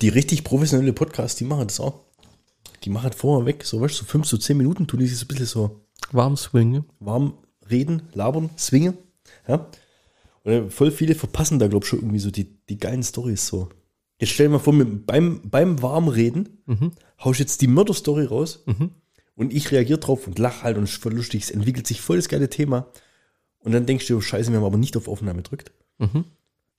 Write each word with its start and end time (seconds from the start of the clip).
Die 0.00 0.08
richtig 0.08 0.44
professionelle 0.44 0.92
Podcasts, 0.92 1.36
die 1.38 1.44
machen 1.44 1.66
das 1.66 1.80
auch. 1.80 2.00
Die 2.84 2.90
machen 2.90 3.12
vorher 3.12 3.46
weg, 3.46 3.64
so 3.64 3.80
weißt 3.80 3.94
du, 3.94 3.98
so 3.98 4.04
fünf, 4.04 4.26
so 4.26 4.36
zehn 4.38 4.56
Minuten 4.56 4.86
tun 4.86 5.00
die 5.00 5.06
sich 5.06 5.18
so 5.18 5.24
ein 5.24 5.28
bisschen 5.28 5.46
so 5.46 5.80
Warm 6.12 6.36
swingen. 6.36 6.84
warm 6.98 7.34
reden, 7.70 8.02
labern, 8.14 8.50
swingen. 8.56 8.96
Ja. 9.46 9.68
Und 10.44 10.72
voll 10.72 10.90
viele 10.90 11.14
verpassen 11.14 11.58
da, 11.58 11.68
glaube 11.68 11.84
ich, 11.84 11.88
schon 11.90 11.98
irgendwie 12.00 12.18
so 12.18 12.30
die, 12.30 12.58
die 12.68 12.78
geilen 12.78 13.02
Stories 13.02 13.46
so. 13.46 13.68
Jetzt 14.18 14.30
stell 14.32 14.46
dir 14.46 14.52
mal 14.52 14.58
vor, 14.58 14.72
mit, 14.72 15.06
beim, 15.06 15.40
beim 15.44 15.82
Warmreden 15.82 16.62
Mhm. 16.66 16.92
hau 17.22 17.32
ich 17.32 17.38
jetzt 17.38 17.60
die 17.62 17.66
Mörderstory 17.66 18.24
raus 18.24 18.64
und 19.34 19.52
ich 19.52 19.70
reagiere 19.72 19.98
drauf 19.98 20.26
und 20.26 20.38
lach 20.38 20.62
halt 20.62 20.76
und 20.78 20.84
ist 20.84 21.02
voll 21.02 21.14
lustig. 21.14 21.42
Es 21.44 21.50
entwickelt 21.50 21.86
sich 21.86 22.00
voll 22.00 22.16
das 22.16 22.28
geile 22.28 22.48
Thema. 22.48 22.88
Und 23.58 23.72
dann 23.72 23.84
denkst 23.86 24.06
du, 24.06 24.16
oh, 24.16 24.20
scheiße, 24.20 24.50
wir 24.50 24.58
haben 24.58 24.64
aber 24.64 24.78
nicht 24.78 24.96
auf 24.96 25.08
Aufnahme 25.08 25.42
gedrückt. 25.42 25.72
Mhm. 25.98 26.24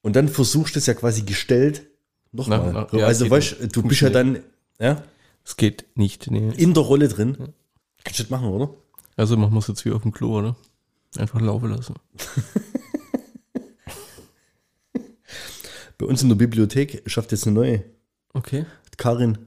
Und 0.02 0.16
dann 0.16 0.30
versuchst 0.30 0.76
du 0.76 0.80
es 0.80 0.88
ja 0.88 0.96
quasi 0.96 1.22
gestellt 1.24 1.84
nochmal. 2.32 2.72
Na, 2.74 2.88
na, 2.92 3.00
ja, 3.00 3.06
also 3.08 3.30
weißt 3.30 3.58
du, 3.60 3.68
du 3.68 3.84
bist 3.84 4.02
ja 4.02 4.10
dann 4.10 4.40
ja, 4.80 5.04
Es 5.46 5.58
geht 5.58 5.86
nicht, 5.96 6.32
nee. 6.32 6.52
in 6.56 6.74
der 6.74 6.84
Rolle 6.84 7.08
drin. 7.08 7.54
Kannst 8.04 8.20
du 8.20 8.24
das 8.24 8.30
machen, 8.32 8.50
oder? 8.50 8.74
Also 9.16 9.38
machen 9.38 9.54
wir 9.54 9.60
es 9.60 9.68
jetzt 9.68 9.86
wie 9.86 9.92
auf 9.92 10.02
dem 10.02 10.12
Klo, 10.12 10.40
oder? 10.40 10.56
Einfach 11.18 11.40
laufen 11.42 11.70
lassen. 11.70 11.96
Bei 15.98 16.06
uns 16.06 16.24
in 16.24 16.30
der 16.30 16.36
Bibliothek 16.36 17.04
schafft 17.06 17.32
jetzt 17.32 17.46
eine 17.46 17.54
neue. 17.54 17.84
Okay. 18.34 18.66
Karin. 18.98 19.38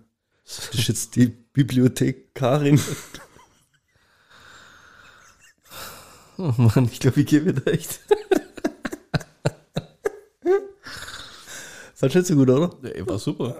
Das 0.45 0.69
ist 0.69 0.89
jetzt 0.89 1.17
die 1.17 1.27
Bibliothek 1.27 2.35
Karin. 2.35 2.81
Oh 6.37 6.53
Mann, 6.57 6.89
ich 6.91 6.99
glaube, 6.99 7.21
ich 7.21 7.27
gebe 7.27 7.55
dir 7.55 7.73
echt. 7.73 8.01
Nicht 12.05 12.27
so 12.27 12.35
gut, 12.35 12.51
oder? 12.51 12.71
Ey, 12.83 13.07
war 13.07 13.19
super. 13.19 13.57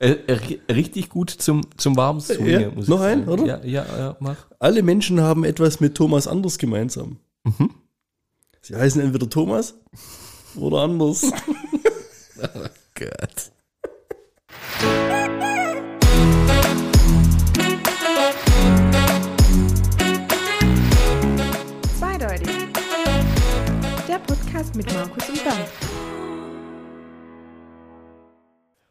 richtig 0.70 1.10
gut 1.10 1.30
zum, 1.30 1.60
zum 1.76 1.96
warmen 1.96 2.20
Swingen, 2.20 2.60
Ja, 2.60 2.70
muss 2.70 2.84
ich 2.84 2.88
noch 2.90 3.00
ein, 3.00 3.26
sagen. 3.26 3.30
oder? 3.42 3.44
Ja, 3.46 3.60
ja, 3.64 3.98
ja, 3.98 4.16
mach. 4.20 4.46
Alle 4.58 4.82
Menschen 4.82 5.20
haben 5.20 5.44
etwas 5.44 5.80
mit 5.80 5.94
Thomas 5.94 6.26
Anders 6.26 6.56
gemeinsam. 6.58 7.18
Sie 8.62 8.74
heißen 8.76 9.00
entweder 9.02 9.28
Thomas 9.28 9.74
oder 10.56 10.78
anders. 10.78 11.22
Gott. 12.94 13.50
Zweideutig. 21.98 22.48
Der 24.08 24.18
Podcast 24.20 24.74
mit 24.74 24.92
Markus 24.94 25.28
und 25.28 25.44
Bernd. 25.44 25.68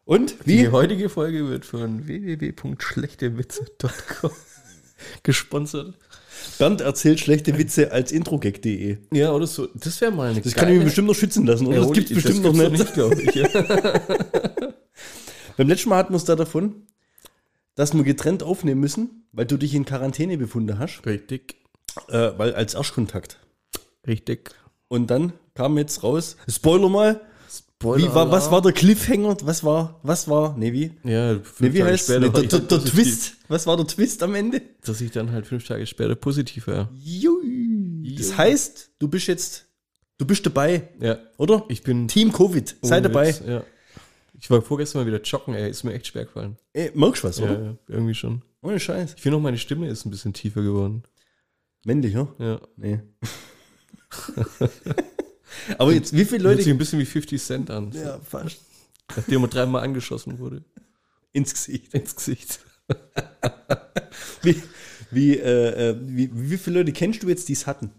Und 0.10 0.38
Die 0.48 0.64
wie? 0.64 0.70
heutige 0.70 1.08
Folge 1.08 1.48
wird 1.50 1.68
von 1.68 2.08
www.schlechtewitze.com 2.08 4.32
gesponsert. 5.24 5.94
Bernd 6.58 6.82
erzählt 6.82 7.20
schlechte 7.20 7.56
Witze 7.60 7.92
als 7.92 8.12
Introgag.de. 8.12 8.98
Ja, 9.14 9.32
oder 9.34 9.46
so. 9.46 9.68
Das 9.76 10.02
wäre 10.02 10.12
mal 10.12 10.32
eine 10.32 10.42
Das 10.42 10.56
kann 10.56 10.68
ich 10.70 10.80
mir 10.80 10.86
bestimmt 10.86 11.10
noch 11.10 11.14
schützen 11.14 11.46
lassen, 11.46 11.68
oder? 11.68 11.76
Ja, 11.76 11.84
das 11.84 11.92
gibt 11.92 12.10
es 12.10 12.16
bestimmt 12.24 12.42
noch 12.42 12.54
nicht. 12.54 12.92
glaube 12.96 13.22
ich. 13.22 13.32
Beim 15.58 15.68
letzten 15.68 15.90
Mal 15.90 15.98
hatten 15.98 16.14
wir 16.14 16.18
es 16.18 16.26
da 16.26 16.36
davon, 16.36 16.88
dass 17.76 17.94
wir 17.94 18.04
getrennt 18.04 18.42
aufnehmen 18.42 18.82
müssen, 18.82 19.28
weil 19.32 19.46
du 19.46 19.58
dich 19.58 19.76
in 19.76 19.86
Quarantäne 19.86 20.40
befunden 20.40 20.80
hast, 20.80 21.06
Richtig. 21.06 21.58
äh, 22.08 22.32
weil 22.36 22.56
als 22.56 22.74
Erstkontakt. 22.74 23.38
Richtig. 24.08 24.56
Und 24.88 25.12
dann 25.12 25.34
kam 25.54 25.78
jetzt 25.78 26.02
raus, 26.02 26.36
Spoiler 26.48 26.90
mal, 26.90 27.22
Spoiler 27.82 28.10
wie 28.10 28.14
war, 28.14 28.30
was 28.30 28.52
war 28.52 28.62
der 28.62 28.74
Cliffhanger? 28.74 29.38
Was 29.44 29.64
war, 29.64 30.02
was 30.04 30.28
war, 30.28 30.58
nee, 30.58 30.74
wie? 30.74 30.92
Ja, 31.06 31.36
fünf 31.36 31.60
Nee, 31.62 31.74
wie 31.74 31.80
Tage 31.80 31.92
heißt 31.92 32.04
später 32.04 32.20
nee, 32.20 32.30
der, 32.30 32.60
der, 32.60 32.60
der. 32.60 32.80
Twist? 32.84 33.38
Was 33.48 33.66
war 33.68 33.78
der 33.78 33.88
Twist 33.88 34.22
am 34.22 34.36
Ende? 34.36 34.62
Dass 34.84 35.00
ich 35.00 35.12
dann 35.12 35.32
halt 35.32 35.48
fünf 35.48 35.66
Tage 35.66 35.88
später 35.88 36.16
positiv 36.16 36.68
war. 36.68 36.90
Jui. 36.94 38.16
Das 38.18 38.38
heißt, 38.38 38.92
du 39.00 39.08
bist 39.08 39.28
jetzt, 39.28 39.66
du 40.18 40.26
bist 40.26 40.46
dabei, 40.46 40.90
Ja. 41.00 41.20
oder? 41.38 41.64
Ich 41.70 41.82
bin. 41.82 42.10
Team 42.10 42.34
Covid, 42.34 42.76
sei 42.82 42.98
ohne 42.98 43.02
dabei. 43.04 43.30
Witz, 43.30 43.44
Ja. 43.48 43.64
Ich 44.42 44.50
war 44.50 44.62
vorgestern 44.62 45.02
mal 45.02 45.08
wieder 45.08 45.22
joggen, 45.22 45.54
ey. 45.54 45.70
Ist 45.70 45.84
mir 45.86 45.94
echt 45.94 46.08
schwer 46.08 46.26
gefallen. 46.26 46.58
Ey, 46.74 46.92
merkst 46.96 47.24
du 47.24 47.28
was, 47.30 47.40
Ja, 47.40 47.46
oder? 47.46 47.62
ja, 47.64 47.76
irgendwie 47.88 48.14
schon. 48.14 48.42
Ohne 48.62 48.80
Scheiß. 48.80 49.14
Ich 49.16 49.22
finde 49.22 49.38
auch, 49.38 49.42
meine 49.42 49.58
Stimme 49.58 49.88
ist 49.88 50.06
ein 50.06 50.12
bisschen 50.12 50.34
tiefer 50.34 50.62
geworden. 50.64 51.04
Männlich, 51.86 52.14
ja? 52.14 52.28
Ja. 52.40 52.60
Nee. 52.76 53.00
Aber 55.78 55.94
jetzt, 55.94 56.14
wie 56.14 56.26
viele 56.26 56.44
Hört 56.44 56.54
Leute 56.54 56.64
sich 56.64 56.72
ein 56.72 56.78
bisschen 56.78 57.00
wie 57.00 57.06
50 57.06 57.42
Cent 57.42 57.70
an. 57.72 57.92
ja, 57.92 58.20
fast 58.20 58.60
Nachdem 59.16 59.42
er 59.44 59.48
dreimal 59.48 59.84
angeschossen 59.84 60.38
wurde. 60.40 60.64
ins 61.32 61.54
Gesicht. 61.54 61.94
Ins 61.94 62.16
Gesicht. 62.16 62.60
Wie, 64.42 64.62
wie, 65.12 65.38
äh, 65.38 65.90
äh, 65.90 65.98
wie, 66.02 66.30
wie 66.34 66.58
viele 66.58 66.80
Leute 66.80 66.92
kennst 66.94 67.22
du 67.24 67.28
jetzt, 67.30 67.48
die 67.50 67.54
es 67.54 67.68
hatten? 67.68 67.92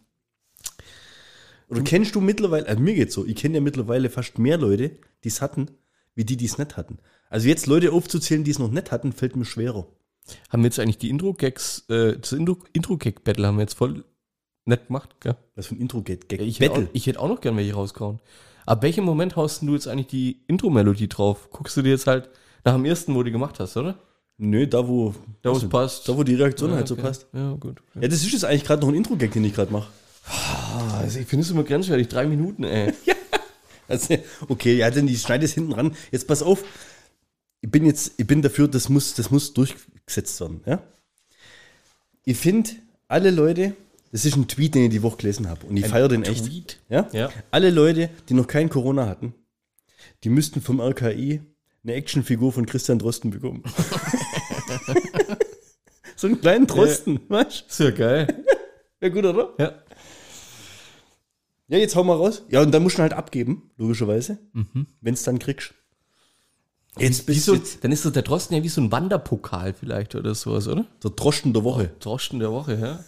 Oder 1.69 1.83
kennst 1.83 2.15
du 2.15 2.21
mittlerweile, 2.21 2.67
also 2.67 2.81
mir 2.83 2.95
geht's 2.95 3.15
so, 3.15 3.25
ich 3.27 3.37
kenne 3.37 3.57
ja 3.57 3.61
mittlerweile 3.61 4.11
fast 4.11 4.39
mehr 4.39 4.59
Leute, 4.59 4.97
die 5.23 5.29
es 5.29 5.41
hatten, 5.41 5.71
wie 6.17 6.25
die, 6.25 6.37
die 6.37 6.47
es 6.47 6.59
nicht 6.59 6.77
hatten. 6.77 6.99
Also 7.29 7.47
jetzt 7.49 7.67
Leute 7.67 7.93
aufzuzählen, 7.93 8.43
die 8.43 8.51
es 8.51 8.59
noch 8.59 8.71
nicht 8.71 8.91
hatten, 8.91 9.13
fällt 9.13 9.37
mir 9.37 9.45
schwerer. 9.45 9.87
Haben 10.49 10.63
wir 10.63 10.69
jetzt 10.69 10.81
eigentlich 10.81 10.99
die 10.99 11.11
Intro-Gags, 11.11 11.85
äh, 11.89 12.19
das 12.19 12.33
Intro- 12.33 12.65
Intro-Gag-Battle 12.73 13.47
haben 13.47 13.57
wir 13.59 13.63
jetzt 13.63 13.75
voll 13.75 14.05
nett 14.65 14.87
gemacht, 14.89 15.11
gell? 15.21 15.37
Was 15.57 15.67
für 15.67 15.75
ein 15.75 15.81
Intro-Gag. 15.81 16.31
Ja, 16.33 16.41
ich, 16.41 16.61
hätte 16.61 16.75
auch, 16.75 16.83
ich 16.93 17.07
hätte 17.07 17.21
auch 17.21 17.29
noch 17.29 17.41
gern 17.41 17.57
welche 17.57 17.75
rausgehauen. 17.75 18.21
Ab 18.67 18.83
welchem 18.83 19.05
Moment 19.05 19.37
haust 19.37 19.63
du 19.63 19.75
jetzt 19.75 19.89
eigentlich 19.89 20.07
die 20.09 20.43
Intro-Melodie 20.47 21.09
drauf? 21.09 21.49
Guckst 21.51 21.77
du 21.77 21.83
dir 21.83 21.91
jetzt 21.91 22.07
halt 22.07 22.29
nach 22.65 22.75
dem 22.75 22.85
ersten, 22.85 23.15
wo 23.15 23.23
du 23.23 23.31
gemacht 23.33 23.59
hast, 23.59 23.77
oder? 23.77 23.97
Nö, 24.39 24.67
da 24.67 24.87
wo, 24.87 25.15
Da, 25.43 25.51
wo 25.51 25.55
also, 25.55 25.67
es 25.67 25.71
passt. 25.71 26.09
da 26.09 26.17
wo 26.17 26.23
die 26.23 26.35
Reaktion 26.35 26.71
Ja, 26.71 26.77
halt 26.77 26.89
so 26.89 26.95
okay. 26.95 27.03
passt. 27.03 27.27
Ja, 27.33 27.53
gut. 27.55 27.83
Ja, 27.95 28.09
das 28.09 28.23
ist 28.23 28.33
jetzt 28.33 28.45
eigentlich 28.45 28.65
gerade 28.65 28.81
noch 28.83 28.89
ein 28.89 28.95
Intro-Gag, 28.95 29.33
den 29.33 29.45
ich 29.45 29.55
gerade 29.55 29.73
mache. 29.73 29.91
Ah, 30.27 30.99
also 31.01 31.19
ich 31.19 31.27
finde 31.27 31.45
es 31.45 31.51
immer 31.51 31.65
grenzwertig. 31.65 32.09
Drei 32.09 32.27
Minuten, 32.27 32.65
ey. 32.65 32.93
Also, 33.89 34.17
okay, 34.49 34.77
ja, 34.77 34.89
dann 34.89 35.09
die 35.09 35.17
schneide 35.17 35.45
es 35.45 35.53
hinten 35.53 35.73
ran. 35.73 35.97
Jetzt 36.13 36.29
pass 36.29 36.45
auf. 36.45 36.63
Ich 37.61 37.69
bin 37.69 37.85
jetzt, 37.85 38.13
ich 38.19 38.27
bin 38.27 38.41
dafür, 38.41 38.69
das 38.69 38.89
muss, 38.89 39.15
das 39.15 39.33
muss 39.33 39.53
durchgesetzt 39.53 40.41
werden, 40.41 40.61
ja. 40.65 40.81
Ich 42.25 42.37
finde, 42.37 42.71
alle 43.09 43.33
Leute, 43.33 43.75
das 44.13 44.25
ist 44.25 44.37
ein 44.37 44.49
Tweet, 44.49 44.75
den 44.75 44.85
ich 44.85 44.91
die 44.91 45.03
Woche 45.03 45.19
gelesen 45.19 45.49
habe 45.49 45.67
und 45.67 45.77
ich 45.77 45.87
feiere 45.87 46.09
den 46.09 46.25
echt. 46.25 46.47
Tweet? 46.47 46.81
Ja? 46.89 47.09
Ja. 47.13 47.31
Alle 47.51 47.71
Leute, 47.71 48.11
die 48.29 48.35
noch 48.35 48.47
kein 48.47 48.69
Corona 48.69 49.07
hatten, 49.07 49.35
die 50.25 50.31
müssten 50.31 50.61
vom 50.61 50.81
RKI 50.81 51.43
eine 51.83 51.95
Actionfigur 51.95 52.53
von 52.53 52.67
Christian 52.67 52.99
Drosten 52.99 53.31
bekommen. 53.31 53.63
so 56.17 56.27
einen 56.27 56.41
kleinen 56.41 56.67
Drosten, 56.67 57.21
weißt 57.29 57.65
Ist 57.69 57.81
ja 57.81 57.91
geil. 57.91 58.27
du? 58.27 59.07
Ja, 59.07 59.09
gut, 59.09 59.25
oder? 59.25 59.55
ja. 59.59 59.73
Ja, 61.69 61.79
jetzt 61.79 61.95
hau 61.95 62.03
mal 62.03 62.17
raus. 62.17 62.43
Ja, 62.49 62.63
und 62.63 62.73
dann 62.73 62.83
musst 62.83 62.99
du 62.99 63.03
halt 63.03 63.13
abgeben, 63.13 63.71
logischerweise, 63.77 64.39
wenn 65.01 65.15
es 65.15 65.23
dann 65.23 65.39
kriegst. 65.39 65.73
Jetzt 66.99 67.27
bist 67.27 67.45
so, 67.45 67.53
du 67.53 67.59
jetzt 67.59 67.85
dann 67.85 67.93
ist 67.93 68.03
so 68.03 68.11
der 68.11 68.23
Drosten 68.23 68.57
ja 68.57 68.65
wie 68.65 68.69
so 68.69 68.81
ein 68.81 68.91
Wanderpokal 68.91 69.73
vielleicht 69.73 70.17
oder 70.17 70.35
sowas, 70.35 70.67
oder? 70.67 70.85
der 71.03 71.13
Drosten 71.13 71.53
der 71.53 71.63
Woche. 71.63 71.93
Drosten 72.01 72.41
der 72.41 72.51
Woche, 72.51 72.75
ja. 72.75 73.05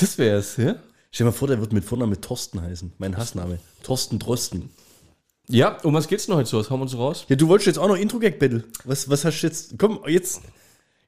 Das 0.00 0.18
wär's, 0.18 0.56
ja? 0.56 0.76
Stell 1.12 1.24
dir 1.26 1.30
mal 1.30 1.36
vor, 1.36 1.48
der 1.48 1.60
wird 1.60 1.72
mit 1.72 1.84
Vorname 1.84 2.20
Thorsten 2.20 2.60
heißen. 2.62 2.92
Mein 2.98 3.16
Hassname. 3.16 3.58
Thorsten 3.82 4.18
Drosten. 4.18 4.70
Ja, 5.48 5.78
um 5.82 5.94
was 5.94 6.06
geht's 6.06 6.26
denn 6.26 6.36
heute 6.36 6.48
so? 6.48 6.58
Was 6.58 6.70
hauen 6.70 6.78
wir 6.78 6.84
uns 6.84 6.96
raus? 6.96 7.26
Ja, 7.28 7.34
du 7.36 7.48
wolltest 7.48 7.66
jetzt 7.66 7.78
auch 7.78 7.88
noch 7.88 7.96
Intro-Gag-Battle. 7.96 8.62
Was, 8.84 9.10
was 9.10 9.24
hast 9.24 9.40
du 9.40 9.46
jetzt? 9.48 9.74
Komm, 9.78 10.00
jetzt. 10.06 10.42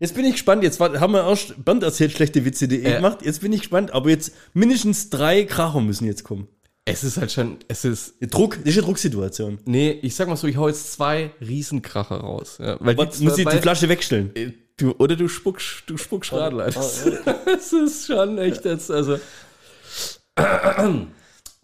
Jetzt 0.00 0.16
bin 0.16 0.24
ich 0.24 0.32
gespannt. 0.32 0.64
Jetzt 0.64 0.80
haben 0.80 1.12
wir 1.12 1.24
erst 1.28 1.64
Band 1.64 1.84
erzählt, 1.84 2.10
schlechte 2.10 2.44
Witze.de 2.44 2.82
Äh. 2.82 2.96
gemacht. 2.96 3.18
Jetzt 3.24 3.40
bin 3.40 3.52
ich 3.52 3.60
gespannt. 3.60 3.92
Aber 3.92 4.10
jetzt 4.10 4.32
mindestens 4.52 5.10
drei 5.10 5.44
Kracher 5.44 5.80
müssen 5.80 6.06
jetzt 6.06 6.24
kommen. 6.24 6.48
Es 6.84 7.04
ist 7.04 7.16
halt 7.18 7.30
schon, 7.30 7.58
es 7.68 7.84
ist, 7.84 8.14
Druck, 8.34 8.58
das 8.58 8.70
ist 8.70 8.78
eine 8.78 8.86
Drucksituation. 8.86 9.58
nee, 9.66 9.92
ich 10.02 10.16
sag 10.16 10.26
mal 10.26 10.34
so, 10.34 10.48
ich 10.48 10.56
hau 10.56 10.66
jetzt 10.66 10.92
zwei 10.92 11.30
Riesenkracher 11.40 12.16
raus. 12.16 12.56
Ja, 12.58 12.76
weil 12.80 12.98
Was, 12.98 13.20
muss 13.20 13.38
ich 13.38 13.46
die 13.46 13.58
Flasche 13.58 13.88
wegstellen? 13.88 14.32
Du, 14.76 14.92
oder 14.92 15.16
du 15.16 15.28
spuckst, 15.28 15.84
du 15.86 15.96
spuckst 15.96 16.32
Radl 16.32 16.60
einfach. 16.60 16.82
Das 17.44 17.72
ist 17.72 18.06
schon 18.06 18.38
echt 18.38 18.64
jetzt, 18.64 18.90
also. 18.90 19.18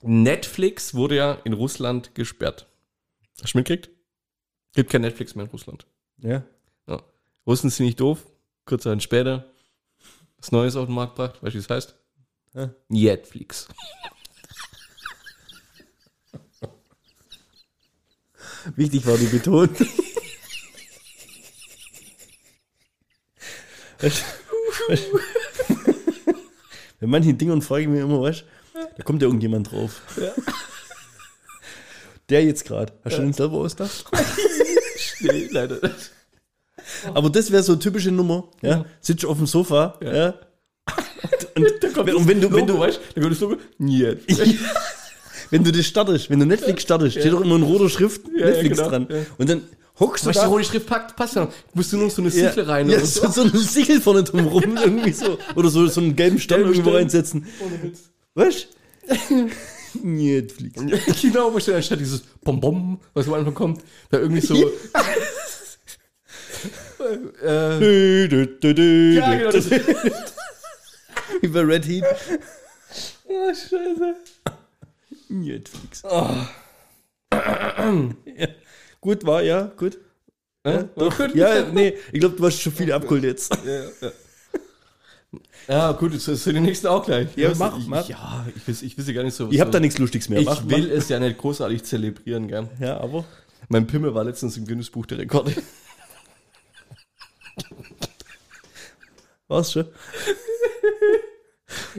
Netflix 0.02 0.94
wurde 0.94 1.16
ja 1.16 1.32
in 1.44 1.52
Russland 1.52 2.14
gesperrt. 2.14 2.66
Hast 3.42 3.54
du 3.54 3.58
mitgekriegt? 3.58 3.90
Gibt 4.74 4.90
kein 4.90 5.00
Netflix 5.00 5.34
mehr 5.34 5.46
in 5.46 5.50
Russland. 5.50 5.86
Ja. 6.18 6.44
Ja. 6.86 7.02
Russen 7.46 7.70
sind 7.70 7.86
nicht 7.86 8.00
doof. 8.00 8.24
Kurz 8.64 8.82
Zeit 8.82 9.02
später 9.02 9.50
was 10.38 10.52
Neues 10.52 10.76
auf 10.76 10.86
den 10.86 10.94
Markt 10.94 11.16
gebracht. 11.16 11.42
Weißt 11.42 11.54
du, 11.54 11.58
wie 11.58 11.62
es 11.62 11.68
heißt? 11.70 11.94
Ja. 12.54 12.70
Netflix. 12.88 13.68
Wichtig 18.76 19.06
war 19.06 19.16
die 19.16 19.26
Beton. 19.26 19.70
Weißt 24.00 24.24
Bei 27.00 27.06
manchen 27.06 27.38
Dingen 27.38 27.62
frage 27.62 27.82
ich 27.82 27.88
mich 27.88 28.00
immer, 28.00 28.20
weißt 28.20 28.40
du, 28.40 28.80
da 28.96 29.02
kommt 29.02 29.22
ja 29.22 29.28
irgendjemand 29.28 29.70
drauf. 29.70 30.00
Der 32.28 32.44
jetzt 32.44 32.64
gerade. 32.64 32.92
Hast 33.04 33.16
du 33.16 33.22
den 33.22 33.32
selber 33.32 33.58
ausgedacht? 33.58 34.04
geht 35.20 35.52
leider 35.52 35.76
nicht. 35.76 36.12
Aber 37.14 37.30
das 37.30 37.50
wäre 37.50 37.62
so 37.62 37.72
eine 37.72 37.80
typische 37.80 38.10
Nummer. 38.10 38.48
Ja? 38.62 38.70
Ja. 38.70 38.84
Sitzt 39.00 39.24
auf 39.24 39.36
dem 39.36 39.46
Sofa. 39.46 39.98
Ja. 40.02 40.34
Und, 41.54 41.66
Da 41.80 41.88
kommt 41.88 42.14
und 42.14 42.28
wenn 42.28 42.40
du, 42.40 42.52
wenn 42.52 42.66
du, 42.66 42.78
weißt, 42.78 43.00
da 43.14 43.20
kommt 43.20 43.32
das 43.32 43.40
Logo, 43.40 43.56
niet. 43.78 44.18
wenn 45.50 45.64
du 45.64 45.72
das 45.72 45.86
startest, 45.86 46.30
wenn 46.30 46.38
du 46.38 46.46
Netflix 46.46 46.82
startest, 46.82 47.18
steht 47.18 47.32
doch 47.32 47.40
immer 47.40 47.56
in 47.56 47.62
roter 47.62 47.88
Schrift 47.88 48.22
ja, 48.36 48.46
Netflix 48.46 48.76
genau, 48.78 48.90
dran. 48.90 49.08
ja. 49.10 49.16
Und 49.38 49.48
dann 49.48 49.62
hockst 50.00 50.26
du 50.26 50.30
du, 50.30 50.38
da. 50.38 50.58
die 50.58 50.64
Schrift 50.64 50.86
packt, 50.86 51.16
passt 51.16 51.36
ja 51.36 51.44
noch. 51.44 51.52
Musst 51.74 51.92
du 51.92 51.96
nur 51.96 52.10
so 52.10 52.22
eine 52.22 52.30
Ja, 52.30 52.48
Sichel 52.48 52.64
rein 52.64 52.88
ja, 52.88 52.96
oder 52.98 53.06
so, 53.06 53.28
so 53.28 53.42
ein 53.42 53.56
Siegel 53.56 54.00
vorne 54.00 54.22
drum 54.24 54.46
rum, 54.46 54.76
irgendwie 54.76 55.12
so. 55.12 55.38
Oder 55.56 55.68
so, 55.70 55.86
so 55.86 56.00
einen 56.00 56.16
gelben 56.16 56.38
Stern 56.38 56.58
Gelben 56.60 56.72
irgendwo 56.74 56.90
Stern. 56.90 57.02
reinsetzen. 57.02 57.46
Ohne 57.60 57.82
Witz. 57.82 58.10
Du? 58.34 59.48
Netflix. 60.02 61.22
genau, 61.22 61.52
wo 61.52 61.58
steht 61.58 61.74
anstatt 61.74 61.98
dieses 62.00 62.20
Bonbon, 62.44 63.00
was 63.14 63.26
am 63.26 63.34
Anfang 63.34 63.54
kommt, 63.54 63.82
da 64.10 64.18
irgendwie 64.18 64.42
so. 64.42 64.54
äh, 67.42 69.14
ja, 69.14 69.34
genau. 69.36 69.50
Das, 69.50 69.66
Über 71.42 71.66
Red 71.66 71.86
Heat. 71.86 72.04
oh, 73.26 73.48
scheiße. 73.48 74.14
Netflix. 75.28 76.02
Oh. 76.04 76.30
Ja. 77.32 78.48
Gut 79.00 79.24
war, 79.24 79.42
ja, 79.42 79.72
gut. 79.76 79.98
Ja, 80.66 80.88
war 80.96 81.10
gut. 81.10 81.34
Ja, 81.34 81.64
nee, 81.70 81.94
ich 82.12 82.20
glaube, 82.20 82.36
du 82.36 82.44
hast 82.44 82.60
schon 82.60 82.72
viel 82.72 82.92
abgeholt 82.92 83.24
jetzt. 83.24 83.54
Ja, 83.64 83.84
ja. 84.00 84.12
Ja, 85.68 85.92
gut, 85.92 86.14
jetzt 86.14 86.26
ist 86.26 86.44
für 86.44 86.54
den 86.54 86.62
nächsten 86.62 86.86
auch 86.86 87.04
gleich. 87.04 87.28
Ja, 87.36 87.52
mach, 87.54 87.78
ich, 87.78 87.86
mach. 87.86 88.08
Ja, 88.08 88.46
ich 88.56 88.66
will, 88.66 88.76
ich 88.80 88.96
will 88.96 89.14
gar 89.14 89.22
nicht 89.22 89.34
so. 89.34 89.50
Ich 89.50 89.60
habe 89.60 89.70
da 89.70 89.78
nichts 89.78 89.98
Lustiges 89.98 90.30
mehr. 90.30 90.40
Ich 90.40 90.46
Mach, 90.46 90.66
will 90.66 90.90
es 90.90 91.10
ja 91.10 91.20
nicht 91.20 91.36
großartig 91.36 91.84
zelebrieren. 91.84 92.46
Mach. 92.50 92.80
Ja, 92.80 92.98
aber. 92.98 93.26
Mein 93.68 93.86
Pimmel 93.86 94.14
war 94.14 94.24
letztens 94.24 94.56
im 94.56 94.66
Guinness-Buch 94.66 95.04
der 95.04 95.18
Rekorde. 95.18 95.52
War's 99.48 99.72
schon? 99.72 99.88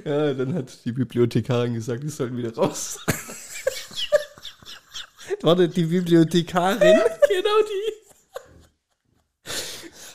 Ja, 0.03 0.33
dann 0.33 0.55
hat 0.55 0.83
die 0.85 0.91
Bibliothekarin 0.91 1.75
gesagt, 1.75 2.01
die 2.01 2.09
sollen 2.09 2.35
wieder 2.37 2.55
raus. 2.55 2.99
Warte, 5.41 5.69
die 5.69 5.83
Bibliothekarin. 5.83 6.79
genau 7.29 7.59
die. 7.61 7.93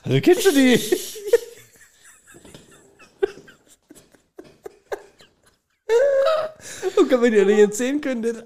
Also 0.05 0.21
kennst 0.21 0.47
du 0.47 0.53
die? 0.53 0.81
Gott, 7.15 7.23
wenn 7.23 7.33
ihr 7.33 7.45
nicht 7.45 7.59
jetzt 7.59 7.79
sehen 7.79 8.01
könntet. 8.01 8.45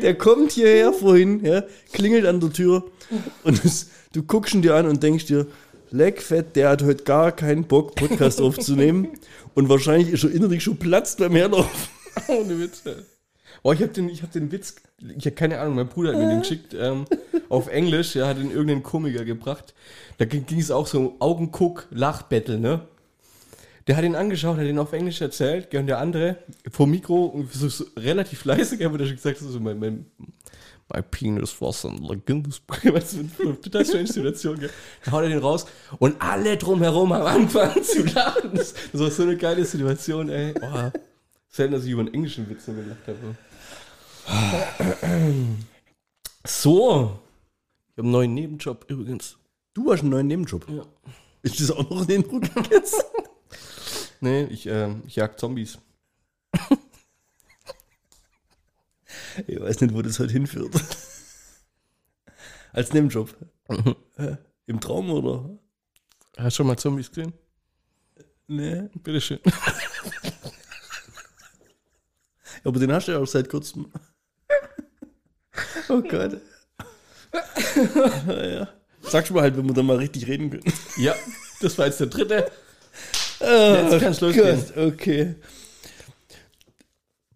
Der 0.00 0.16
kommt 0.16 0.52
hierher 0.52 0.92
vorhin, 0.92 1.44
ja, 1.44 1.64
klingelt 1.92 2.24
an 2.26 2.40
der 2.40 2.52
Tür 2.52 2.84
und 3.44 3.64
es, 3.64 3.88
du 4.12 4.22
guckst 4.22 4.54
ihn 4.54 4.62
dir 4.62 4.74
an 4.74 4.86
und 4.86 5.02
denkst 5.02 5.26
dir, 5.26 5.46
Leckfett, 5.90 6.56
der 6.56 6.70
hat 6.70 6.82
heute 6.82 7.04
gar 7.04 7.32
keinen 7.32 7.64
Bock, 7.64 7.94
Podcast 7.94 8.40
aufzunehmen 8.42 9.08
und 9.54 9.68
wahrscheinlich 9.68 10.10
ist 10.10 10.24
er 10.24 10.30
innerlich 10.30 10.62
schon 10.62 10.76
platzt 10.76 11.18
beim 11.18 11.34
Herlaufen. 11.34 11.88
Ohne 12.28 12.60
Witz. 12.60 12.82
Oh, 13.62 13.72
ich 13.72 13.82
habe 13.82 13.92
den, 13.92 14.08
ich 14.08 14.22
hab 14.22 14.32
den 14.32 14.52
Witz, 14.52 14.76
ich 15.16 15.26
habe 15.26 15.34
keine 15.36 15.58
Ahnung, 15.60 15.74
mein 15.74 15.88
Bruder 15.88 16.12
hat 16.12 16.18
mir 16.18 16.28
den 16.28 16.40
geschickt, 16.40 16.74
ähm, 16.78 17.06
auf 17.48 17.68
Englisch, 17.68 18.14
ja, 18.14 18.26
hat 18.28 18.38
ihn 18.38 18.50
irgendeinen 18.50 18.82
Komiker 18.82 19.24
gebracht. 19.24 19.74
Da 20.18 20.24
ging 20.24 20.44
es 20.58 20.70
auch 20.70 20.86
so 20.86 20.98
um 20.98 21.20
Augenguck, 21.20 21.86
Lachbattle, 21.90 22.58
ne? 22.58 22.82
Der 23.86 23.96
hat 23.96 24.04
ihn 24.04 24.14
angeschaut, 24.14 24.58
hat 24.58 24.66
ihn 24.66 24.78
auf 24.78 24.92
Englisch 24.92 25.20
erzählt, 25.20 25.74
und 25.74 25.86
der 25.86 25.98
andere 25.98 26.36
vor 26.70 26.86
Mikro 26.86 27.44
so, 27.50 27.68
so 27.68 27.86
relativ 27.96 28.44
leise, 28.44 28.76
gell, 28.76 28.92
hat 28.92 29.00
er 29.00 29.06
schon 29.06 29.16
gesagt, 29.16 29.38
so, 29.38 29.60
mein, 29.60 29.78
mein, 29.78 30.06
my 30.92 31.02
penis 31.02 31.60
was 31.60 31.86
Guinness 32.26 32.60
Book. 32.66 32.84
Weißt 32.84 33.14
du, 33.14 33.42
eine 33.42 33.60
total 33.60 33.84
strange 33.84 34.06
Situation, 34.06 34.58
gell. 34.58 34.70
Da 35.04 35.12
haut 35.12 35.22
er 35.22 35.30
den 35.30 35.38
raus 35.38 35.66
und 35.98 36.20
alle 36.20 36.56
drumherum 36.56 37.12
haben 37.12 37.26
angefangen 37.26 37.82
zu 37.82 38.04
lachen. 38.04 38.50
Das, 38.54 38.74
das 38.92 39.00
war 39.00 39.10
so 39.10 39.22
eine 39.22 39.36
geile 39.36 39.64
Situation, 39.64 40.28
ey. 40.28 40.54
Oh, 40.60 40.90
selten, 41.48 41.72
dass 41.72 41.84
ich 41.84 41.90
über 41.90 42.00
einen 42.00 42.14
englischen 42.14 42.48
Witz 42.48 42.66
so 42.66 42.72
gelacht 42.72 43.06
habe. 43.06 43.18
So. 46.46 47.20
Ich 47.90 47.98
habe 47.98 48.02
einen 48.02 48.10
neuen 48.10 48.34
Nebenjob 48.34 48.90
übrigens. 48.90 49.38
Du 49.74 49.92
hast 49.92 50.00
einen 50.00 50.10
neuen 50.10 50.26
Nebenjob. 50.26 50.68
Ja. 50.68 50.84
Ist 51.42 51.60
das 51.60 51.70
auch 51.70 51.88
noch 51.88 52.02
in 52.02 52.06
den 52.08 52.22
Rücken 52.22 52.64
jetzt? 52.70 53.04
Nee, 54.20 54.46
ich, 54.46 54.66
ähm, 54.66 55.04
ich 55.06 55.14
jag 55.14 55.38
Zombies. 55.38 55.78
Ich 59.46 59.60
weiß 59.60 59.80
nicht, 59.82 59.94
wo 59.94 60.02
das 60.02 60.18
heute 60.18 60.32
hinführt. 60.32 60.74
Als 62.72 62.92
Nebenjob. 62.92 63.36
Äh, 64.16 64.36
Im 64.66 64.80
Traum 64.80 65.08
oder? 65.10 65.56
Hast 66.36 66.54
du 66.54 66.56
schon 66.56 66.66
mal 66.66 66.76
Zombies 66.76 67.08
gesehen? 67.08 67.32
Nee. 68.48 68.88
Bitteschön. 68.94 69.38
Aber 72.64 72.80
den 72.80 72.92
hast 72.92 73.06
du 73.06 73.12
ja 73.12 73.18
auch 73.18 73.26
seit 73.26 73.48
kurzem. 73.48 73.92
Oh 75.88 76.02
Gott. 76.02 76.40
ja. 78.26 78.68
Sagst 79.02 79.30
du 79.30 79.34
mal 79.34 79.42
halt, 79.42 79.56
wenn 79.56 79.66
wir 79.66 79.74
dann 79.74 79.86
mal 79.86 79.96
richtig 79.96 80.26
reden 80.26 80.50
können. 80.50 80.64
Ja, 80.96 81.14
das 81.60 81.78
war 81.78 81.86
jetzt 81.86 82.00
der 82.00 82.08
dritte. 82.08 82.50
Jetzt 83.40 83.92
Jetzt 83.92 84.00
kann's 84.02 84.20
losgehen. 84.20 84.64
Okay. 84.76 85.34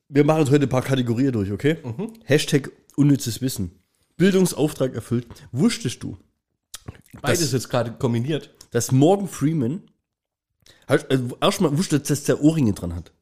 Wir 0.08 0.24
machen 0.24 0.50
heute 0.50 0.66
ein 0.66 0.68
paar 0.68 0.82
Kategorien 0.82 1.32
durch, 1.32 1.50
okay? 1.52 1.78
Hashtag 2.24 2.70
unnützes 2.96 3.40
Wissen. 3.40 3.78
Bildungsauftrag 4.16 4.94
erfüllt. 4.94 5.26
Wusstest 5.52 6.02
du, 6.02 6.18
Beides 7.22 7.52
jetzt 7.52 7.70
gerade 7.70 7.92
kombiniert. 7.92 8.50
dass 8.72 8.92
Morgan 8.92 9.28
Freeman 9.28 9.82
also 10.86 11.06
erstmal 11.40 11.76
wusstest, 11.78 12.10
dass 12.10 12.24
der 12.24 12.42
Ohrringe 12.42 12.72
dran 12.74 12.94
hat? 12.94 13.12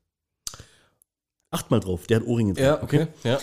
Acht 1.51 1.71
mal 1.71 1.81
drauf, 1.81 2.07
der 2.07 2.21
hat 2.21 2.27
Ohrringe 2.27 2.55
dran. 2.55 2.65
Ja, 2.65 2.83
okay. 2.83 3.07
Ja. 3.23 3.39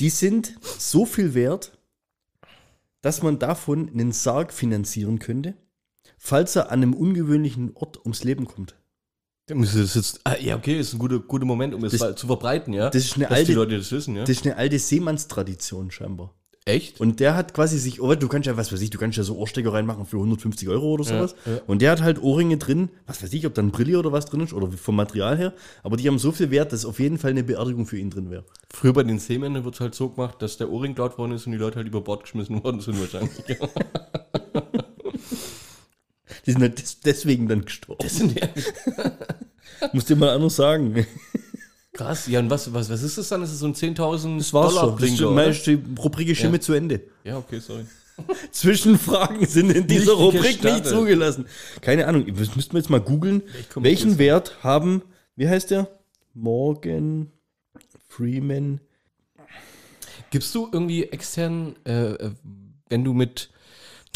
Die 0.00 0.10
sind 0.10 0.54
so 0.78 1.06
viel 1.06 1.34
wert, 1.34 1.78
dass 3.00 3.22
man 3.22 3.38
davon 3.38 3.88
einen 3.88 4.12
Sarg 4.12 4.52
finanzieren 4.52 5.18
könnte, 5.18 5.54
falls 6.18 6.56
er 6.56 6.70
an 6.72 6.82
einem 6.82 6.94
ungewöhnlichen 6.94 7.72
Ort 7.76 7.98
ums 8.04 8.24
Leben 8.24 8.46
kommt. 8.46 8.76
Das 9.46 9.74
jetzt. 9.94 10.20
Ah, 10.24 10.36
ja, 10.40 10.56
okay, 10.56 10.80
ist 10.80 10.94
ein 10.94 10.98
guter, 10.98 11.18
guter 11.20 11.44
Moment, 11.44 11.74
um 11.74 11.84
es 11.84 11.92
Das- 11.92 12.00
mal 12.00 12.16
zu 12.16 12.26
verbreiten, 12.26 12.72
ja. 12.72 12.88
das 12.88 13.04
ist 13.04 13.16
eine 13.16 13.24
Dass 13.26 13.32
alte- 13.34 13.46
die 13.46 13.52
Leute 13.52 13.76
das 13.76 13.92
wissen, 13.92 14.16
ja. 14.16 14.22
Das 14.22 14.30
ist 14.30 14.46
eine 14.46 14.56
alte 14.56 14.78
Seemannstradition 14.78 15.90
scheinbar. 15.90 16.34
Echt? 16.66 16.98
Und 16.98 17.20
der 17.20 17.36
hat 17.36 17.52
quasi 17.52 17.78
sich, 17.78 18.00
oh, 18.00 18.14
du 18.14 18.26
kannst 18.26 18.46
ja, 18.46 18.56
was 18.56 18.72
weiß 18.72 18.80
ich, 18.80 18.88
du 18.88 18.96
kannst 18.96 19.18
ja 19.18 19.22
so 19.22 19.36
Ohrstecker 19.36 19.74
reinmachen 19.74 20.06
für 20.06 20.16
150 20.16 20.66
Euro 20.70 20.92
oder 20.92 21.04
sowas. 21.04 21.34
ja. 21.44 21.58
Und 21.66 21.82
der 21.82 21.90
hat 21.90 22.00
halt 22.00 22.22
Ohrringe 22.22 22.56
drin, 22.56 22.88
was 23.06 23.22
weiß 23.22 23.34
ich, 23.34 23.44
ob 23.46 23.52
da 23.52 23.60
ein 23.60 23.70
Brille 23.70 23.98
oder 23.98 24.12
was 24.12 24.24
drin 24.24 24.40
ist 24.40 24.54
oder 24.54 24.72
vom 24.72 24.96
Material 24.96 25.36
her. 25.36 25.52
Aber 25.82 25.98
die 25.98 26.08
haben 26.08 26.18
so 26.18 26.32
viel 26.32 26.50
Wert, 26.50 26.72
dass 26.72 26.86
auf 26.86 27.00
jeden 27.00 27.18
Fall 27.18 27.32
eine 27.32 27.44
Beerdigung 27.44 27.84
für 27.84 27.98
ihn 27.98 28.08
drin 28.08 28.30
wäre. 28.30 28.44
Früher 28.72 28.94
bei 28.94 29.02
den 29.02 29.18
Seemännern 29.18 29.62
wird 29.64 29.74
es 29.74 29.80
halt 29.82 29.94
so 29.94 30.08
gemacht, 30.08 30.40
dass 30.40 30.56
der 30.56 30.70
Ohrring 30.70 30.94
dort 30.94 31.18
worden 31.18 31.32
ist 31.32 31.44
und 31.44 31.52
die 31.52 31.58
Leute 31.58 31.76
halt 31.76 31.86
über 31.86 32.00
Bord 32.00 32.22
geschmissen 32.22 32.64
worden 32.64 32.80
sind 32.80 32.98
wahrscheinlich. 32.98 33.32
Die 36.46 36.52
sind 36.52 36.60
halt 36.62 36.78
des- 36.78 37.00
deswegen 37.00 37.48
dann 37.48 37.64
gestorben. 37.64 38.00
Das 38.02 38.16
sind 38.16 38.38
ja 38.38 38.48
Muss 39.92 40.04
dir 40.06 40.16
mal 40.16 40.30
anders 40.30 40.56
sagen. 40.56 41.06
krass. 41.94 42.26
Ja, 42.26 42.40
und 42.40 42.50
was, 42.50 42.72
was, 42.74 42.90
was 42.90 43.02
ist 43.02 43.16
das 43.16 43.28
dann? 43.30 43.42
Ist 43.42 43.52
das 43.52 43.60
so 43.60 43.66
ein 43.66 43.74
10.000 43.74 44.38
Das 44.38 44.52
war's 44.52 44.74
Dollar 44.74 44.98
schon. 44.98 45.00
Das 45.00 45.20
meine, 45.20 45.32
oder? 45.32 45.46
ist 45.48 45.66
die 45.66 45.78
Rubrik 45.98 46.28
ist 46.28 46.40
hiermit 46.40 46.62
zu 46.62 46.74
Ende. 46.74 47.00
Ja, 47.24 47.38
okay, 47.38 47.60
sorry. 47.60 47.86
Zwischenfragen 48.50 49.46
sind 49.46 49.70
in 49.70 49.86
dieser 49.86 50.12
Nicht 50.12 50.20
Rubrik 50.20 50.42
nicht 50.42 50.62
gestattet. 50.62 50.86
zugelassen. 50.86 51.46
Keine 51.80 52.06
Ahnung, 52.06 52.26
das 52.26 52.54
müssten 52.54 52.74
wir 52.74 52.80
jetzt 52.80 52.90
mal 52.90 53.00
googeln. 53.00 53.42
Welchen 53.76 54.10
jetzt? 54.10 54.18
Wert 54.18 54.62
haben, 54.62 55.02
wie 55.36 55.48
heißt 55.48 55.70
der? 55.70 55.88
Morgan 56.34 57.32
Freeman. 58.08 58.80
Gibst 60.30 60.54
du 60.54 60.68
irgendwie 60.70 61.04
extern, 61.04 61.76
äh, 61.86 62.12
äh, 62.12 62.30
wenn 62.88 63.04
du 63.04 63.12
mit 63.12 63.50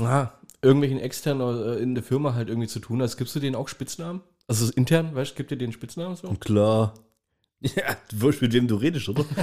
ah, 0.01 0.33
irgendwelchen 0.63 1.01
externen 1.01 1.65
äh, 1.65 1.77
in 1.77 1.95
der 1.95 2.05
Firma 2.05 2.35
halt 2.35 2.49
irgendwie 2.49 2.69
zu 2.69 2.81
tun 2.81 3.03
hast, 3.03 3.17
gibst 3.17 3.35
du 3.35 3.41
denen 3.41 3.57
auch 3.57 3.69
Spitznamen? 3.69 4.23
Also 4.47 4.73
intern, 4.73 5.15
weißt 5.15 5.33
du, 5.33 5.35
gibt 5.37 5.51
dir 5.51 5.57
den 5.57 5.73
Spitznamen 5.73 6.17
so? 6.17 6.29
Klar. 6.41 6.95
Ja, 7.61 7.97
du 8.11 8.23
weißt, 8.23 8.43
mit 8.43 8.53
wem 8.53 8.69
du 8.69 8.77
redest, 8.77 9.09
oder? 9.09 9.25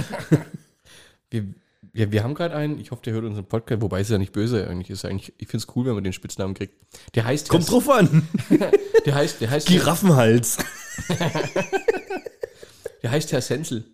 Wir, 1.28 1.44
wir, 1.92 2.12
wir 2.12 2.22
haben 2.22 2.34
gerade 2.34 2.54
einen, 2.54 2.78
ich 2.78 2.92
hoffe, 2.92 3.02
der 3.02 3.14
hört 3.14 3.24
unseren 3.24 3.46
Podcast, 3.46 3.82
wobei 3.82 4.00
es 4.00 4.08
ja 4.10 4.16
nicht 4.18 4.32
böse 4.32 4.68
eigentlich 4.68 4.90
ist. 4.90 5.04
Eigentlich, 5.04 5.32
ich 5.38 5.48
finde 5.48 5.66
es 5.66 5.74
cool, 5.74 5.86
wenn 5.86 5.94
man 5.94 6.04
den 6.04 6.12
Spitznamen 6.12 6.54
kriegt. 6.54 6.74
Der 7.14 7.24
heißt 7.24 7.48
Kommt 7.48 7.68
drauf 7.68 7.88
an. 7.90 8.28
Der 9.06 9.14
heißt, 9.14 9.40
der 9.40 9.50
heißt, 9.50 9.68
Giraffenhals. 9.68 10.58
der 13.02 13.10
heißt 13.10 13.30
Herr 13.32 13.40
Sensel. 13.40 13.84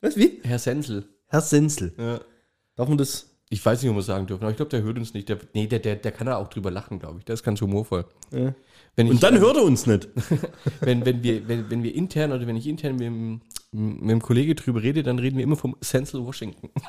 Was, 0.00 0.16
wie? 0.16 0.40
Herr 0.42 0.58
Sensel. 0.58 1.08
Herr 1.28 1.40
Senzel. 1.40 1.94
Ja. 1.96 2.20
Darf 2.74 2.88
man 2.88 2.98
das? 2.98 3.29
Ich 3.52 3.66
weiß 3.66 3.82
nicht, 3.82 3.90
ob 3.90 3.96
wir 3.96 4.02
sagen 4.02 4.28
dürfen, 4.28 4.44
aber 4.44 4.52
ich 4.52 4.56
glaube, 4.56 4.70
der 4.70 4.82
hört 4.82 4.96
uns 4.96 5.12
nicht. 5.12 5.28
Der, 5.28 5.36
nee, 5.54 5.66
der, 5.66 5.80
der, 5.80 5.96
der 5.96 6.12
kann 6.12 6.28
da 6.28 6.36
auch 6.36 6.48
drüber 6.48 6.70
lachen, 6.70 7.00
glaube 7.00 7.18
ich. 7.18 7.24
Der 7.24 7.34
ist 7.34 7.42
ganz 7.42 7.60
humorvoll. 7.60 8.04
Ja. 8.30 8.54
Ich, 8.94 9.10
Und 9.10 9.20
dann 9.22 9.34
ähm, 9.34 9.40
hört 9.40 9.56
er 9.56 9.64
uns 9.64 9.86
nicht. 9.86 10.08
wenn, 10.80 11.04
wenn, 11.04 11.24
wir, 11.24 11.48
wenn, 11.48 11.68
wenn 11.68 11.82
wir 11.82 11.92
intern 11.92 12.30
oder 12.30 12.46
wenn 12.46 12.54
ich 12.54 12.68
intern 12.68 12.92
mit 12.92 13.02
dem, 13.02 13.40
mit 13.72 14.10
dem 14.10 14.22
Kollege 14.22 14.54
drüber 14.54 14.82
rede, 14.82 15.02
dann 15.02 15.18
reden 15.18 15.36
wir 15.36 15.42
immer 15.42 15.56
vom 15.56 15.76
Sensel 15.80 16.24
Washington. 16.24 16.70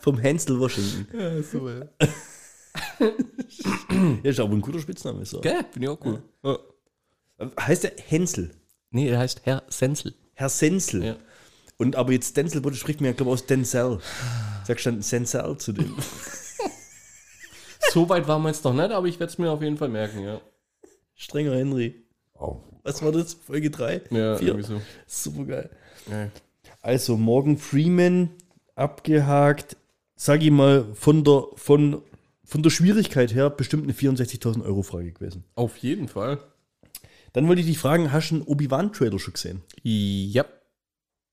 Vom 0.00 0.20
Hansel 0.20 0.58
Washington. 0.58 1.06
Ja, 1.16 1.42
so, 1.42 1.68
ja. 1.68 1.86
Ja, 4.22 4.30
ist 4.30 4.40
aber 4.40 4.52
ein 4.52 4.60
guter 4.60 4.80
Spitzname. 4.80 5.24
So. 5.24 5.40
Gell, 5.40 5.64
finde 5.70 5.86
ich 5.86 5.88
auch 5.88 6.04
cool. 6.04 6.22
Ja. 6.42 6.58
Heißt 7.60 7.84
der 7.84 7.92
Hänsel? 8.08 8.50
Nee, 8.90 9.08
er 9.08 9.20
heißt 9.20 9.42
Herr 9.44 9.62
Senzel. 9.68 10.14
Herr 10.34 10.48
Sensel. 10.48 11.04
Ja. 11.04 11.16
Und 11.78 11.96
aber 11.96 12.12
jetzt 12.12 12.36
Denzel 12.36 12.64
wurde 12.64 12.76
spricht 12.76 13.00
mir, 13.00 13.12
glaube 13.12 13.30
ich, 13.30 13.34
aus 13.34 13.46
Denzel. 13.46 13.98
Sagst 14.64 14.86
dann 14.86 15.02
Sensel 15.02 15.56
zu 15.58 15.72
dem. 15.72 15.94
So 17.92 18.08
weit 18.10 18.28
waren 18.28 18.42
wir 18.42 18.48
jetzt 18.50 18.62
noch 18.64 18.74
nicht, 18.74 18.90
aber 18.90 19.06
ich 19.06 19.18
werde 19.20 19.32
es 19.32 19.38
mir 19.38 19.50
auf 19.50 19.62
jeden 19.62 19.78
Fall 19.78 19.88
merken, 19.88 20.22
ja. 20.22 20.40
Strenger 21.14 21.56
Henry. 21.56 22.04
Was 22.82 23.02
war 23.02 23.10
das? 23.10 23.34
Folge 23.34 23.70
3? 23.70 24.02
Ja, 24.10 24.36
4? 24.36 24.48
irgendwie 24.48 24.66
so. 24.66 24.82
Super 25.06 25.44
geil. 25.44 25.70
Ja. 26.10 26.28
Also 26.82 27.16
Morgan 27.16 27.56
Freeman 27.56 28.30
abgehakt. 28.74 29.78
Sag 30.14 30.42
ich 30.42 30.50
mal, 30.50 30.84
von 30.94 31.24
der, 31.24 31.44
von, 31.54 32.02
von 32.44 32.62
der 32.62 32.68
Schwierigkeit 32.68 33.34
her 33.34 33.48
bestimmt 33.48 33.84
eine 33.84 33.94
64.000 33.94 34.62
Euro 34.64 34.82
Frage 34.82 35.12
gewesen. 35.12 35.44
Auf 35.54 35.78
jeden 35.78 36.08
Fall. 36.08 36.38
Dann 37.32 37.48
wollte 37.48 37.60
ich 37.60 37.66
dich 37.66 37.78
fragen, 37.78 38.12
hast 38.12 38.30
du 38.30 38.36
einen 38.36 38.44
Obi-Wan-Trailer 38.44 39.18
schon 39.18 39.34
gesehen? 39.34 39.62
Ja. 39.82 40.44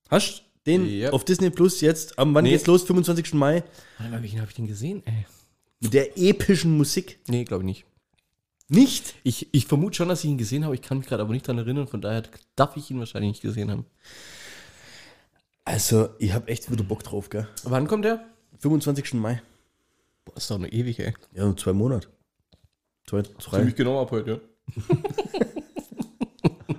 Hast 0.10 0.40
du 0.40 0.44
den 0.66 0.86
Ja. 0.88 1.12
auf 1.12 1.26
Disney 1.26 1.50
Plus 1.50 1.82
jetzt? 1.82 2.18
Am 2.20 2.34
wann 2.34 2.44
Nee. 2.44 2.52
geht's 2.52 2.68
los? 2.68 2.84
25. 2.84 3.34
Mai? 3.34 3.64
Warte 3.98 4.12
mal, 4.12 4.22
welchen 4.22 4.40
habe 4.40 4.50
ich 4.50 4.56
den 4.56 4.68
gesehen? 4.68 5.04
Ey. 5.06 5.26
Mit 5.80 5.94
der 5.94 6.18
epischen 6.18 6.78
Musik. 6.78 7.20
Nee, 7.28 7.44
glaube 7.44 7.64
ich 7.64 7.66
nicht. 7.66 7.86
Nicht? 8.70 9.16
Ich, 9.24 9.54
ich 9.54 9.66
vermute 9.66 9.98
schon, 9.98 10.08
dass 10.08 10.24
ich 10.24 10.30
ihn 10.30 10.38
gesehen 10.38 10.64
habe. 10.64 10.74
Ich 10.76 10.82
kann 10.82 10.98
mich 10.98 11.08
gerade 11.08 11.22
aber 11.22 11.34
nicht 11.34 11.46
daran 11.48 11.60
erinnern. 11.60 11.88
Von 11.88 12.02
daher 12.02 12.24
darf 12.56 12.78
ich 12.78 12.90
ihn 12.90 13.00
wahrscheinlich 13.00 13.32
nicht 13.32 13.42
gesehen 13.42 13.70
haben. 13.70 13.86
Also, 15.66 16.10
ich 16.20 16.34
habe 16.34 16.48
echt 16.48 16.72
wieder 16.72 16.84
Bock 16.84 17.04
drauf, 17.04 17.30
gell? 17.30 17.48
Wann 17.64 17.88
kommt 17.88 18.06
der? 18.06 18.26
25. 18.60 19.14
Mai. 19.16 19.42
Boah, 20.26 20.38
ist 20.38 20.50
doch 20.50 20.56
eine 20.56 20.72
ewig, 20.72 21.00
ey. 21.00 21.14
Ja, 21.34 21.44
nur 21.46 21.58
zwei 21.58 21.74
Monate. 21.74 22.08
Zwei, 23.06 23.22
drei. 23.22 23.58
Ziemlich 23.58 23.76
genau 23.76 24.02
ab 24.02 24.12
heute, 24.12 24.42
ja. 24.88 24.96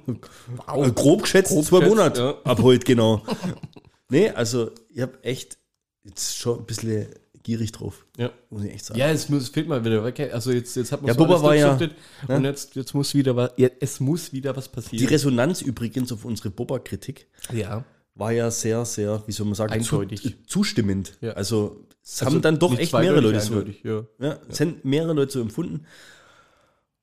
Äh, 0.07 0.91
grob 0.93 1.23
geschätzt, 1.23 1.51
Grob 1.51 1.65
zwei 1.65 1.79
geschätzt, 1.81 1.97
Monate. 1.97 2.21
ja. 2.21 2.51
Ab 2.51 2.63
heute, 2.63 2.85
genau. 2.85 3.23
nee, 4.09 4.31
also, 4.31 4.71
ich 4.89 5.01
habe 5.03 5.19
echt 5.23 5.59
jetzt 6.05 6.37
schon 6.37 6.59
ein 6.61 6.67
bisschen 6.67 7.07
gierig 7.43 7.73
drauf. 7.73 8.07
Ja. 8.17 8.31
Muss 8.51 8.65
ich 8.65 8.73
echt 8.73 8.85
sagen. 8.87 8.99
Ja, 8.99 9.11
es 9.11 9.29
muss, 9.29 9.49
fehlt 9.51 9.69
mal 9.69 9.85
wieder. 9.85 10.05
Okay, 10.05 10.31
Also 10.31 10.51
jetzt, 10.51 10.75
jetzt 10.77 10.93
hat 10.93 11.03
man 11.03 11.09
Ja, 11.09 11.15
Boba 11.15 11.35
alles 11.35 11.43
war 11.43 11.55
ja- 11.55 11.75
durchsuchtet 11.75 11.97
Und 12.29 12.45
jetzt, 12.45 12.75
jetzt 12.75 12.95
muss 12.95 13.15
wieder 13.15 13.37
was, 13.37 13.51
ja, 13.57 13.69
es 13.81 14.01
muss 14.01 14.33
wieder 14.33 14.57
was 14.57 14.71
Die 14.71 14.75
passieren. 14.75 15.09
Resonanz 15.09 15.61
übrigens 15.61 16.11
auf 16.13 16.25
unsere 16.25 16.51
Boba-Kritik 16.51 17.27
ja. 17.53 17.85
war 18.15 18.33
ja 18.33 18.51
sehr, 18.51 18.85
sehr, 18.87 19.23
wie 19.27 19.33
soll 19.33 19.45
man 19.47 19.55
sagen, 19.57 19.73
Eindeutig. 19.75 20.23
Zu, 20.23 20.31
zustimmend. 20.47 21.19
Ja. 21.21 21.33
Also, 21.33 21.85
es 22.03 22.23
Also 22.23 22.35
haben 22.35 22.43
dann 22.43 22.59
doch 22.59 22.79
echt 22.79 22.93
mehrere 22.95 23.21
Leute 23.21 23.41
so. 23.41 23.63
ja. 23.83 24.05
Ja, 24.21 24.39
es 24.49 24.61
haben 24.61 24.77
mehrere 24.83 25.13
Leute 25.13 25.33
so 25.33 25.41
empfunden. 25.43 25.85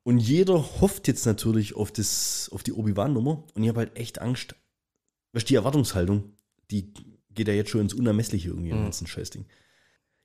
Und 0.03 0.17
jeder 0.17 0.81
hofft 0.81 1.07
jetzt 1.07 1.25
natürlich 1.25 1.75
auf, 1.75 1.91
das, 1.91 2.49
auf 2.53 2.63
die 2.63 2.73
Obi-Wan-Nummer. 2.73 3.43
Und 3.53 3.63
ich 3.63 3.69
habe 3.69 3.79
halt 3.81 3.95
echt 3.97 4.19
Angst. 4.19 4.55
Weißt 5.33 5.49
die 5.49 5.55
Erwartungshaltung, 5.55 6.33
die 6.71 6.91
geht 7.33 7.47
ja 7.47 7.53
jetzt 7.53 7.69
schon 7.69 7.81
ins 7.81 7.93
Unermessliche 7.93 8.49
irgendwie, 8.49 8.71
Mhm. 8.71 8.77
im 8.77 8.83
ganzen 8.83 9.07
Scheißding. 9.07 9.45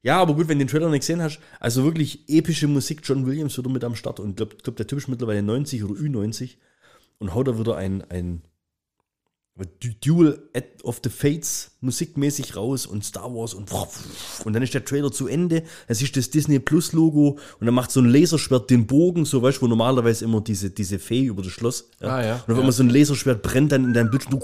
Ja, 0.02 0.20
aber 0.20 0.34
gut, 0.34 0.48
wenn 0.48 0.58
du 0.58 0.64
den 0.64 0.70
Trailer 0.70 0.88
nicht 0.88 1.00
gesehen 1.00 1.20
hast, 1.20 1.40
also 1.60 1.84
wirklich 1.84 2.28
epische 2.28 2.68
Musik, 2.68 3.00
John 3.04 3.26
Williams 3.26 3.58
wieder 3.58 3.68
mit 3.70 3.84
am 3.84 3.96
Start. 3.96 4.20
Und 4.20 4.30
ich 4.30 4.36
glaube, 4.36 4.56
glaub, 4.62 4.76
der 4.76 4.86
Typ 4.86 4.98
ist 4.98 5.08
mittlerweile 5.08 5.42
90 5.42 5.82
oder 5.84 5.94
Ü90 5.94 6.56
und 7.18 7.34
haut 7.34 7.48
da 7.48 7.58
wieder 7.58 7.76
ein, 7.76 8.02
ein 8.10 8.42
Duel 10.04 10.50
of 10.82 11.00
the 11.02 11.08
Fates 11.08 11.70
musikmäßig 11.80 12.56
raus 12.56 12.84
und 12.84 13.04
Star 13.04 13.34
Wars 13.34 13.54
und 13.54 13.70
und 14.44 14.52
dann 14.52 14.62
ist 14.62 14.74
der 14.74 14.84
Trailer 14.84 15.10
zu 15.10 15.28
Ende. 15.28 15.62
Es 15.86 16.02
ist 16.02 16.14
das 16.16 16.28
Disney 16.28 16.58
Plus 16.58 16.92
Logo 16.92 17.38
und 17.58 17.64
dann 17.66 17.74
macht 17.74 17.90
so 17.90 18.00
ein 18.00 18.06
Laserschwert 18.06 18.68
den 18.68 18.86
Bogen, 18.86 19.24
so 19.24 19.40
weißt 19.40 19.58
du, 19.58 19.62
wo 19.62 19.66
normalerweise 19.66 20.26
immer 20.26 20.42
diese, 20.42 20.70
diese 20.70 20.98
Fee 20.98 21.24
über 21.24 21.42
das 21.42 21.52
Schloss. 21.52 21.88
Ah, 22.00 22.22
ja. 22.22 22.34
Und 22.34 22.48
dann 22.48 22.56
Ja. 22.56 22.62
immer 22.64 22.72
so 22.72 22.82
ein 22.82 22.90
Laserschwert 22.90 23.42
brennt 23.42 23.72
dann 23.72 23.84
in 23.84 23.94
deinem 23.94 24.10
Bildschirm. 24.10 24.42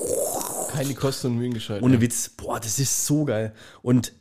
Keine 0.70 0.94
Kosten 0.94 1.26
und 1.26 1.36
Mühen 1.36 1.52
gescheit. 1.52 1.82
Ohne 1.82 1.96
ja. 1.96 2.00
Witz. 2.00 2.30
Boah, 2.30 2.58
das 2.58 2.78
ist 2.78 3.04
so 3.06 3.26
geil. 3.26 3.52
Und 3.82 4.14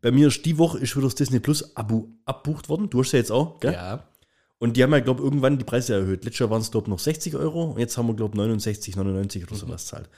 bei 0.00 0.12
mir 0.12 0.28
ist 0.28 0.44
die 0.44 0.58
Woche 0.58 0.78
ist 0.78 0.94
wieder 0.94 1.06
das 1.06 1.16
Disney 1.16 1.40
Plus 1.40 1.74
Abo 1.76 2.08
abbucht 2.24 2.68
worden. 2.68 2.88
Du 2.88 3.00
hast 3.00 3.10
ja 3.10 3.18
jetzt 3.18 3.32
auch, 3.32 3.58
gell? 3.58 3.72
Ja. 3.72 4.04
Und 4.58 4.76
die 4.76 4.82
haben 4.84 4.92
ja, 4.92 5.00
glaube 5.00 5.20
ich, 5.20 5.24
irgendwann 5.24 5.58
die 5.58 5.64
Preise 5.64 5.94
erhöht. 5.94 6.24
Letztes 6.24 6.38
Jahr 6.38 6.50
waren 6.50 6.62
es, 6.62 6.70
glaube 6.70 6.84
ich, 6.84 6.90
noch 6.90 7.00
60 7.00 7.34
Euro 7.34 7.72
und 7.72 7.80
jetzt 7.80 7.98
haben 7.98 8.06
wir, 8.06 8.14
glaube 8.14 8.34
ich, 8.34 8.38
69, 8.38 8.94
99 8.94 9.42
oder 9.46 9.56
sowas 9.56 9.86
zahlt. 9.86 10.08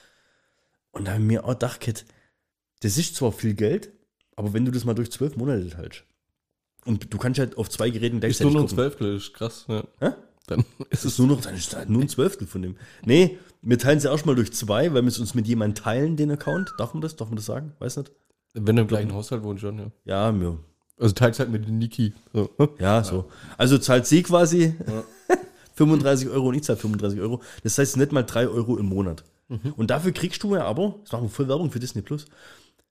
Und 0.92 1.06
da 1.06 1.12
haben 1.14 1.28
wir 1.28 1.44
auch 1.44 1.52
gedacht, 1.52 2.04
das 2.80 2.96
ist 2.98 3.16
zwar 3.16 3.32
viel 3.32 3.54
Geld, 3.54 3.92
aber 4.36 4.52
wenn 4.52 4.64
du 4.64 4.70
das 4.70 4.84
mal 4.84 4.94
durch 4.94 5.10
zwölf 5.10 5.36
Monate 5.36 5.68
teilst 5.68 6.04
und 6.84 7.12
du 7.12 7.18
kannst 7.18 7.38
halt 7.38 7.58
auf 7.58 7.68
zwei 7.68 7.90
Geräten 7.90 8.16
Ist 8.22 8.40
nur 8.40 8.50
gleichzeitig 8.50 8.52
noch 8.54 8.60
ein 8.60 8.66
gucken. 8.66 8.76
Zwölftel, 8.76 9.16
ist 9.16 9.34
krass. 9.34 9.64
Ja. 9.68 9.84
Hä? 10.00 10.10
Dann 10.46 10.64
Es 10.90 11.04
ist 11.04 11.18
nur 11.18 11.28
noch, 11.28 11.40
dann 11.42 11.54
ist 11.54 11.76
halt 11.76 11.90
nur 11.90 12.00
ein 12.02 12.08
Zwölftel 12.08 12.46
von 12.46 12.62
dem. 12.62 12.76
Nee, 13.04 13.38
wir 13.60 13.78
teilen 13.78 13.98
es 13.98 14.04
ja 14.04 14.10
erstmal 14.10 14.34
durch 14.34 14.52
zwei, 14.52 14.92
weil 14.94 15.02
wir 15.02 15.08
es 15.08 15.18
uns 15.18 15.34
mit 15.34 15.46
jemandem 15.46 15.82
teilen, 15.82 16.16
den 16.16 16.30
Account. 16.30 16.72
Darf 16.78 16.94
man 16.94 17.02
das? 17.02 17.16
Darf 17.16 17.28
man 17.28 17.36
das 17.36 17.44
sagen? 17.46 17.74
Weiß 17.78 17.98
nicht. 17.98 18.12
Wenn 18.54 18.76
du 18.76 18.82
im 18.82 18.88
gleichen 18.88 19.12
Haushalt 19.12 19.42
wohnst, 19.42 19.60
schon, 19.60 19.78
ja. 19.78 19.90
Ja, 20.04 20.32
mir. 20.32 20.58
Also 20.98 21.14
teils 21.14 21.38
halt 21.38 21.50
mit 21.50 21.68
Niki. 21.68 22.14
So. 22.32 22.50
Ja, 22.78 23.04
so. 23.04 23.30
Also 23.56 23.78
zahlt 23.78 24.06
sie 24.06 24.22
quasi 24.22 24.74
35 25.74 26.28
Euro 26.30 26.48
und 26.48 26.54
ich 26.54 26.62
zahle 26.64 26.78
35 26.78 27.20
Euro. 27.20 27.42
Das 27.62 27.76
heißt 27.78 27.98
nicht 27.98 28.12
mal 28.12 28.22
3 28.22 28.48
Euro 28.48 28.78
im 28.78 28.86
Monat. 28.86 29.24
Und 29.76 29.90
dafür 29.90 30.12
kriegst 30.12 30.42
du 30.42 30.54
ja 30.54 30.64
aber, 30.64 30.96
das 31.02 31.12
machen 31.12 31.24
wir 31.24 31.30
voll 31.30 31.48
Werbung 31.48 31.70
für 31.70 31.80
Disney 31.80 32.02
Plus, 32.02 32.26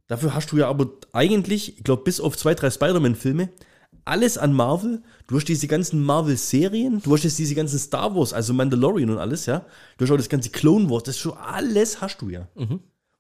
dafür 0.08 0.34
hast 0.34 0.52
du 0.52 0.58
ja 0.58 0.68
aber 0.68 0.90
eigentlich, 1.14 1.78
ich 1.78 1.84
glaube, 1.84 2.04
bis 2.04 2.20
auf 2.20 2.36
zwei, 2.36 2.56
drei 2.56 2.70
Spider-Man-Filme, 2.72 3.50
alles 4.06 4.38
an 4.38 4.54
Marvel. 4.54 5.04
Du 5.28 5.36
hast 5.36 5.46
diese 5.46 5.68
ganzen 5.68 6.02
Marvel-Serien, 6.04 7.02
du 7.02 7.14
hast 7.14 7.24
jetzt 7.24 7.38
diese 7.38 7.56
ganzen 7.56 7.78
Star 7.78 8.16
Wars, 8.16 8.34
also 8.34 8.54
Mandalorian 8.54 9.10
und 9.10 9.18
alles, 9.18 9.46
ja. 9.46 9.66
Du 9.98 10.06
hast 10.06 10.12
auch 10.12 10.18
das 10.18 10.30
ganze 10.30 10.50
Clone 10.50 10.90
Wars, 10.90 11.04
das 11.04 11.16
ist 11.16 11.22
schon 11.22 11.38
alles 11.38 12.02
hast 12.02 12.22
du 12.22 12.30
ja. 12.30 12.48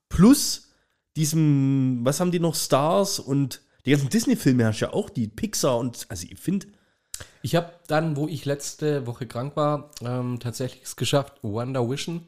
Plus 0.10 0.70
diesem, 1.15 2.00
was 2.03 2.20
haben 2.20 2.32
die 2.32 2.39
noch, 2.39 2.56
Stars 2.56 3.20
und 3.20 3.62
die 3.86 3.91
ganzen 3.91 4.10
Disney-Filme 4.10 4.65
hast 4.65 4.79
du 4.79 4.86
ja 4.86 4.94
auch, 4.94 5.10
die 5.10 5.27
Pixar 5.27 5.77
und, 5.77 6.06
also 6.10 6.25
ich 6.29 6.39
finde, 6.39 6.67
Ich 7.41 7.56
habe 7.56 7.72
dann, 7.88 8.15
wo 8.15 8.27
ich 8.27 8.46
letzte 8.46 9.06
Woche 9.08 9.27
krank 9.27 9.56
war, 9.56 9.91
ähm, 10.01 10.39
tatsächlich 10.39 10.84
es 10.84 10.96
geschafft, 10.96 11.34
Wonder 11.41 11.89
Vision 11.89 12.27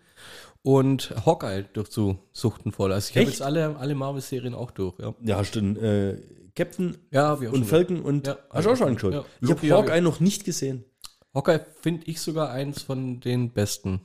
und 0.77 1.11
Hawkeye 1.25 1.63
durchzusuchten 1.73 2.71
voll. 2.71 2.93
Also 2.93 3.09
ich 3.09 3.17
habe 3.17 3.29
jetzt 3.29 3.41
alle, 3.41 3.75
alle 3.77 3.95
Marvel-Serien 3.95 4.53
auch 4.53 4.69
durch, 4.69 4.99
ja. 4.99 5.15
Ja, 5.23 5.38
hast 5.38 5.55
du 5.55 5.61
den 5.61 5.77
äh, 5.77 6.21
Captain 6.55 6.95
Ja, 7.09 7.33
und 7.33 7.65
Falcon 7.65 8.01
und 8.01 8.27
Ja, 8.27 8.38
hast 8.51 8.65
du 8.65 8.69
auch 8.71 8.75
schon 8.77 8.89
angeschaut? 8.89 9.13
Ja. 9.13 9.25
Ich 9.41 9.49
habe 9.49 9.53
Loki 9.55 9.67
hab 9.69 9.79
Hawkeye 9.79 10.01
noch 10.01 10.19
nicht 10.19 10.45
gesehen. 10.45 10.85
Hawkeye 11.33 11.59
finde 11.81 12.05
ich 12.05 12.21
sogar 12.21 12.51
eins 12.51 12.83
von 12.83 13.19
den 13.19 13.49
besten. 13.51 14.01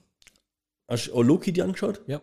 Hast 0.88 1.08
du 1.08 1.14
auch 1.14 1.22
Loki 1.22 1.52
dir 1.52 1.64
angeschaut? 1.64 2.00
Ja. 2.06 2.22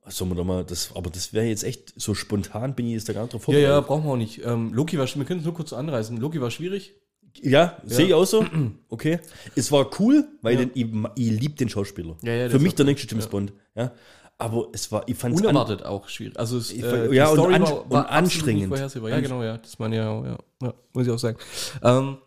Was 0.00 0.16
Sollen 0.16 0.30
wir 0.30 0.34
doch 0.36 0.44
mal, 0.44 0.64
das, 0.64 0.90
aber 0.94 1.10
das 1.10 1.34
wäre 1.34 1.46
jetzt 1.46 1.64
echt 1.64 1.92
so 2.00 2.14
spontan, 2.14 2.74
bin 2.74 2.86
ich 2.86 2.92
jetzt 2.92 3.08
da 3.10 3.12
gar 3.12 3.22
nicht 3.22 3.34
drauf 3.34 3.48
Ja, 3.48 3.54
ja, 3.58 3.82
vorbereitet. 3.82 3.86
brauchen 3.88 4.04
wir 4.04 4.12
auch 4.12 4.16
nicht. 4.16 4.44
Ähm, 4.44 4.72
Loki 4.72 4.98
war, 4.98 5.06
wir 5.06 5.24
können 5.24 5.40
es 5.40 5.44
nur 5.46 5.54
kurz 5.54 5.74
anreißen. 5.74 6.16
Loki 6.18 6.40
war 6.40 6.50
schwierig. 6.50 6.94
Ja, 7.42 7.76
sehe 7.84 8.06
ich 8.06 8.14
auch 8.14 8.24
so. 8.24 8.44
Okay. 8.88 9.18
Es 9.56 9.70
war 9.72 9.90
cool, 9.98 10.26
weil 10.40 10.56
den, 10.56 10.70
ich, 10.74 10.86
ich 11.16 11.40
liebe 11.40 11.54
den 11.56 11.68
Schauspieler. 11.68 12.16
Ja, 12.22 12.32
ja, 12.32 12.48
Für 12.48 12.58
mich 12.60 12.74
der 12.76 12.84
nächste 12.84 13.08
James 13.08 13.24
Ja. 13.24 13.30
Bond. 13.30 13.52
Ja. 13.74 13.92
Aber 14.38 14.68
es 14.72 14.90
war, 14.92 15.02
ich 15.08 15.16
fand 15.16 15.34
es 15.34 15.40
Unerwartet 15.40 15.84
auch 15.84 16.08
schwierig. 16.08 16.38
Also 16.38 16.58
es, 16.58 16.72
äh, 16.72 17.12
ja, 17.14 17.28
und 17.28 17.34
Story 17.38 17.54
an- 17.54 17.62
war, 17.62 17.84
und 17.84 17.90
war 17.90 18.08
absolut 18.10 18.48
anstrengend. 18.68 19.10
Ja, 19.10 19.20
genau, 19.20 19.42
ja. 19.42 19.58
Das 19.58 19.78
man 19.78 19.92
ja, 19.92 20.22
ja, 20.24 20.38
ja, 20.62 20.74
muss 20.92 21.06
ich 21.06 21.12
auch 21.12 21.18
sagen. 21.18 21.38
Ähm, 21.82 22.18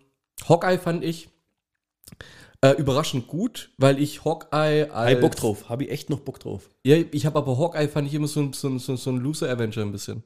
Hawkeye 0.47 0.77
fand 0.77 1.03
ich 1.03 1.29
äh, 2.61 2.71
überraschend 2.71 3.27
gut, 3.27 3.71
weil 3.77 3.99
ich 4.01 4.23
Hawkeye 4.25 4.89
als... 4.91 5.13
Ich 5.13 5.19
Bock 5.21 5.35
drauf. 5.35 5.69
Habe 5.69 5.83
ich 5.85 5.91
echt 5.91 6.09
noch 6.09 6.19
Bock 6.19 6.39
drauf. 6.39 6.69
Ja, 6.83 6.97
ich 7.11 7.25
habe 7.25 7.37
aber 7.37 7.57
Hawkeye 7.57 7.87
fand 7.87 8.07
ich 8.07 8.13
immer 8.13 8.27
so, 8.27 8.39
ein- 8.41 8.53
so, 8.53 8.77
so, 8.77 8.95
so 8.95 9.09
ein 9.11 9.17
Loser-Avenger 9.17 9.81
ein 9.81 9.91
bisschen. 9.91 10.23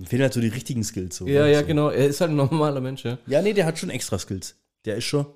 Dem 0.00 0.06
fehlen 0.06 0.22
halt 0.22 0.32
so 0.32 0.40
die 0.40 0.48
richtigen 0.48 0.82
Skills. 0.82 1.16
So, 1.16 1.26
Ja, 1.26 1.46
ja, 1.46 1.60
so. 1.60 1.66
genau. 1.66 1.90
Er 1.90 2.06
ist 2.06 2.22
halt 2.22 2.30
ein 2.30 2.36
normaler 2.36 2.80
Mensch, 2.80 3.04
ja. 3.04 3.18
Ja, 3.26 3.42
nee, 3.42 3.52
der 3.52 3.66
hat 3.66 3.78
schon 3.78 3.90
extra 3.90 4.18
Skills. 4.18 4.54
Der 4.86 4.96
ist 4.96 5.04
schon 5.04 5.26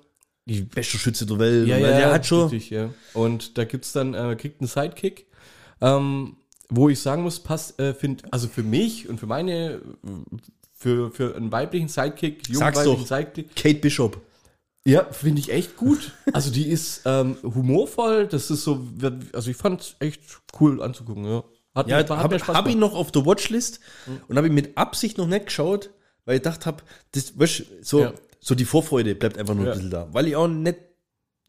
die 0.45 0.61
beste 0.61 0.97
Schütze 0.97 1.27
der 1.27 1.37
Welt. 1.37 1.67
Ja, 1.67 1.77
ja, 1.77 1.97
der 1.97 2.11
hat 2.11 2.25
schon. 2.25 2.49
Richtig, 2.49 2.71
ja. 2.71 2.89
Und 3.13 3.59
da 3.59 3.63
gibt's 3.65 3.91
dann, 3.91 4.15
äh, 4.15 4.35
kriegt 4.35 4.59
einen 4.59 4.67
Sidekick, 4.67 5.27
ähm, 5.81 6.37
wo 6.69 6.89
ich 6.89 6.99
sagen 6.99 7.21
muss, 7.21 7.39
passt, 7.41 7.79
äh, 7.79 7.93
find, 7.93 8.23
also 8.33 8.47
für 8.47 8.63
mich 8.63 9.07
und 9.07 9.19
für 9.19 9.27
meine, 9.27 9.81
für, 10.73 11.11
für 11.11 11.35
einen 11.35 11.51
weiblichen 11.51 11.87
Sidekick, 11.89 12.47
jungen 12.47 12.57
Sag's 12.59 12.79
weiblichen 12.79 13.01
doch. 13.01 13.07
Sidekick, 13.07 13.55
Kate 13.55 13.79
Bishop. 13.79 14.19
ja, 14.83 15.05
finde 15.11 15.41
ich 15.41 15.51
echt 15.51 15.77
gut. 15.77 16.11
Also 16.33 16.49
die 16.51 16.67
ist 16.69 17.01
ähm, 17.05 17.37
humorvoll, 17.43 18.25
das 18.27 18.49
ist 18.49 18.63
so, 18.63 18.87
also 19.31 19.51
ich 19.51 19.57
fand 19.57 19.95
echt 19.99 20.21
cool 20.59 20.81
anzugucken, 20.81 21.25
ja. 21.25 21.43
Hat, 21.75 21.87
Ja, 21.89 21.97
habe 22.07 22.37
hab 22.39 22.67
ich 22.67 22.75
noch 22.75 22.93
auf 22.95 23.11
der 23.11 23.25
Watchlist 23.25 23.81
und 24.29 24.37
habe 24.37 24.47
ich 24.47 24.53
mit 24.53 24.77
Absicht 24.77 25.17
noch 25.17 25.27
nicht 25.27 25.47
geschaut, 25.47 25.91
weil 26.23 26.37
ich 26.37 26.41
gedacht 26.43 26.65
habe, 26.65 26.83
das, 27.11 27.37
weißt, 27.37 27.63
so, 27.81 27.99
Ja. 28.01 28.13
so 28.39 28.55
die 28.55 28.65
Vorfreude 28.65 29.13
bleibt 29.13 29.37
einfach 29.37 29.53
nur 29.55 29.65
Ja. 29.65 29.71
ein 29.71 29.77
bisschen 29.77 29.91
da. 29.91 30.07
Weil 30.13 30.27
ich 30.27 30.35
auch 30.37 30.47
nicht 30.47 30.77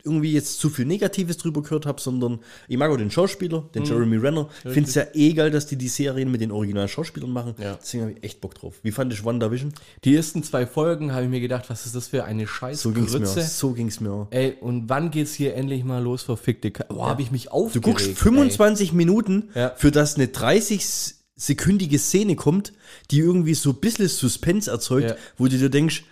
irgendwie 0.06 0.32
jetzt 0.32 0.58
zu 0.60 0.70
viel 0.70 0.86
Negatives 0.86 1.36
drüber 1.36 1.62
gehört 1.62 1.84
habe, 1.84 2.00
sondern 2.00 2.38
ich 2.68 2.78
mag 2.78 2.90
auch 2.90 2.96
den 2.96 3.10
Schauspieler, 3.10 3.60
Mhm. 3.62 3.72
den 3.74 3.84
Jeremy 3.84 4.16
Renner. 4.16 4.48
Finde 4.62 4.88
es 4.88 4.94
ja 4.94 5.04
eh 5.12 5.32
geil, 5.34 5.50
dass 5.50 5.66
die 5.66 5.76
die 5.76 5.88
Serien 5.88 6.30
mit 6.30 6.40
den 6.40 6.52
originalen 6.52 6.88
Schauspielern 6.88 7.30
machen. 7.30 7.54
Ja. 7.58 7.74
Deswegen 7.82 8.04
habe 8.04 8.12
ich 8.14 8.24
echt 8.24 8.40
Bock 8.40 8.54
drauf. 8.54 8.74
Wie 8.82 8.92
fand 8.92 9.12
ich 9.12 9.24
WandaVision? 9.24 9.74
Die 10.04 10.16
ersten 10.16 10.42
zwei 10.42 10.66
Folgen 10.66 11.12
habe 11.12 11.24
ich 11.24 11.30
mir 11.30 11.40
gedacht, 11.40 11.68
was 11.68 11.84
ist 11.84 11.94
das 11.94 12.08
für 12.08 12.24
eine 12.24 12.46
scheiß 12.46 12.80
So 12.80 12.92
ging 12.92 13.04
es 13.04 13.12
mir. 13.18 13.26
So 13.26 13.72
ging 13.72 13.88
es 13.88 14.00
mir. 14.00 14.10
auch. 14.12 14.26
Ey, 14.30 14.54
und 14.60 14.88
wann 14.88 15.10
geht's 15.10 15.34
hier 15.34 15.54
endlich 15.54 15.84
mal 15.84 16.02
los, 16.02 16.22
verfickte 16.22 16.70
Ka 16.70 16.84
Boah, 16.88 17.08
habe 17.10 17.22
ich 17.22 17.30
mich 17.32 17.44
Du 17.46 17.50
aufgeregt. 17.50 17.84
guckst 17.84 18.18
25 18.18 18.92
Minuten, 18.92 19.50
Ja. 19.54 19.72
für 19.76 19.90
das 19.90 20.14
eine 20.14 20.26
30-sekündige 20.28 21.98
Szene 21.98 22.36
kommt, 22.36 22.72
die 23.10 23.18
irgendwie 23.18 23.54
so 23.54 23.70
ein 23.70 23.76
bisschen 23.76 24.08
Suspense 24.08 24.70
erzeugt, 24.70 25.10
Ja. 25.10 25.16
wo 25.36 25.46
du 25.48 25.58
dir 25.58 25.70
denkst, 25.70 26.04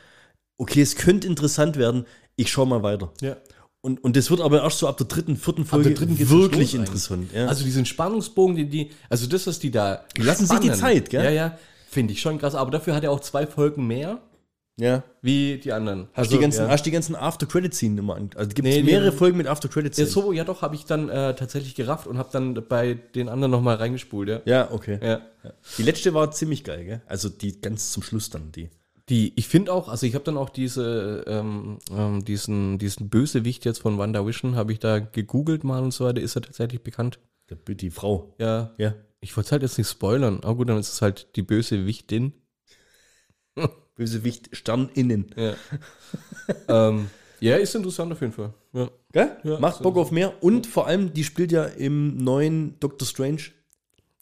okay, 0.58 0.82
es 0.82 0.96
könnte 0.96 1.26
interessant 1.26 1.76
werden, 1.76 2.06
ich 2.36 2.50
schau 2.50 2.66
mal 2.66 2.82
weiter. 2.82 3.12
Ja. 3.20 3.36
Und, 3.84 4.02
und 4.02 4.16
das 4.16 4.30
wird 4.30 4.40
aber 4.40 4.62
erst 4.62 4.78
so 4.78 4.88
ab 4.88 4.96
der 4.96 5.06
dritten, 5.06 5.36
vierten 5.36 5.60
Ab 5.60 5.68
Folge 5.68 5.90
der 5.90 5.98
dritten 5.98 6.30
wirklich 6.30 6.74
interessant. 6.74 7.30
Ja. 7.34 7.48
Also 7.48 7.64
diesen 7.64 7.84
Spannungsbogen, 7.84 8.56
die, 8.56 8.66
die, 8.66 8.90
also 9.10 9.26
das, 9.26 9.46
was 9.46 9.58
die 9.58 9.70
da. 9.70 10.06
Die 10.16 10.22
lassen 10.22 10.46
sich 10.46 10.58
die. 10.60 10.72
Zeit, 10.72 11.10
gell? 11.10 11.22
Ja, 11.22 11.30
ja. 11.30 11.58
Finde 11.90 12.14
ich 12.14 12.22
schon 12.22 12.38
krass. 12.38 12.54
Aber 12.54 12.70
dafür 12.70 12.94
hat 12.94 13.04
er 13.04 13.10
auch 13.10 13.20
zwei 13.20 13.46
Folgen 13.46 13.86
mehr 13.86 14.22
ja. 14.78 15.02
wie 15.20 15.58
die 15.62 15.70
anderen. 15.70 16.08
Hast, 16.14 16.32
die 16.32 16.38
ganzen, 16.38 16.64
ja. 16.64 16.70
hast 16.70 16.86
die 16.86 16.92
ganzen 16.92 17.14
After-Credit-Scenen 17.14 17.98
immer 17.98 18.16
an. 18.16 18.30
Also 18.36 18.48
gibt 18.54 18.66
es 18.66 18.74
Nee, 18.74 18.80
die- 18.80 18.86
mehrere 18.90 19.12
Folgen 19.12 19.36
mit 19.36 19.44
Ja, 19.44 19.52
After-Credit-Scenen. 19.52 20.10
so, 20.10 20.32
ja 20.32 20.44
doch, 20.44 20.62
habe 20.62 20.74
ich 20.76 20.86
dann 20.86 21.10
äh, 21.10 21.36
tatsächlich 21.36 21.74
gerafft 21.74 22.06
und 22.06 22.16
habe 22.16 22.30
dann 22.32 22.54
bei 22.66 22.94
den 22.94 23.28
anderen 23.28 23.50
nochmal 23.50 23.76
reingespult, 23.76 24.30
ja. 24.30 24.40
Ja, 24.46 24.70
okay. 24.70 24.98
Ja. 25.02 25.20
Die 25.76 25.82
letzte 25.82 26.14
war 26.14 26.30
ziemlich 26.30 26.64
geil, 26.64 26.86
gell? 26.86 27.02
Also 27.06 27.28
die 27.28 27.60
ganz 27.60 27.92
zum 27.92 28.02
Schluss 28.02 28.30
dann, 28.30 28.50
die. 28.50 28.70
Die, 29.10 29.32
ich 29.36 29.48
finde 29.48 29.72
auch, 29.72 29.88
also 29.88 30.06
ich 30.06 30.14
habe 30.14 30.24
dann 30.24 30.38
auch 30.38 30.48
diese, 30.48 31.24
ähm, 31.26 31.78
ähm, 31.90 32.24
diesen, 32.24 32.78
diesen 32.78 33.10
Bösewicht 33.10 33.64
jetzt 33.66 33.80
von 33.82 33.98
WandaVision, 33.98 34.56
habe 34.56 34.72
ich 34.72 34.78
da 34.78 34.98
gegoogelt 34.98 35.62
mal 35.62 35.82
und 35.82 35.92
so 35.92 36.06
weiter, 36.06 36.22
ist 36.22 36.36
er 36.36 36.42
tatsächlich 36.42 36.82
bekannt. 36.82 37.18
Der, 37.50 37.58
die 37.74 37.90
Frau. 37.90 38.34
Ja. 38.38 38.72
Ja. 38.78 38.94
Ich 39.20 39.36
wollte 39.36 39.48
es 39.48 39.52
halt 39.52 39.62
jetzt 39.62 39.76
nicht 39.78 39.90
spoilern, 39.90 40.40
aber 40.42 40.54
gut, 40.56 40.68
dann 40.70 40.78
ist 40.78 40.92
es 40.92 41.02
halt 41.02 41.36
die 41.36 41.42
Bösewichtin. 41.42 42.32
Bösewicht 43.94 44.56
Stern 44.56 44.88
innen. 44.94 45.26
Ja. 45.36 45.54
ähm, 46.88 47.10
ja, 47.40 47.56
ist 47.56 47.74
interessant 47.74 48.10
auf 48.12 48.20
jeden 48.22 48.32
Fall. 48.32 48.54
Ja. 48.72 48.88
Gell? 49.12 49.36
Ja, 49.44 49.60
Macht 49.60 49.82
Bock 49.82 49.96
auf 49.96 50.10
mehr. 50.10 50.42
Und 50.42 50.66
vor 50.66 50.86
allem, 50.86 51.12
die 51.12 51.24
spielt 51.24 51.52
ja 51.52 51.64
im 51.64 52.16
neuen 52.16 52.80
Doctor 52.80 53.06
Strange. 53.06 53.42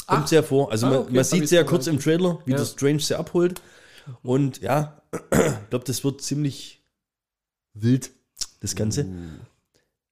Kommt 0.06 0.24
Ah. 0.24 0.26
sehr 0.26 0.42
vor. 0.42 0.72
Also 0.72 0.86
Ah, 0.86 0.90
man, 0.90 0.98
okay, 1.00 1.14
man 1.14 1.24
sieht 1.24 1.48
sehr 1.48 1.64
kurz 1.64 1.86
im 1.86 2.00
Trailer, 2.00 2.40
wie 2.44 2.50
Ja. 2.50 2.56
der 2.56 2.64
Strange 2.64 2.98
sie 3.00 3.14
abholt. 3.16 3.62
Und 4.22 4.60
ja, 4.60 5.02
ich 5.32 5.68
glaube, 5.70 5.84
das 5.84 6.02
wird 6.04 6.22
ziemlich 6.22 6.82
wild, 7.74 8.10
das 8.60 8.74
Ganze. 8.76 9.06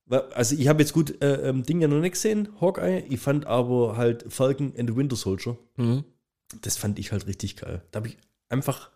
Wa- 0.06 0.28
Also 0.34 0.56
ich 0.56 0.68
habe 0.68 0.82
jetzt 0.82 0.92
gut 0.92 1.22
äh, 1.22 1.48
ähm, 1.48 1.62
Ding 1.64 1.80
ja 1.80 1.88
noch 1.88 2.00
nicht 2.00 2.12
gesehen, 2.12 2.48
Hawkeye. 2.60 3.04
Ich 3.08 3.20
fand 3.20 3.46
aber 3.46 3.96
halt 3.96 4.24
Falcon 4.32 4.72
and 4.76 4.88
the 4.90 4.96
Winter 4.96 5.16
Soldier. 5.16 5.56
Mhm. 5.76 6.04
Das 6.62 6.76
fand 6.76 6.98
ich 6.98 7.12
halt 7.12 7.26
richtig 7.26 7.56
geil. 7.56 7.82
Da 7.92 7.98
habe 7.98 8.08
ich 8.08 8.16
einfach 8.48 8.90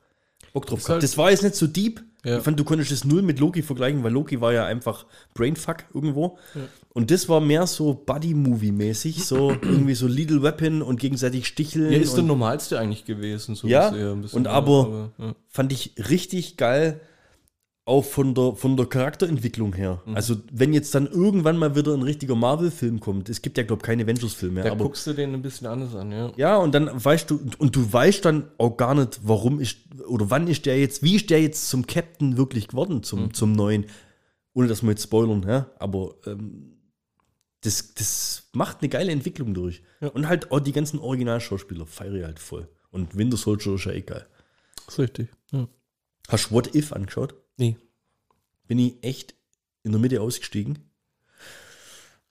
Bock 0.53 0.67
drauf 0.67 0.81
gehabt. 0.81 0.91
halt- 0.95 1.03
das 1.03 1.17
war 1.17 1.31
jetzt 1.31 1.43
nicht 1.43 1.55
so 1.55 1.67
deep. 1.67 2.03
Ja. 2.25 2.39
Ich 2.39 2.43
fand, 2.43 2.59
du 2.59 2.65
konntest 2.65 2.91
es 2.91 3.05
null 3.05 3.23
mit 3.23 3.39
Loki 3.39 3.63
vergleichen, 3.63 4.03
weil 4.03 4.13
Loki 4.13 4.41
war 4.41 4.53
ja 4.53 4.65
einfach 4.65 5.05
Brainfuck 5.35 5.85
irgendwo. 5.93 6.39
Ja. 6.55 6.63
Und 6.95 7.11
das 7.11 7.29
war 7.29 7.41
mehr 7.41 7.67
so 7.67 7.93
Buddy-Movie-mäßig, 7.95 9.25
so 9.25 9.51
irgendwie 9.63 9.95
so 9.95 10.07
Little 10.07 10.43
Weapon 10.43 10.83
und 10.83 10.99
gegenseitig 11.01 11.47
sticheln. 11.47 11.93
Ja, 11.93 11.99
ist 11.99 12.17
der 12.17 12.25
normalste 12.25 12.79
eigentlich 12.79 13.05
gewesen. 13.05 13.55
So 13.55 13.67
Ja, 13.69 13.91
bisher, 13.91 14.13
ein 14.13 14.23
bisschen, 14.23 14.37
und 14.39 14.47
aber- 14.47 15.11
ja. 15.19 15.35
fand 15.49 15.73
ich 15.73 15.93
richtig 16.09 16.57
geil, 16.57 17.01
auch 17.87 18.03
von 18.03 18.35
der, 18.35 18.55
von 18.55 18.77
der 18.79 18.87
Charakterentwicklung 18.87 19.75
her. 19.75 20.03
Mhm. 20.07 20.15
Also, 20.17 20.37
wenn 20.51 20.73
jetzt 20.73 20.95
dann 20.95 21.07
irgendwann 21.07 21.59
mal 21.59 21.77
wieder 21.77 21.93
ein 21.93 22.03
richtiger 22.03 22.35
Marvel-Film 22.35 22.99
kommt, 22.99 23.29
es 23.29 23.43
gibt 23.43 23.59
ja, 23.59 23.65
glaube 23.65 23.81
ich, 23.81 23.87
keine 23.87 24.05
Avengers-Filme 24.05 24.55
mehr, 24.55 24.65
Da 24.65 24.73
aber 24.73 24.85
guckst 24.85 25.07
du 25.07 25.13
den 25.13 25.35
ein 25.35 25.43
bisschen 25.43 25.67
anders 25.67 25.95
an, 25.95 26.11
ja. 26.11 26.33
Ja, 26.37 26.57
und 26.57 26.75
dann 26.75 26.89
weißt 27.05 27.31
du, 27.31 27.41
und 27.59 27.77
du 27.77 27.93
weißt 27.93 28.25
dann 28.25 28.49
auch 28.57 28.77
gar 28.79 28.95
nicht, 28.95 29.21
warum 29.23 29.61
ist, 29.61 29.79
oder 30.09 30.31
wann 30.31 30.49
ist 30.49 30.65
der 30.65 30.79
jetzt, 30.81 31.03
wie 31.03 31.17
ist 31.17 31.29
der 31.29 31.43
jetzt 31.43 31.69
zum 31.69 31.87
Captain 31.87 32.39
wirklich 32.39 32.69
geworden, 32.69 33.03
zum, 33.03 33.25
Mhm. 33.25 33.35
zum 33.35 33.53
neuen, 33.53 33.85
ohne 34.55 34.69
dass 34.69 34.83
wir 34.83 34.91
jetzt 34.91 35.03
spoilern, 35.03 35.45
ja, 35.47 35.71
aber 35.79 36.15
ähm, 36.27 36.79
das, 37.61 37.93
das 37.95 38.49
macht 38.55 38.79
eine 38.81 38.89
geile 38.89 39.13
Entwicklung 39.13 39.53
durch. 39.53 39.83
Ja. 40.01 40.09
Und 40.09 40.27
halt 40.29 40.53
auch 40.53 40.61
die 40.61 40.73
ganzen 40.73 40.99
Originalschauspieler 41.01 41.87
feiere 41.87 42.15
ich 42.15 42.25
halt 42.25 42.39
voll. 42.39 42.69
Und 42.91 43.17
Winter 43.17 43.37
Soldier 43.37 43.75
ist 43.75 43.85
ja 43.85 43.93
egal. 43.93 44.27
ist 44.89 44.99
richtig. 44.99 45.29
Ja. 45.51 45.67
Hast 46.29 46.51
du 46.51 46.55
What 46.55 46.75
If 46.75 46.93
angeschaut? 46.93 47.35
Nee. 47.57 47.77
Bin 48.67 48.79
ich 48.79 49.03
echt 49.03 49.35
in 49.83 49.93
der 49.93 50.01
Mitte 50.01 50.21
ausgestiegen. 50.21 50.79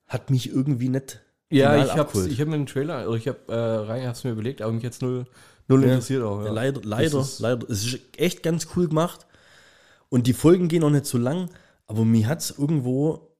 Hat 0.07 0.29
mich 0.29 0.49
irgendwie 0.49 0.89
nicht. 0.89 1.21
Ja, 1.49 1.83
ich 1.83 1.91
habe 1.93 2.27
ich 2.27 2.39
hab 2.41 2.47
mir 2.47 2.55
einen 2.55 2.65
Trailer, 2.65 2.95
also 2.97 3.13
ich 3.15 3.27
habe 3.27 3.39
äh, 3.47 3.55
rein, 3.55 4.07
hab's 4.07 4.23
mir 4.23 4.31
überlegt, 4.31 4.61
aber 4.63 4.71
mich 4.73 4.81
jetzt 4.83 5.01
null, 5.03 5.25
null 5.67 5.81
Ja. 5.83 5.89
interessiert 5.89 6.23
auch. 6.23 6.43
Ja. 6.43 6.51
Leider, 6.51 6.81
leider, 6.83 7.19
ist- 7.19 7.39
leider. 7.39 7.69
Es 7.69 7.85
ist 7.85 7.99
echt 8.17 8.41
ganz 8.41 8.67
cool 8.75 8.87
gemacht. 8.87 9.27
Und 10.09 10.25
die 10.27 10.33
Folgen 10.33 10.67
gehen 10.67 10.83
auch 10.83 10.89
nicht 10.89 11.05
so 11.05 11.17
lang, 11.17 11.49
aber 11.85 12.05
mir 12.05 12.27
hat 12.27 12.39
es 12.41 12.51
irgendwo, 12.57 13.35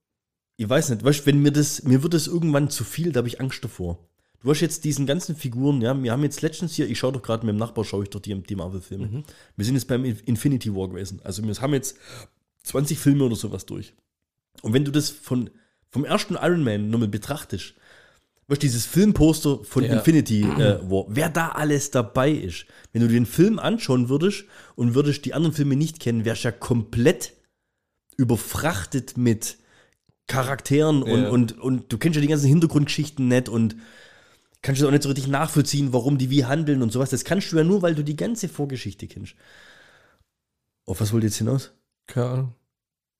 ich 0.58 0.70
weiß 0.70 0.90
nicht, 0.92 1.04
weißt, 1.04 1.26
wenn 1.26 1.42
mir 1.42 1.52
das, 1.52 1.84
mir 1.84 2.04
wird 2.04 2.14
es 2.14 2.28
irgendwann 2.28 2.70
zu 2.70 2.84
viel, 2.84 3.12
da 3.12 3.20
habe 3.20 3.28
ich 3.28 3.42
Angst 3.42 3.64
davor. 3.64 3.98
Du 4.44 4.50
hast 4.50 4.60
jetzt 4.60 4.84
diesen 4.84 5.06
ganzen 5.06 5.38
Figuren, 5.38 5.82
ja, 5.82 6.02
wir 6.04 6.12
haben 6.12 6.24
jetzt 6.24 6.42
letztens 6.42 6.74
hier, 6.76 6.90
ich 6.90 7.00
schaue 7.00 7.14
doch 7.14 7.22
gerade 7.22 7.46
mit 7.46 7.56
dem 7.56 7.60
Nachbar, 7.60 7.86
schaue 7.86 8.04
ich 8.04 8.10
doch 8.10 8.20
die, 8.20 8.36
die 8.44 8.56
Marvel-Filme. 8.56 9.08
Mhm. 9.08 9.24
Wir 9.56 9.66
sind 9.66 9.76
jetzt 9.76 9.88
beim 9.88 10.04
Infinity 10.04 10.76
War 10.76 10.90
gewesen. 10.90 11.22
Also 11.24 11.44
wir 11.44 11.56
haben 11.56 11.74
jetzt 11.74 11.98
20 12.64 13.00
Filme 13.00 13.24
oder 13.24 13.38
sowas 13.38 13.66
durch. 13.66 13.94
Und 14.62 14.74
wenn 14.74 14.84
du 14.84 14.92
das 14.92 15.10
von, 15.10 15.50
vom 15.90 16.04
ersten 16.04 16.36
Iron 16.36 16.62
Man 16.62 16.90
nochmal 16.90 17.08
betrachtest, 17.08 17.74
weißt 18.48 18.62
du, 18.62 18.66
dieses 18.68 18.86
Filmposter 18.86 19.64
von 19.64 19.86
Ja. 19.86 19.94
Infinity 19.94 20.42
äh, 20.42 20.80
War, 20.90 21.06
wer 21.08 21.30
da 21.30 21.50
alles 21.50 21.92
dabei 21.92 22.30
ist, 22.32 22.66
wenn 22.92 23.02
du 23.02 23.08
den 23.08 23.26
Film 23.26 23.60
anschauen 23.60 24.10
würdest 24.10 24.44
und 24.76 24.94
würdest 24.94 25.24
die 25.24 25.34
anderen 25.34 25.56
Filme 25.56 25.78
nicht 25.78 26.02
kennen, 26.02 26.26
wärst 26.26 26.44
du 26.44 26.50
ja 26.50 26.52
komplett 26.52 27.32
überfrachtet 28.18 29.18
mit 29.18 29.58
Charakteren 30.28 31.02
und, 31.02 31.24
Ja. 31.24 31.30
und, 31.30 31.60
und 31.60 31.92
du 31.94 31.98
kennst 31.98 32.16
ja 32.16 32.22
die 32.22 32.28
ganzen 32.28 32.48
Hintergrundgeschichten 32.48 33.30
nicht 33.30 33.48
und 33.48 33.78
kannst 34.64 34.82
du 34.82 34.88
auch 34.88 34.92
nicht 34.92 35.04
so 35.04 35.10
richtig 35.10 35.28
nachvollziehen, 35.28 35.94
warum 35.94 36.18
die 36.18 36.32
wie 36.32 36.46
handeln 36.46 36.82
und 36.82 36.92
sowas. 36.92 37.12
Das 37.12 37.24
kannst 37.24 37.52
du 37.52 37.58
ja 37.58 37.64
nur, 37.64 37.84
weil 37.84 37.94
du 37.94 38.04
die 38.04 38.16
ganze 38.16 38.50
Vorgeschichte 38.50 39.08
kennst. 39.08 39.36
Auf 40.86 41.00
was 41.00 41.14
wollt 41.14 41.24
ihr 41.24 41.28
jetzt 41.28 41.38
hinaus? 41.38 41.72
Keine 42.08 42.26
Ahnung. 42.26 42.56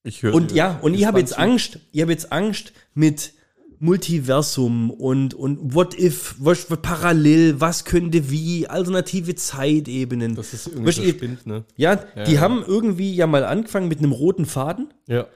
Ich 0.04 0.24
höre 0.24 0.34
Und 0.34 0.52
ja, 0.52 0.80
und 0.82 0.96
ich 0.96 1.06
habe 1.06 1.20
jetzt 1.20 1.38
Angst, 1.38 1.80
ich 1.92 2.02
habe 2.02 2.12
jetzt 2.12 2.32
Angst 2.32 2.74
mit 2.94 3.34
Multiversum 3.80 4.92
und, 4.92 5.34
und 5.34 5.74
what 5.74 5.98
if, 6.00 6.36
was 6.40 6.66
parallel, 6.66 7.60
was 7.60 7.84
könnte 7.84 8.30
wie, 8.30 8.68
alternative 8.68 9.36
Zeitebenen. 9.36 10.36
Das 10.36 10.54
ist 10.54 10.68
irgendwie 10.68 10.88
Weißt 10.88 10.98
so 10.98 11.10
spinnt, 11.10 11.46
ne? 11.46 11.66
ja, 11.76 11.98
die 12.26 12.34
ja. 12.34 12.40
haben 12.40 12.64
irgendwie 12.66 13.14
ja 13.14 13.28
mal 13.28 13.44
angefangen 13.44 13.90
mit 13.90 14.00
einem 14.00 14.14
roten 14.14 14.46
Faden 14.46 14.94
Ja. 15.08 15.28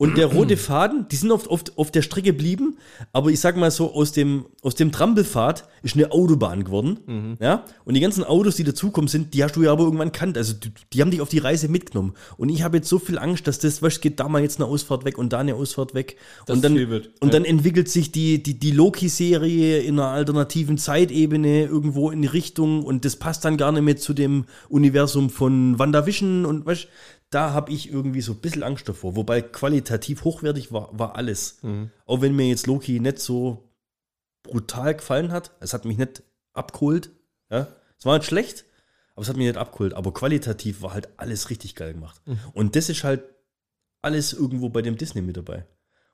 Und 0.00 0.16
der 0.16 0.28
rote 0.28 0.56
Faden, 0.56 1.06
die 1.10 1.16
sind 1.16 1.30
oft, 1.30 1.48
oft 1.48 1.76
auf 1.76 1.90
der 1.90 2.00
Strecke 2.00 2.32
geblieben, 2.32 2.78
aber 3.12 3.28
ich 3.28 3.38
sag 3.38 3.58
mal 3.58 3.70
so, 3.70 3.92
aus 3.92 4.12
dem, 4.12 4.46
aus 4.62 4.74
dem 4.74 4.92
Trampelpfad 4.92 5.68
ist 5.82 5.94
eine 5.94 6.10
Autobahn 6.10 6.64
geworden. 6.64 7.36
Ja? 7.38 7.66
Und 7.84 7.92
die 7.92 8.00
ganzen 8.00 8.24
Autos, 8.24 8.56
die 8.56 8.64
dazukommen 8.64 9.08
sind, 9.08 9.34
die 9.34 9.44
hast 9.44 9.56
du 9.56 9.62
ja 9.62 9.72
aber 9.72 9.84
irgendwann 9.84 10.10
kannt. 10.10 10.38
Also 10.38 10.54
die, 10.54 10.72
die 10.90 11.02
haben 11.02 11.10
dich 11.10 11.20
auf 11.20 11.28
die 11.28 11.38
Reise 11.38 11.68
mitgenommen. 11.68 12.14
Und 12.38 12.48
ich 12.48 12.62
habe 12.62 12.78
jetzt 12.78 12.88
so 12.88 12.98
viel 12.98 13.18
Angst, 13.18 13.46
dass 13.46 13.58
das, 13.58 13.82
weißt, 13.82 14.00
geht 14.00 14.18
da 14.20 14.28
mal 14.28 14.40
jetzt 14.40 14.58
eine 14.58 14.70
Ausfahrt 14.70 15.04
weg 15.04 15.18
und 15.18 15.34
da 15.34 15.40
eine 15.40 15.54
Ausfahrt 15.54 15.92
weg. 15.92 16.16
Dass 16.46 16.56
und 16.56 16.64
dann, 16.64 16.76
wird, 16.76 17.10
und 17.20 17.28
ja. 17.28 17.32
dann 17.32 17.44
entwickelt 17.44 17.90
sich 17.90 18.10
die, 18.10 18.42
die, 18.42 18.58
die 18.58 18.70
Loki-Serie 18.70 19.80
in 19.80 19.98
einer 19.98 20.08
alternativen 20.08 20.78
Zeitebene 20.78 21.66
irgendwo 21.66 22.10
in 22.10 22.22
die 22.22 22.28
Richtung 22.28 22.84
und 22.84 23.04
das 23.04 23.16
passt 23.16 23.44
dann 23.44 23.58
gar 23.58 23.70
nicht 23.70 23.82
mehr 23.82 23.98
zu 23.98 24.14
dem 24.14 24.46
Universum 24.70 25.28
von 25.28 25.78
WandaVision 25.78 26.46
und 26.46 26.64
weißt, 26.64 26.88
da 27.30 27.52
habe 27.52 27.72
ich 27.72 27.90
irgendwie 27.92 28.20
so 28.20 28.32
ein 28.32 28.40
bisschen 28.40 28.62
Angst 28.62 28.88
davor. 28.88 29.16
Wobei 29.16 29.40
qualitativ 29.40 30.24
hochwertig 30.24 30.72
war, 30.72 30.90
war 30.98 31.16
alles. 31.16 31.60
Auch 32.06 32.20
wenn 32.20 32.34
mir 32.36 32.48
jetzt 32.48 32.66
Loki 32.66 32.98
nicht 33.00 33.18
so 33.20 33.70
brutal 34.42 34.94
gefallen 34.96 35.30
hat. 35.32 35.52
Es 35.60 35.72
hat 35.72 35.84
mich 35.84 35.96
nicht 35.98 36.22
abgeholt. 36.52 37.10
Ja? 37.50 37.68
Es 37.98 38.04
war 38.04 38.16
nicht 38.18 38.26
schlecht, 38.26 38.64
aber 39.14 39.22
es 39.22 39.28
hat 39.28 39.36
mich 39.36 39.46
nicht 39.46 39.58
abgeholt. 39.58 39.94
Aber 39.94 40.12
qualitativ 40.12 40.82
war 40.82 40.92
halt 40.92 41.08
alles 41.18 41.50
richtig 41.50 41.74
geil 41.76 41.92
gemacht. 41.94 42.20
Und 42.52 42.74
das 42.76 42.88
ist 42.88 43.04
halt 43.04 43.22
alles 44.02 44.32
irgendwo 44.32 44.68
bei 44.70 44.82
dem 44.82 44.96
Disney 44.96 45.22
mit 45.22 45.36
dabei. 45.36 45.66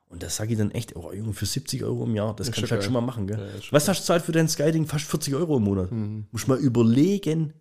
Und 0.09 0.23
das 0.23 0.35
sage 0.37 0.53
ich 0.53 0.57
dann 0.57 0.71
echt, 0.71 0.95
oh 0.95 1.11
Junge, 1.11 1.33
für 1.33 1.45
70 1.45 1.83
Euro 1.83 2.05
im 2.05 2.15
Jahr, 2.15 2.33
das 2.35 2.47
Ist 2.47 2.53
kannst 2.55 2.69
du 2.69 2.71
halt 2.71 2.79
geil. 2.81 2.85
schon 2.85 2.93
mal 2.93 3.01
machen, 3.01 3.27
gell? 3.27 3.39
Ja, 3.39 3.61
Was 3.71 3.87
hast 3.89 4.01
du 4.01 4.05
zahlt 4.05 4.23
für 4.23 4.31
dein 4.31 4.47
Skyding? 4.47 4.85
Fast 4.85 5.05
40 5.05 5.35
Euro 5.35 5.57
im 5.57 5.63
Monat. 5.63 5.89
Muss 6.31 6.47
mal 6.47 6.57
überlegen. 6.59 7.53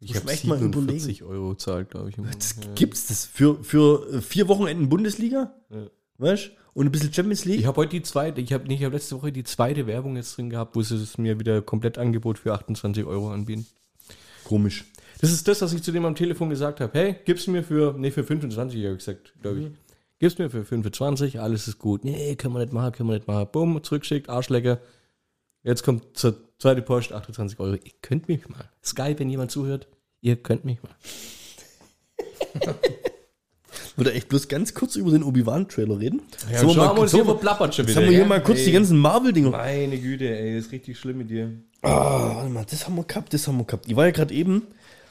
Ich 0.00 0.16
habe 0.16 0.30
echt 0.30 0.46
mal 0.46 0.58
47 0.58 1.22
Euro 1.22 1.50
gezahlt, 1.50 1.90
glaube 1.90 2.08
ich. 2.08 2.16
Das. 2.16 2.56
Ja. 2.56 2.72
gibt's 2.74 3.06
das 3.06 3.26
für, 3.26 3.62
für 3.62 4.14
äh, 4.14 4.20
vier 4.22 4.48
Wochenenden 4.48 4.88
Bundesliga? 4.88 5.54
Ja. 5.68 5.86
Weißt 6.16 6.46
du? 6.46 6.50
Und 6.72 6.86
ein 6.86 6.92
bisschen 6.92 7.12
Champions 7.12 7.44
League? 7.44 7.60
Ich 7.60 7.66
habe 7.66 7.76
heute 7.76 7.90
die 7.90 8.02
zweite, 8.02 8.40
ich 8.40 8.52
habe 8.52 8.66
nicht, 8.66 8.78
ich 8.78 8.84
habe 8.84 8.94
letzte 8.94 9.16
Woche 9.16 9.32
die 9.32 9.44
zweite 9.44 9.86
Werbung 9.86 10.16
jetzt 10.16 10.36
drin 10.36 10.50
gehabt, 10.50 10.76
wo 10.76 10.82
sie 10.82 10.96
es 10.96 11.18
mir 11.18 11.38
wieder 11.38 11.60
komplett 11.62 11.98
Angebot 11.98 12.38
für 12.38 12.54
28 12.54 13.04
Euro 13.04 13.30
anbieten. 13.30 13.66
Komisch. 14.44 14.84
Das 15.20 15.30
ist 15.32 15.46
das, 15.48 15.60
was 15.60 15.72
ich 15.72 15.82
zu 15.82 15.92
dem 15.92 16.04
am 16.04 16.14
Telefon 16.14 16.48
gesagt 16.48 16.80
habe. 16.80 16.98
Hey, 16.98 17.16
gib's 17.24 17.46
mir 17.46 17.62
für, 17.62 17.94
nee, 17.98 18.10
für 18.10 18.24
25, 18.24 18.82
habe 18.84 18.92
ich 18.92 18.98
gesagt, 18.98 19.34
glaube 19.42 19.60
ich. 19.60 19.66
Gib's 20.18 20.38
mir 20.38 20.48
für 20.48 20.64
25, 20.64 21.40
alles 21.40 21.68
ist 21.68 21.78
gut. 21.78 22.04
Nee, 22.04 22.36
können 22.36 22.54
wir 22.54 22.60
nicht 22.60 22.72
machen, 22.72 22.92
können 22.92 23.08
wir 23.08 23.16
nicht 23.16 23.26
machen. 23.26 23.48
Bumm, 23.52 23.82
zurückschickt, 23.82 24.28
Arschlecker. 24.28 24.80
Jetzt 25.62 25.82
kommt 25.82 26.16
zur 26.16 26.36
zweite 26.58 26.82
Post, 26.82 27.12
28 27.12 27.58
Euro. 27.60 27.74
Ihr 27.74 27.92
könnt 28.02 28.28
mich 28.28 28.48
mal. 28.48 28.68
Skype, 28.82 29.18
wenn 29.18 29.28
jemand 29.28 29.50
zuhört, 29.50 29.88
ihr 30.20 30.36
könnt 30.36 30.64
mich 30.64 30.78
mal. 30.82 30.94
Würde 33.96 34.12
echt 34.14 34.28
bloß 34.28 34.48
ganz 34.48 34.72
kurz 34.72 34.96
über 34.96 35.10
den 35.10 35.22
Obi-Wan-Trailer 35.22 36.00
reden. 36.00 36.22
Ja, 36.50 36.60
schauen 36.60 36.76
mal, 36.76 36.96
sollen 36.96 37.08
hier 37.08 37.18
wir, 37.18 37.24
verplappert 37.26 37.74
schon 37.74 37.84
jetzt 37.84 37.90
wieder. 37.90 38.00
haben 38.00 38.10
wir 38.10 38.16
hier 38.16 38.22
ja? 38.22 38.28
mal 38.28 38.42
kurz 38.42 38.60
Ey, 38.60 38.64
die 38.66 38.72
ganzen 38.72 38.98
Marvel-Dinger. 38.98 39.50
Meine 39.50 39.98
Güte, 39.98 40.28
ey, 40.28 40.56
ist 40.56 40.72
richtig 40.72 40.98
schlimm 40.98 41.18
mit 41.18 41.28
dir. 41.28 41.52
Ah, 41.82 42.36
warte 42.36 42.50
mal, 42.50 42.64
das 42.64 42.86
haben 42.86 42.96
wir 42.96 43.04
gehabt, 43.04 43.34
das 43.34 43.46
haben 43.46 43.58
wir 43.58 43.64
gehabt. 43.64 43.86
Ich 43.88 43.96
war 43.96 44.06
ja 44.06 44.10
gerade 44.10 44.32
eben 44.32 44.68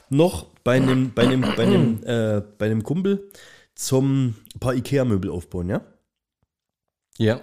noch 0.08 0.46
bei 0.64 0.72
einem, 0.72 1.12
bei 1.14 1.22
einem, 1.22 1.42
bei 1.42 1.62
einem, 1.62 2.02
äh, 2.04 2.42
bei 2.58 2.66
einem 2.66 2.82
Kumpel 2.82 3.30
zum 3.74 4.34
paar 4.58 4.74
Ikea-Möbel 4.74 5.30
aufbauen, 5.30 5.68
ja? 5.68 5.82
Ja. 7.16 7.40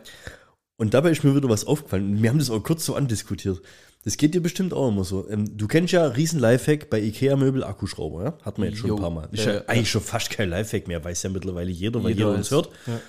Und 0.78 0.94
dabei 0.94 1.12
ist 1.12 1.24
mir 1.24 1.36
wieder 1.36 1.50
was 1.50 1.66
aufgefallen. 1.66 2.22
Wir 2.22 2.30
haben 2.30 2.40
das 2.40 2.50
auch 2.50 2.62
kurz 2.64 2.86
so 2.86 2.96
andiskutiert. 2.96 3.62
Das 4.04 4.16
geht 4.16 4.34
dir 4.36 4.42
bestimmt 4.42 4.74
auch 4.74 4.90
immer 4.90 5.04
so. 5.04 5.28
Ähm, 5.30 5.58
du 5.58 5.68
kennst 5.68 5.92
ja 5.92 6.06
riesen 6.06 6.40
Lifehack 6.40 6.90
bei 6.90 7.02
Ikea-Möbel 7.02 7.64
Akkuschrauber, 7.64 8.24
ja? 8.24 8.38
Hat 8.44 8.58
man 8.58 8.70
jetzt 8.70 8.78
schon 8.78 8.90
Jo. 8.90 8.96
ein 8.96 9.02
paar 9.02 9.10
Mal. 9.10 9.28
Ist 9.32 9.46
Äh, 9.48 9.56
ja 9.56 9.62
eigentlich 9.66 9.90
schon 9.90 10.02
fast 10.02 10.30
kein 10.30 10.50
Lifehack 10.50 10.88
mehr, 10.88 11.04
weiß 11.04 11.24
ja 11.24 11.30
mittlerweile 11.30 11.72
jeder, 11.72 12.02
weil 12.04 12.12
jeder, 12.12 12.28
Jeder 12.28 12.38
uns 12.38 12.52
hört. 12.52 12.70
ja. 12.86 13.00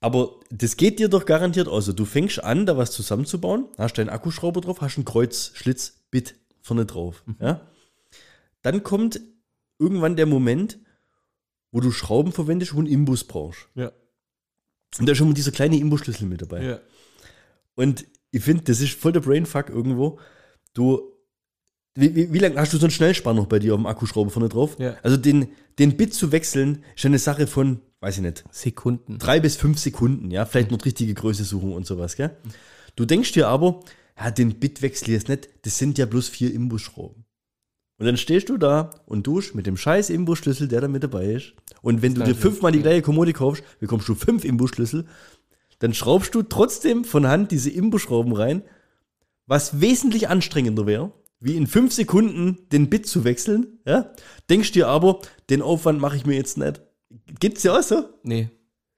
Aber 0.00 0.36
das 0.50 0.76
geht 0.76 1.00
dir 1.00 1.08
doch 1.08 1.24
garantiert 1.26 1.66
aus. 1.66 1.74
Also 1.88 1.92
Du 1.94 2.04
fängst 2.04 2.44
an, 2.44 2.66
da 2.66 2.76
was 2.76 2.92
zusammenzubauen, 2.92 3.66
hast 3.78 3.94
deinen 3.98 4.10
Akkuschrauber 4.10 4.60
drauf, 4.60 4.80
hast 4.80 4.96
einen 4.96 5.04
Kreuzschlitz-Bit 5.04 6.36
vorne 6.62 6.86
drauf. 6.86 7.24
Mhm. 7.26 7.36
Ja? 7.40 7.60
Dann 8.62 8.84
kommt 8.84 9.20
irgendwann 9.80 10.14
der 10.14 10.26
Moment, 10.26 10.78
wo 11.72 11.80
du 11.80 11.90
Schrauben 11.90 12.30
verwendest 12.32 12.72
und 12.74 12.80
einen 12.80 12.86
Imbus 12.88 13.24
brauchst. 13.24 13.66
Ja. 13.74 13.90
Und 14.98 15.06
da 15.06 15.12
ist 15.12 15.18
schon 15.18 15.28
mal 15.28 15.34
dieser 15.34 15.52
kleine 15.52 15.76
Imbusschlüssel 15.76 16.26
mit 16.26 16.42
dabei. 16.42 16.62
ja. 16.62 16.80
Und 17.74 18.06
ich 18.30 18.42
finde, 18.42 18.64
das 18.64 18.80
ist 18.80 18.94
voll 18.94 19.12
der 19.12 19.20
Brainfuck 19.20 19.68
irgendwo. 19.68 20.18
Du, 20.74 21.12
wie, 21.94 22.14
wie, 22.14 22.32
wie 22.32 22.38
lange 22.38 22.56
hast 22.56 22.72
du 22.72 22.76
so 22.76 22.86
einen 22.86 22.90
Schnellspanner 22.90 23.46
bei 23.46 23.58
dir 23.58 23.74
auf 23.74 23.80
dem 23.80 23.86
Akkuschrauber 23.86 24.30
vorne 24.30 24.48
drauf? 24.48 24.76
Ja. 24.78 24.96
Also 25.02 25.16
den, 25.16 25.48
den 25.78 25.96
Bit 25.96 26.12
zu 26.12 26.32
wechseln, 26.32 26.84
ist 26.96 27.06
eine 27.06 27.18
Sache 27.18 27.46
von, 27.46 27.80
weiß 28.00 28.16
ich 28.16 28.22
nicht, 28.22 28.44
Sekunden. 28.50 29.18
drei 29.18 29.40
bis 29.40 29.56
fünf 29.56 29.78
Sekunden, 29.78 30.30
ja, 30.30 30.44
vielleicht 30.44 30.70
noch 30.70 30.84
richtige 30.84 31.14
Größe 31.14 31.44
suchen 31.44 31.72
und 31.72 31.86
sowas, 31.86 32.16
gell? 32.16 32.36
Du 32.96 33.04
denkst 33.04 33.32
dir 33.32 33.48
aber, 33.48 33.80
ja, 34.18 34.30
den 34.30 34.56
ich 34.60 35.06
jetzt 35.06 35.28
nicht, 35.28 35.48
das 35.62 35.78
sind 35.78 35.98
ja 35.98 36.06
bloß 36.06 36.28
vier 36.28 36.52
Imbusschrauben. 36.52 37.24
Und 37.98 38.06
dann 38.06 38.16
stehst 38.16 38.48
du 38.48 38.56
da 38.58 38.90
und 39.06 39.26
dusch 39.26 39.54
mit 39.54 39.66
dem 39.66 39.76
scheiß 39.76 40.10
Imbusschlüssel, 40.10 40.68
der 40.68 40.82
da 40.82 40.88
mit 40.88 41.02
dabei 41.02 41.32
ist. 41.32 41.54
Und 41.82 42.00
wenn 42.00 42.14
du 42.14 42.22
dir 42.22 42.34
fünfmal 42.34 42.70
die 42.72 42.80
gleiche 42.82 43.02
Kommode 43.02 43.32
kaufst, 43.32 43.64
bekommst 43.80 44.08
du 44.08 44.14
fünf 44.14 44.44
Imbusschlüssel, 44.44 45.04
dann 45.80 45.94
schraubst 45.94 46.34
du 46.34 46.42
trotzdem 46.42 47.04
von 47.04 47.26
Hand 47.26 47.50
diese 47.50 47.70
Imbusschrauben 47.70 48.32
rein, 48.32 48.62
was 49.46 49.80
wesentlich 49.80 50.28
anstrengender 50.28 50.86
wäre, 50.86 51.12
wie 51.40 51.56
in 51.56 51.66
fünf 51.66 51.92
Sekunden 51.92 52.58
den 52.72 52.90
Bit 52.90 53.06
zu 53.06 53.24
wechseln, 53.24 53.78
ja? 53.84 54.12
Denkst 54.50 54.72
dir 54.72 54.88
aber, 54.88 55.20
den 55.50 55.62
Aufwand 55.62 56.00
mache 56.00 56.16
ich 56.16 56.26
mir 56.26 56.36
jetzt 56.36 56.58
nicht. 56.58 56.80
Gibt's 57.40 57.62
ja 57.62 57.78
auch 57.78 57.82
so? 57.82 58.08
Nee. 58.22 58.50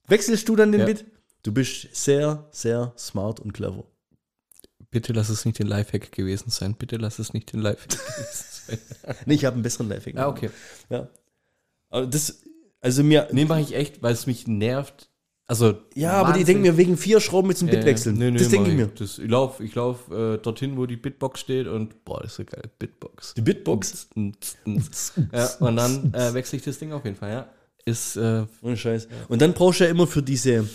Wechselst 0.09 0.49
du 0.49 0.57
dann 0.57 0.73
den 0.73 0.81
Ja. 0.81 0.87
Bit? 0.87 1.05
Du 1.43 1.53
bist 1.53 1.89
sehr, 1.95 2.49
sehr 2.51 2.93
smart 2.99 3.41
und 3.41 3.53
clever. 3.53 3.85
Bitte 4.91 5.13
lass 5.13 5.29
es 5.29 5.45
nicht 5.45 5.59
den 5.59 5.69
Lifehack 5.69 6.13
gewesen 6.13 6.51
sein. 6.51 6.75
Bitte 6.75 6.97
lass 6.97 7.19
es 7.19 7.33
nicht 7.33 7.53
den 7.53 7.61
Lifehack 7.61 7.89
gewesen 8.17 8.29
sein. 8.33 8.50
Nee, 9.27 9.35
ich 9.35 9.45
habe 9.45 9.55
einen 9.55 9.63
besseren 9.63 9.89
Lifehack. 9.89 10.17
Ah, 10.19 10.29
okay. 10.29 10.51
Ja. 10.89 11.09
Aber 11.89 12.07
das, 12.07 12.43
also 12.81 13.03
mir, 13.03 13.29
Nee, 13.33 13.45
mache 13.45 13.61
ich 13.61 13.75
echt, 13.75 14.03
weil 14.03 14.13
es 14.13 14.27
mich 14.27 14.47
nervt. 14.47 15.09
Also, 15.47 15.75
ja, 15.97 16.13
aber 16.13 16.29
die 16.29 16.41
Wahnsinn. 16.41 16.47
denken 16.47 16.63
mir 16.63 16.77
wegen 16.77 16.97
vier 16.97 17.19
Schrauben 17.19 17.49
mit 17.49 17.59
zum 17.59 17.67
Bit 17.67 17.81
Äh, 17.81 17.87
wechseln. 17.87 18.17
nee, 18.19 18.31
nee, 18.31 18.39
das 18.39 18.51
denke 18.51 18.71
ich 18.71 18.77
mir. 18.77 18.87
Das, 18.87 19.19
ich 19.19 19.29
laufe 19.29 19.65
ich 19.65 19.75
lauf, 19.75 20.09
äh, 20.09 20.39
dorthin, 20.39 20.77
wo 20.77 20.87
die 20.87 20.95
Bitbox 20.97 21.41
steht 21.41 21.67
und 21.67 22.05
boah, 22.05 22.21
das 22.23 22.31
ist 22.33 22.37
so 22.37 22.45
geil. 22.45 22.63
Bitbox. 22.79 23.35
Die 23.35 23.41
Bitbox? 23.41 24.09
ja, 24.15 25.47
und 25.59 25.77
dann 25.77 26.15
äh, 26.15 26.33
wechsle 26.35 26.59
ich 26.59 26.65
das 26.65 26.79
Ding 26.79 26.93
auf 26.93 27.05
jeden 27.05 27.17
Fall, 27.17 27.31
ja. 27.33 27.49
Ist, 27.85 28.15
äh, 28.17 28.45
Ohne 28.63 28.77
Scheiß. 28.77 29.09
Und 29.29 29.43
dann 29.43 29.53
brauchst 29.53 29.81
du 29.81 29.85
ja 29.85 29.91
immer 29.91 30.07
für 30.07 30.23
diese, 30.23 30.69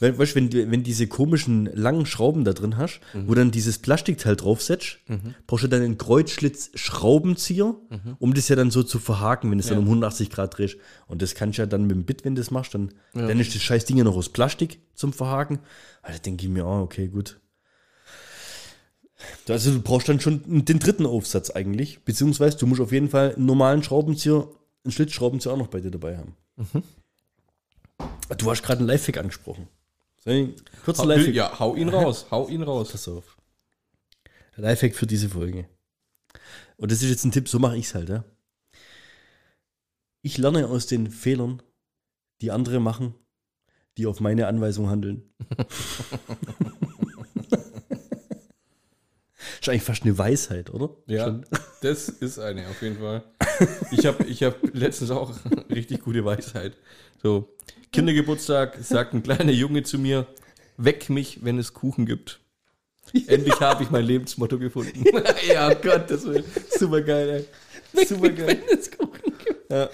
we- 0.00 0.18
weißt 0.18 0.32
du, 0.32 0.36
wenn, 0.36 0.50
du- 0.50 0.70
wenn 0.70 0.82
diese 0.82 1.06
komischen 1.06 1.66
langen 1.74 2.06
Schrauben 2.06 2.44
da 2.44 2.52
drin 2.52 2.76
hast, 2.76 3.00
wo 3.26 3.34
dann 3.34 3.50
dieses 3.50 3.78
Plastikteil 3.78 4.36
draufsetzt, 4.36 4.98
brauchst 5.46 5.64
du 5.64 5.68
dann 5.68 5.82
einen 5.82 5.98
Kreuzschlitz-Schraubenzieher, 5.98 7.74
um 8.18 8.34
das 8.34 8.48
ja 8.48 8.56
dann 8.56 8.70
so 8.70 8.82
zu 8.82 8.98
verhaken, 8.98 9.50
wenn 9.50 9.58
du 9.58 9.62
es 9.62 9.68
dann 9.68 9.78
Ja. 9.78 9.82
um 9.82 9.88
180 9.88 10.30
Grad 10.30 10.56
drehst. 10.58 10.76
Und 11.06 11.22
das 11.22 11.34
kannst 11.34 11.58
du 11.58 11.62
ja 11.62 11.66
dann 11.66 11.82
mit 11.82 11.92
dem 11.96 12.04
Bit, 12.04 12.24
wenn 12.24 12.34
du 12.34 12.40
das 12.40 12.50
machst, 12.50 12.74
dann, 12.74 12.92
dann 13.14 13.38
ist 13.40 13.54
das 13.54 13.62
scheiß 13.62 13.84
Ding 13.84 13.96
ja 13.96 14.04
noch 14.04 14.16
aus 14.16 14.28
Plastik 14.28 14.80
zum 14.94 15.12
Verhaken. 15.12 15.58
Also 16.02 16.20
denke 16.20 16.44
ich 16.44 16.50
mir, 16.50 16.64
ah, 16.64 16.80
okay, 16.82 17.08
gut. 17.08 17.40
Also 19.48 19.72
du 19.72 19.80
brauchst 19.82 20.08
dann 20.08 20.20
schon 20.20 20.64
den 20.64 20.78
dritten 20.78 21.04
Aufsatz 21.04 21.50
eigentlich, 21.50 22.04
beziehungsweise 22.04 22.56
du 22.56 22.66
musst 22.66 22.80
auf 22.80 22.92
jeden 22.92 23.08
Fall 23.08 23.34
einen 23.34 23.46
normalen 23.46 23.82
Schraubenzieher, 23.82 24.48
einen 24.84 24.92
Schlitzschraubenzieher 24.92 25.52
auch 25.52 25.56
noch 25.58 25.66
bei 25.66 25.80
dir 25.80 25.90
dabei 25.90 26.16
haben. 26.18 26.36
Du 28.38 28.50
hast 28.50 28.62
gerade 28.62 28.78
einen 28.78 28.88
Lifehack 28.88 29.18
angesprochen. 29.18 29.66
Ich- 30.28 30.54
Kurzer 30.84 31.06
Lifehack. 31.06 31.34
ja, 31.34 31.58
hau 31.58 31.74
ihn 31.74 31.88
raus, 31.88 32.26
hau 32.30 32.48
ihn 32.48 32.62
raus. 32.62 32.90
Pass 32.92 33.08
auf. 33.08 33.36
Lifehack 34.56 34.94
für 34.94 35.06
diese 35.06 35.28
Folge. 35.28 35.68
Und 36.76 36.92
das 36.92 37.02
ist 37.02 37.10
jetzt 37.10 37.24
ein 37.24 37.32
Tipp, 37.32 37.48
so 37.48 37.58
mache 37.58 37.76
ich 37.76 37.86
es 37.86 37.94
halt, 37.94 38.08
ja. 38.08 38.24
Ich 40.22 40.36
lerne 40.38 40.66
aus 40.68 40.86
den 40.86 41.10
Fehlern, 41.10 41.62
die 42.40 42.50
andere 42.50 42.80
machen, 42.80 43.14
die 43.96 44.06
auf 44.06 44.20
meine 44.20 44.46
Anweisung 44.46 44.88
handeln. 44.90 45.22
ist 49.60 49.68
eigentlich 49.68 49.82
fast 49.82 50.02
eine 50.04 50.16
Weisheit, 50.18 50.70
oder? 50.70 50.90
Ja, 51.06 51.24
Schon. 51.26 51.44
das 51.82 52.08
ist 52.08 52.38
eine, 52.38 52.68
auf 52.68 52.80
jeden 52.82 52.98
Fall. 52.98 53.22
Ich 53.90 54.06
habe 54.06 54.24
ich 54.24 54.42
hab 54.42 54.56
letztens 54.74 55.10
auch 55.10 55.32
richtig 55.70 56.00
gute 56.02 56.24
Weisheit. 56.24 56.76
So, 57.22 57.56
Kindergeburtstag 57.92 58.78
sagt 58.80 59.14
ein 59.14 59.22
kleiner 59.22 59.52
Junge 59.52 59.82
zu 59.82 59.98
mir, 59.98 60.26
weck 60.76 61.10
mich, 61.10 61.44
wenn 61.44 61.58
es 61.58 61.74
Kuchen 61.74 62.06
gibt. 62.06 62.40
Endlich 63.26 63.58
habe 63.60 63.82
ich 63.82 63.90
mein 63.90 64.04
Lebensmotto 64.04 64.58
gefunden. 64.58 65.04
ja, 65.48 65.72
Gott, 65.74 66.10
das 66.10 66.24
wird 66.24 66.44
super 66.70 67.00
geil, 67.00 67.46
ey. 67.94 68.04
Super 68.04 68.28
geil. 68.30 68.58
Ja. 69.70 69.90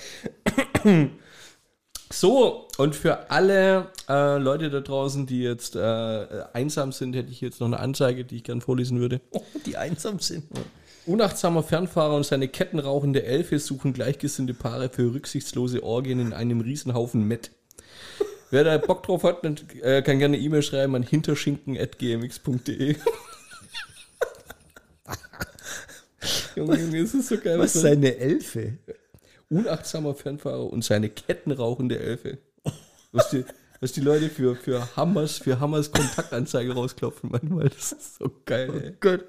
So, 2.12 2.68
und 2.78 2.94
für 2.94 3.30
alle 3.30 3.88
äh, 4.08 4.38
Leute 4.38 4.70
da 4.70 4.80
draußen, 4.80 5.26
die 5.26 5.42
jetzt 5.42 5.74
äh, 5.74 6.44
einsam 6.52 6.92
sind, 6.92 7.16
hätte 7.16 7.30
ich 7.30 7.40
jetzt 7.40 7.60
noch 7.60 7.66
eine 7.66 7.80
Anzeige, 7.80 8.24
die 8.24 8.36
ich 8.36 8.44
gern 8.44 8.60
vorlesen 8.60 9.00
würde. 9.00 9.20
Die 9.66 9.76
einsam 9.76 10.20
sind. 10.20 10.44
Unachtsamer 11.06 11.62
Fernfahrer 11.62 12.14
und 12.14 12.24
seine 12.24 12.48
kettenrauchende 12.48 13.24
Elfe 13.24 13.58
suchen 13.58 13.92
gleichgesinnte 13.92 14.54
Paare 14.54 14.90
für 14.90 15.12
rücksichtslose 15.12 15.82
Orgien 15.82 16.20
in 16.20 16.32
einem 16.32 16.60
Riesenhaufen 16.60 17.26
Met. 17.26 17.50
Wer 18.54 18.62
da 18.62 18.78
Bock 18.78 19.02
drauf 19.02 19.24
hat, 19.24 19.44
dann, 19.44 19.56
äh, 19.82 20.00
kann 20.02 20.20
gerne 20.20 20.38
E-Mail 20.38 20.62
schreiben 20.62 20.94
an 20.94 21.02
hinterschinken.gmx.de. 21.02 22.94
Junge, 26.54 26.78
Junge, 26.78 26.98
es 26.98 27.14
ist 27.14 27.30
so 27.30 27.36
geil. 27.36 27.58
Was 27.58 27.74
was 27.74 27.82
ist 27.82 27.84
eine 27.84 28.16
Elfe? 28.16 28.78
unachtsamer 29.48 30.14
Fernfahrer 30.14 30.72
und 30.72 30.84
seine 30.84 31.08
kettenrauchende 31.08 31.98
Elfe. 31.98 32.38
Was 33.10 33.30
die, 33.30 33.44
was 33.80 33.90
die 33.90 34.02
Leute 34.02 34.28
für, 34.28 34.54
für 34.54 34.96
Hammers, 34.96 35.38
für 35.38 35.58
Hammers 35.58 35.90
Kontaktanzeige 35.90 36.74
rausklopfen 36.74 37.32
manchmal. 37.32 37.70
Das 37.70 37.90
ist 37.90 38.18
so 38.18 38.30
geil, 38.44 38.70
ey. 38.84 38.94
Gott. 39.00 39.24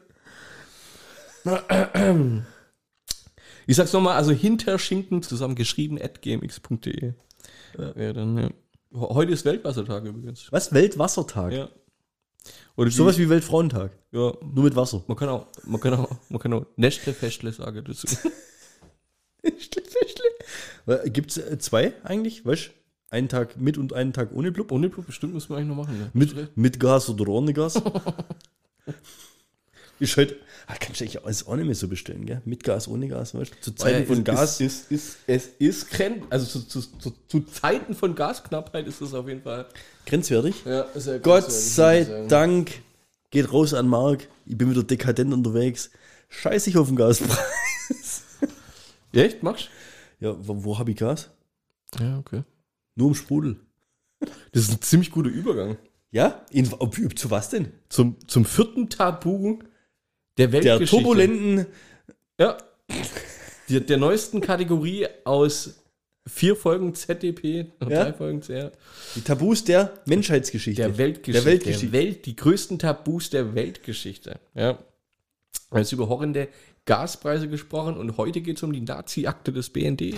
Ich 3.66 3.76
sag's 3.76 3.92
nochmal, 3.92 4.18
also 4.18 4.34
Hinterschinken 4.34 5.24
zusammen 5.24 5.56
geschrieben 5.56 6.00
at 6.00 6.22
gmx.de. 6.22 7.14
Ja. 7.76 8.14
dann, 8.14 8.38
ja. 8.38 8.50
Heute 8.96 9.34
ist 9.34 9.44
Weltwassertag 9.46 10.06
übrigens. 10.06 10.52
Was? 10.52 10.74
Weltwassertag? 10.74 11.52
Ja. 11.52 11.70
Oder 12.78 12.92
Sowas 12.92 13.18
wie 13.18 13.30
Weltfrauentag. 13.30 13.92
ja, 14.12 14.34
Nur 14.42 14.64
mit 14.64 14.76
Wasser. 14.76 15.04
man 15.08 15.18
kann 15.18 15.30
auch, 15.30 15.48
man 15.66 15.80
kann 15.82 15.94
auch, 15.94 16.10
man 16.30 16.40
kann 16.40 16.54
auch 16.54 16.66
Nestle 16.76 17.14
Festle 17.14 17.52
sagen 17.52 17.84
dazu. 17.86 18.08
Gibt 21.06 21.32
es 21.32 21.38
äh, 21.38 21.58
zwei 21.58 21.94
eigentlich? 22.04 22.46
Weißt 22.46 22.68
du? 22.68 22.70
Einen 23.10 23.30
Tag 23.30 23.58
mit 23.58 23.78
und 23.78 23.94
einen 23.94 24.14
Tag 24.14 24.32
ohne 24.34 24.52
Blub? 24.52 24.72
Ohne 24.72 24.90
Blut 24.90 25.06
bestimmt 25.06 25.34
müssen 25.34 25.50
wir 25.50 25.58
eigentlich 25.58 25.70
noch 25.70 25.76
machen. 25.76 25.98
Ne? 25.98 26.10
Mit, 26.14 26.58
mit 26.58 26.80
Gas 26.80 27.10
oder 27.10 27.28
ohne 27.30 27.54
Gas? 27.54 27.82
ist 30.00 30.18
halt, 30.18 30.36
ah, 30.68 30.76
kannst 30.80 31.00
du 31.00 31.06
eigentlich 31.06 31.24
alles 31.24 31.48
auch 31.48 31.56
nicht 31.56 31.66
mehr 31.66 31.76
so 31.76 31.88
bestellen, 31.88 32.26
gell? 32.26 32.42
Mit 32.46 32.64
Gas, 32.64 32.88
ohne 32.88 33.08
Gas, 33.08 33.34
weißt 33.34 33.52
du? 33.54 33.62
Zu 33.62 33.72
Zeiten 33.76 34.02
Ja, 34.02 34.06
von 34.06 34.18
es 34.20 34.24
Gas. 34.24 34.62
Ist, 34.62 34.92
ist, 34.92 34.92
ist, 34.92 35.18
es 35.28 35.48
ist 35.60 35.88
also 36.30 36.46
zu, 36.46 36.62
zu, 36.68 36.82
zu, 37.00 37.14
zu 37.28 37.42
Zeiten 37.42 37.94
von 37.96 38.16
Gasknappheit 38.16 38.88
ist 38.88 39.02
das 39.02 39.14
auf 39.14 39.28
jeden 39.28 39.42
Fall. 39.42 39.68
grenzwertig. 40.06 40.56
Ja, 40.66 40.82
ist 40.82 41.08
ja 41.08 41.18
Gott 41.18 41.44
grenzwertig, 41.44 42.08
ich 42.08 42.14
sei. 42.14 42.28
Dank 42.28 42.72
geht 43.32 43.52
raus 43.52 43.74
an 43.74 43.88
Mark. 43.88 44.28
Ich 44.46 44.58
bin 44.58 44.70
wieder 44.70 44.84
dekadent 44.84 45.34
unterwegs. 45.34 45.92
Scheiß 46.30 46.68
ich 46.68 46.78
auf 46.78 46.88
den 46.88 46.96
Gaspreis. 46.96 48.24
Echt? 49.14 49.44
Machst 49.44 49.70
Ja, 50.20 50.36
wo, 50.40 50.64
wo 50.64 50.80
habe 50.80 50.92
ich 50.92 50.98
Gas? 50.98 51.30
Ja, 52.00 52.18
okay. 52.18 52.44
Nur 52.96 53.10
im 53.10 53.16
Sprudel. 53.16 53.58
Das 54.52 54.64
ist 54.64 54.72
ein 54.72 54.82
ziemlich 54.82 55.12
guter 55.12 55.30
Übergang. 55.30 55.78
Ja? 56.12 56.46
In, 56.50 56.66
zu 57.16 57.32
was 57.32 57.50
denn? 57.50 57.72
Zum, 57.90 58.18
zum 58.28 58.46
vierten 58.46 58.90
Tabu 58.90 59.60
der 60.38 60.48
Der 60.48 60.52
Weltgeschichte. 60.63 60.95
turbulenten. 60.95 61.65
Ja. 62.39 62.58
Der, 63.69 63.80
der 63.80 63.98
neuesten 63.98 64.41
Kategorie 64.41 65.08
aus 65.24 65.82
vier 66.28 66.56
Folgen 66.56 66.93
ZDP, 66.95 67.67
Ja. 67.82 67.88
drei 68.04 68.13
Folgen 68.13 68.41
CR, 68.41 68.71
Die 69.15 69.21
Tabus 69.21 69.63
der 69.63 69.93
Menschheitsgeschichte. 70.06 70.82
der 70.82 70.98
Weltgeschichte. 70.98 71.32
Der 71.43 71.45
Weltgeschichte. 71.52 71.88
Der 71.88 71.93
Welt, 72.02 72.26
die 72.26 72.36
größten 72.36 72.80
Tabus 72.80 73.30
der 73.30 73.56
Weltgeschichte. 73.56 74.39
Ja. 74.54 74.71
Wir 74.74 74.78
haben 75.71 75.78
jetzt 75.80 75.91
über 75.91 76.10
horrende 76.10 76.48
Gaspreise 76.86 77.48
gesprochen 77.48 77.98
und 77.98 78.17
heute 78.17 78.41
geht 78.41 78.58
es 78.58 78.63
um 78.63 78.71
die 78.74 78.82
Nazi-Akte 78.82 79.52
des 79.52 79.69
BND. 79.71 80.15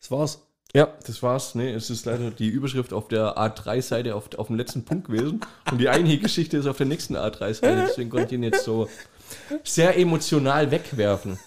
Das 0.00 0.10
war's. 0.10 0.40
Ja, 0.74 0.88
das 1.06 1.22
war's. 1.22 1.54
Nee, 1.54 1.70
es 1.72 1.90
ist 1.90 2.06
leider 2.06 2.30
die 2.30 2.48
Überschrift 2.48 2.94
auf 2.94 3.08
der 3.08 3.36
A3-Seite 3.36 4.14
auf, 4.14 4.34
auf 4.38 4.46
dem 4.46 4.56
letzten 4.56 4.84
Punkt 4.84 5.08
gewesen. 5.08 5.40
Und 5.70 5.78
die 5.78 5.88
eigentliche 5.88 6.20
Geschichte 6.20 6.56
ist 6.56 6.66
auf 6.66 6.78
der 6.78 6.86
nächsten 6.86 7.16
A3-Seite. 7.16 7.86
Deswegen 7.88 8.08
konnte 8.08 8.26
ich 8.26 8.32
ihn 8.32 8.42
jetzt 8.42 8.64
so 8.64 8.88
sehr 9.64 9.98
emotional 9.98 10.70
wegwerfen. 10.70 11.38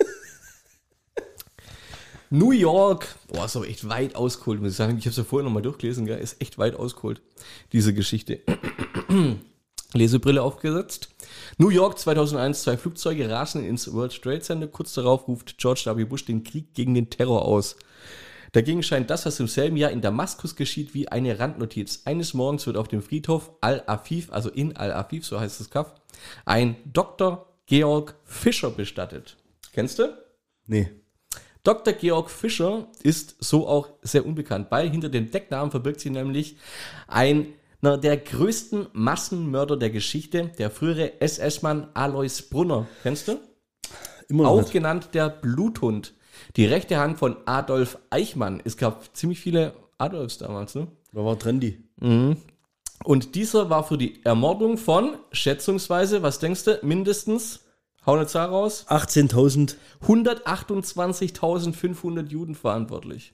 New 2.30 2.52
York, 2.52 3.08
boah, 3.28 3.46
ist 3.46 3.56
aber 3.56 3.68
echt 3.68 3.88
weit 3.88 4.16
ausgeholt, 4.16 4.62
muss 4.62 4.72
ich 4.72 4.78
sagen. 4.78 4.98
Ich 4.98 5.06
habe 5.06 5.12
es 5.12 5.18
ja 5.18 5.24
vorher 5.24 5.46
nochmal 5.46 5.62
durchgelesen, 5.64 6.06
gell? 6.06 6.20
ist 6.20 6.42
echt 6.42 6.58
weit 6.58 6.76
ausgeholt, 6.76 7.22
diese 7.72 7.94
Geschichte. 7.94 8.42
Lesebrille 9.94 10.42
aufgesetzt. 10.42 11.10
New 11.58 11.70
York 11.70 11.98
2001, 11.98 12.64
zwei 12.64 12.78
Flugzeuge 12.78 13.30
rasen 13.30 13.64
ins 13.64 13.92
World 13.94 14.22
Trade 14.22 14.42
Center. 14.42 14.68
Kurz 14.68 14.94
darauf 14.94 15.28
ruft 15.28 15.58
George 15.58 15.84
W. 15.86 16.04
Bush 16.04 16.26
den 16.26 16.44
Krieg 16.44 16.74
gegen 16.74 16.94
den 16.94 17.10
Terror 17.10 17.46
aus. 17.46 17.78
Dagegen 18.56 18.84
scheint 18.84 19.10
das, 19.10 19.26
was 19.26 19.38
im 19.42 19.50
selben 19.50 19.76
Jahr 19.76 19.92
in 19.92 20.00
Damaskus 20.00 20.56
geschieht, 20.56 20.94
wie 20.94 21.10
eine 21.10 21.40
Randnotiz. 21.40 22.04
Eines 22.06 22.34
Morgens 22.34 22.66
wird 22.66 22.78
auf 22.78 22.88
dem 22.88 23.02
Friedhof 23.02 23.52
Al-Afif, 23.60 24.32
also 24.32 24.50
in 24.50 24.78
Al-Afif, 24.78 25.26
so 25.26 25.38
heißt 25.38 25.60
das 25.60 25.70
Kaff, 25.70 25.94
ein 26.46 26.78
Dr. 26.86 27.54
Georg 27.66 28.16
Fischer 28.24 28.70
bestattet. 28.70 29.36
Kennst 29.74 30.00
du? 30.00 30.18
Nee. 30.68 30.90
Dr. 31.66 31.92
Georg 31.92 32.30
Fischer 32.32 32.88
ist 33.04 33.36
so 33.40 33.68
auch 33.68 33.90
sehr 34.04 34.26
unbekannt, 34.26 34.68
weil 34.70 34.90
hinter 34.90 35.10
dem 35.10 35.30
Decknamen 35.32 35.70
verbirgt 35.70 36.00
sich 36.00 36.14
nämlich 36.14 36.56
einer 37.10 37.98
der 37.98 38.16
größten 38.16 38.88
Massenmörder 38.94 39.76
der 39.76 39.90
Geschichte, 39.90 40.54
der 40.58 40.72
frühere 40.72 41.20
SS-Mann 41.20 41.90
Alois 41.94 42.42
Brunner. 42.50 42.88
Kennst 43.04 43.28
du? 43.28 43.38
Immer 44.30 44.44
noch 44.44 44.52
Auch 44.52 44.62
nicht. 44.62 44.72
genannt 44.72 45.10
der 45.12 45.28
Bluthund. 45.28 46.14
Die 46.56 46.66
rechte 46.66 46.98
Hand 46.98 47.20
von 47.20 47.38
Adolf 47.46 47.98
Eichmann. 48.10 48.62
Es 48.64 48.78
gab 48.78 49.16
ziemlich 49.16 49.40
viele 49.40 49.74
Adolfs 49.98 50.38
damals, 50.38 50.76
ne? 50.76 50.88
Da 51.12 51.26
war 51.26 51.38
trendy. 51.38 51.84
Und 53.04 53.36
dieser 53.36 53.70
war 53.70 53.84
für 53.84 53.98
die 53.98 54.24
Ermordung 54.24 54.78
von, 54.78 55.18
schätzungsweise, 55.32 56.24
was 56.24 56.40
denkst 56.40 56.64
du, 56.64 56.80
mindestens, 56.82 57.66
hau 58.06 58.14
eine 58.14 58.28
Zahl 58.28 58.48
raus, 58.50 58.86
18.000. 58.88 59.76
128.500 60.04 62.30
Juden 62.30 62.56
verantwortlich. 62.56 63.34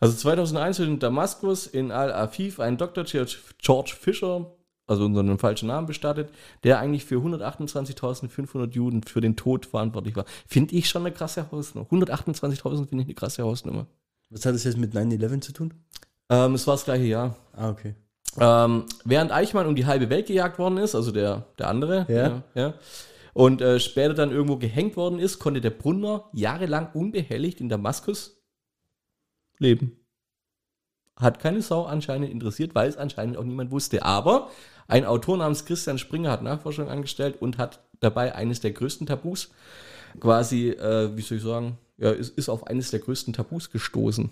Also 0.00 0.16
2001 0.16 0.78
wird 0.78 0.90
in 0.90 1.00
Damaskus 1.00 1.66
in 1.66 1.90
Al-Afif 1.90 2.60
ein 2.60 2.76
Dr. 2.76 3.02
George 3.02 3.38
George 3.60 3.96
Fischer, 3.98 4.54
also 4.88 5.04
unter 5.04 5.20
einem 5.20 5.38
falschen 5.38 5.68
Namen 5.68 5.86
bestattet, 5.86 6.30
der 6.64 6.80
eigentlich 6.80 7.04
für 7.04 7.16
128.500 7.16 8.72
Juden 8.72 9.02
für 9.02 9.20
den 9.20 9.36
Tod 9.36 9.66
verantwortlich 9.66 10.16
war. 10.16 10.24
Finde 10.46 10.74
ich 10.74 10.88
schon 10.88 11.02
eine 11.02 11.12
krasse 11.12 11.50
Hausnummer. 11.52 11.86
128.000 11.90 12.88
finde 12.88 13.02
ich 13.02 13.08
eine 13.08 13.14
krasse 13.14 13.42
Hausnummer. 13.42 13.86
Was 14.30 14.44
hat 14.44 14.54
das 14.54 14.64
jetzt 14.64 14.78
mit 14.78 14.94
9-11 14.94 15.40
zu 15.40 15.52
tun? 15.52 15.74
Ähm, 16.30 16.54
es 16.54 16.66
war 16.66 16.74
das 16.74 16.84
gleiche 16.84 17.04
Jahr. 17.04 17.36
Ah, 17.52 17.70
okay. 17.70 17.94
Ähm, 18.38 18.84
während 19.04 19.32
Eichmann 19.32 19.66
um 19.66 19.74
die 19.74 19.86
halbe 19.86 20.10
Welt 20.10 20.26
gejagt 20.26 20.58
worden 20.58 20.78
ist, 20.78 20.94
also 20.94 21.12
der, 21.12 21.46
der 21.58 21.68
andere, 21.68 22.06
Ja. 22.08 22.14
ja, 22.16 22.42
ja, 22.54 22.74
und 23.32 23.60
äh, 23.60 23.80
später 23.80 24.14
dann 24.14 24.30
irgendwo 24.30 24.56
gehängt 24.56 24.96
worden 24.96 25.18
ist, 25.18 25.38
konnte 25.38 25.60
der 25.60 25.70
Brunner 25.70 26.28
jahrelang 26.32 26.90
unbehelligt 26.92 27.60
in 27.60 27.68
Damaskus 27.68 28.42
leben. 29.58 29.96
Hat 31.20 31.40
keine 31.40 31.62
Sau 31.62 31.84
anscheinend 31.84 32.30
interessiert, 32.30 32.74
weil 32.74 32.88
es 32.88 32.96
anscheinend 32.96 33.36
auch 33.36 33.44
niemand 33.44 33.70
wusste. 33.70 34.04
Aber 34.04 34.50
ein 34.86 35.04
Autor 35.04 35.36
namens 35.36 35.64
Christian 35.64 35.98
Springer 35.98 36.30
hat 36.30 36.42
Nachforschung 36.42 36.88
angestellt 36.88 37.36
und 37.40 37.58
hat 37.58 37.80
dabei 38.00 38.34
eines 38.34 38.60
der 38.60 38.72
größten 38.72 39.06
Tabus 39.06 39.50
quasi, 40.20 40.70
äh, 40.70 41.16
wie 41.16 41.22
soll 41.22 41.38
ich 41.38 41.44
sagen, 41.44 41.78
ja, 41.96 42.10
ist, 42.10 42.36
ist 42.38 42.48
auf 42.48 42.66
eines 42.66 42.90
der 42.90 43.00
größten 43.00 43.32
Tabus 43.32 43.70
gestoßen. 43.70 44.30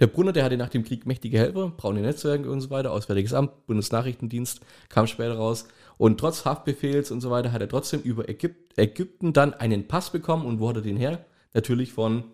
Der 0.00 0.06
Brunner, 0.06 0.32
der 0.32 0.44
hatte 0.44 0.56
nach 0.56 0.68
dem 0.68 0.84
Krieg 0.84 1.06
mächtige 1.06 1.38
Helfer, 1.38 1.72
braune 1.74 2.02
Netzwerke 2.02 2.50
und 2.50 2.60
so 2.60 2.70
weiter, 2.70 2.92
Auswärtiges 2.92 3.32
Amt, 3.32 3.66
Bundesnachrichtendienst, 3.66 4.60
kam 4.88 5.06
später 5.06 5.36
raus. 5.36 5.66
Und 5.96 6.18
trotz 6.18 6.44
Haftbefehls 6.44 7.10
und 7.10 7.20
so 7.20 7.30
weiter 7.30 7.52
hat 7.52 7.60
er 7.62 7.68
trotzdem 7.68 8.00
über 8.00 8.28
Ägypt, 8.28 8.78
Ägypten 8.78 9.32
dann 9.32 9.54
einen 9.54 9.88
Pass 9.88 10.10
bekommen. 10.10 10.46
Und 10.46 10.60
wo 10.60 10.68
hat 10.68 10.76
er 10.76 10.82
den 10.82 10.96
her? 10.96 11.24
Natürlich 11.54 11.92
von, 11.92 12.24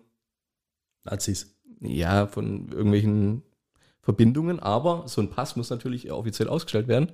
Nazis. 1.03 1.55
Ja, 1.81 2.27
von 2.27 2.69
irgendwelchen 2.69 3.43
Verbindungen, 4.01 4.59
aber 4.59 5.03
so 5.07 5.21
ein 5.21 5.29
Pass 5.29 5.55
muss 5.55 5.69
natürlich 5.69 6.11
offiziell 6.11 6.47
ausgestellt 6.47 6.87
werden. 6.87 7.11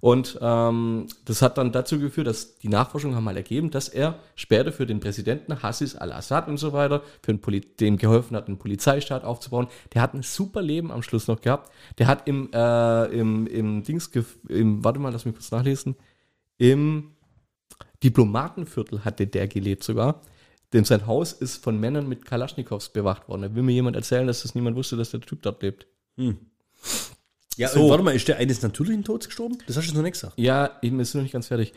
Und 0.00 0.38
ähm, 0.40 1.06
das 1.24 1.42
hat 1.42 1.58
dann 1.58 1.72
dazu 1.72 1.98
geführt, 1.98 2.26
dass 2.26 2.58
die 2.58 2.68
Nachforschungen 2.68 3.16
haben 3.16 3.24
mal 3.24 3.36
ergeben, 3.36 3.70
dass 3.70 3.88
er 3.88 4.18
später 4.36 4.70
für 4.70 4.86
den 4.86 5.00
Präsidenten 5.00 5.62
Hassis 5.62 5.96
al-Assad 5.96 6.48
und 6.48 6.58
so 6.58 6.72
weiter, 6.72 7.02
für 7.22 7.32
den 7.32 7.40
Poli 7.40 7.60
dem 7.60 7.96
geholfen 7.96 8.36
hat, 8.36 8.46
einen 8.46 8.58
Polizeistaat 8.58 9.24
aufzubauen. 9.24 9.68
Der 9.94 10.02
hat 10.02 10.14
ein 10.14 10.22
super 10.22 10.62
Leben 10.62 10.92
am 10.92 11.02
Schluss 11.02 11.26
noch 11.26 11.40
gehabt. 11.40 11.72
Der 11.98 12.06
hat 12.06 12.28
im, 12.28 12.50
äh, 12.52 13.04
im, 13.06 13.46
im 13.46 13.82
Dings, 13.82 14.10
im, 14.48 14.84
warte 14.84 15.00
mal, 15.00 15.12
lass 15.12 15.24
mich 15.24 15.34
kurz 15.34 15.50
nachlesen, 15.50 15.96
im 16.58 17.12
Diplomatenviertel 18.02 19.04
hatte 19.04 19.26
der 19.26 19.48
gelebt 19.48 19.82
sogar. 19.82 20.20
Denn 20.72 20.84
sein 20.84 21.06
Haus 21.06 21.32
ist 21.32 21.62
von 21.62 21.80
Männern 21.80 22.08
mit 22.08 22.24
Kalaschnikows 22.24 22.90
bewacht 22.90 23.28
worden. 23.28 23.42
Da 23.42 23.54
will 23.54 23.62
mir 23.62 23.72
jemand 23.72 23.96
erzählen, 23.96 24.26
dass 24.26 24.42
das 24.42 24.54
niemand 24.54 24.76
wusste, 24.76 24.96
dass 24.96 25.10
der 25.10 25.20
Typ 25.20 25.42
dort 25.42 25.62
lebt. 25.62 25.86
Ja, 27.56 27.68
So. 27.68 27.80
so. 27.80 27.90
warte 27.90 28.04
mal, 28.04 28.14
ist 28.14 28.28
der 28.28 28.36
eines 28.36 28.62
natürlichen 28.62 29.02
Todes 29.02 29.26
gestorben? 29.26 29.58
Das 29.66 29.76
hast 29.76 29.90
du 29.90 29.94
noch 29.94 30.02
nicht 30.02 30.12
gesagt. 30.12 30.34
Ja, 30.36 30.78
eben 30.80 31.00
ist 31.00 31.14
noch 31.14 31.22
nicht 31.22 31.32
ganz 31.32 31.48
fertig. 31.48 31.72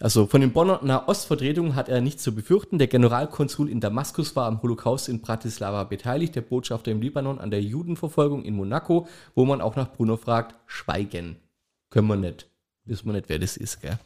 Also 0.00 0.26
von 0.26 0.40
den 0.40 0.52
Bonner 0.52 0.80
Nahostvertretungen 0.82 1.76
hat 1.76 1.88
er 1.88 2.00
nichts 2.00 2.24
zu 2.24 2.34
befürchten. 2.34 2.78
Der 2.78 2.88
Generalkonsul 2.88 3.68
in 3.70 3.80
Damaskus 3.80 4.34
war 4.34 4.46
am 4.46 4.60
Holocaust 4.60 5.08
in 5.08 5.20
Bratislava 5.20 5.84
beteiligt, 5.84 6.34
der 6.34 6.40
Botschafter 6.40 6.90
im 6.90 7.00
Libanon 7.00 7.38
an 7.38 7.52
der 7.52 7.62
Judenverfolgung 7.62 8.42
in 8.44 8.54
Monaco, 8.54 9.06
wo 9.36 9.44
man 9.44 9.60
auch 9.60 9.76
nach 9.76 9.92
Bruno 9.92 10.16
fragt, 10.16 10.56
schweigen. 10.66 11.36
Können 11.90 12.08
wir 12.08 12.16
nicht. 12.16 12.49
Wissen 12.90 13.06
wir 13.06 13.12
nicht, 13.12 13.28
wer 13.28 13.38
das 13.38 13.56
ist, 13.56 13.80
gell? 13.80 13.98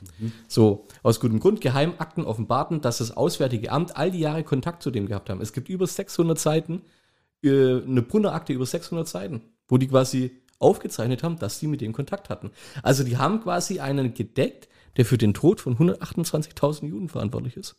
So, 0.46 0.86
aus 1.02 1.18
gutem 1.18 1.40
Grund, 1.40 1.62
Geheimakten 1.62 2.24
offenbarten, 2.24 2.82
dass 2.82 2.98
das 2.98 3.16
Auswärtige 3.16 3.72
Amt 3.72 3.96
all 3.96 4.10
die 4.10 4.20
Jahre 4.20 4.44
Kontakt 4.44 4.82
zu 4.82 4.90
dem 4.90 5.06
gehabt 5.06 5.30
haben. 5.30 5.40
Es 5.40 5.54
gibt 5.54 5.70
über 5.70 5.86
600 5.86 6.38
Seiten, 6.38 6.82
äh, 7.42 7.82
eine 7.82 8.02
Brunner-Akte 8.02 8.52
über 8.52 8.66
600 8.66 9.08
Seiten, 9.08 9.40
wo 9.68 9.78
die 9.78 9.88
quasi 9.88 10.42
aufgezeichnet 10.58 11.22
haben, 11.22 11.38
dass 11.38 11.58
sie 11.58 11.66
mit 11.66 11.80
dem 11.80 11.94
Kontakt 11.94 12.28
hatten. 12.28 12.50
Also 12.82 13.04
die 13.04 13.16
haben 13.16 13.40
quasi 13.42 13.80
einen 13.80 14.12
gedeckt, 14.12 14.68
der 14.98 15.06
für 15.06 15.18
den 15.18 15.32
Tod 15.32 15.62
von 15.62 15.78
128.000 15.78 16.86
Juden 16.86 17.08
verantwortlich 17.08 17.56
ist. 17.56 17.76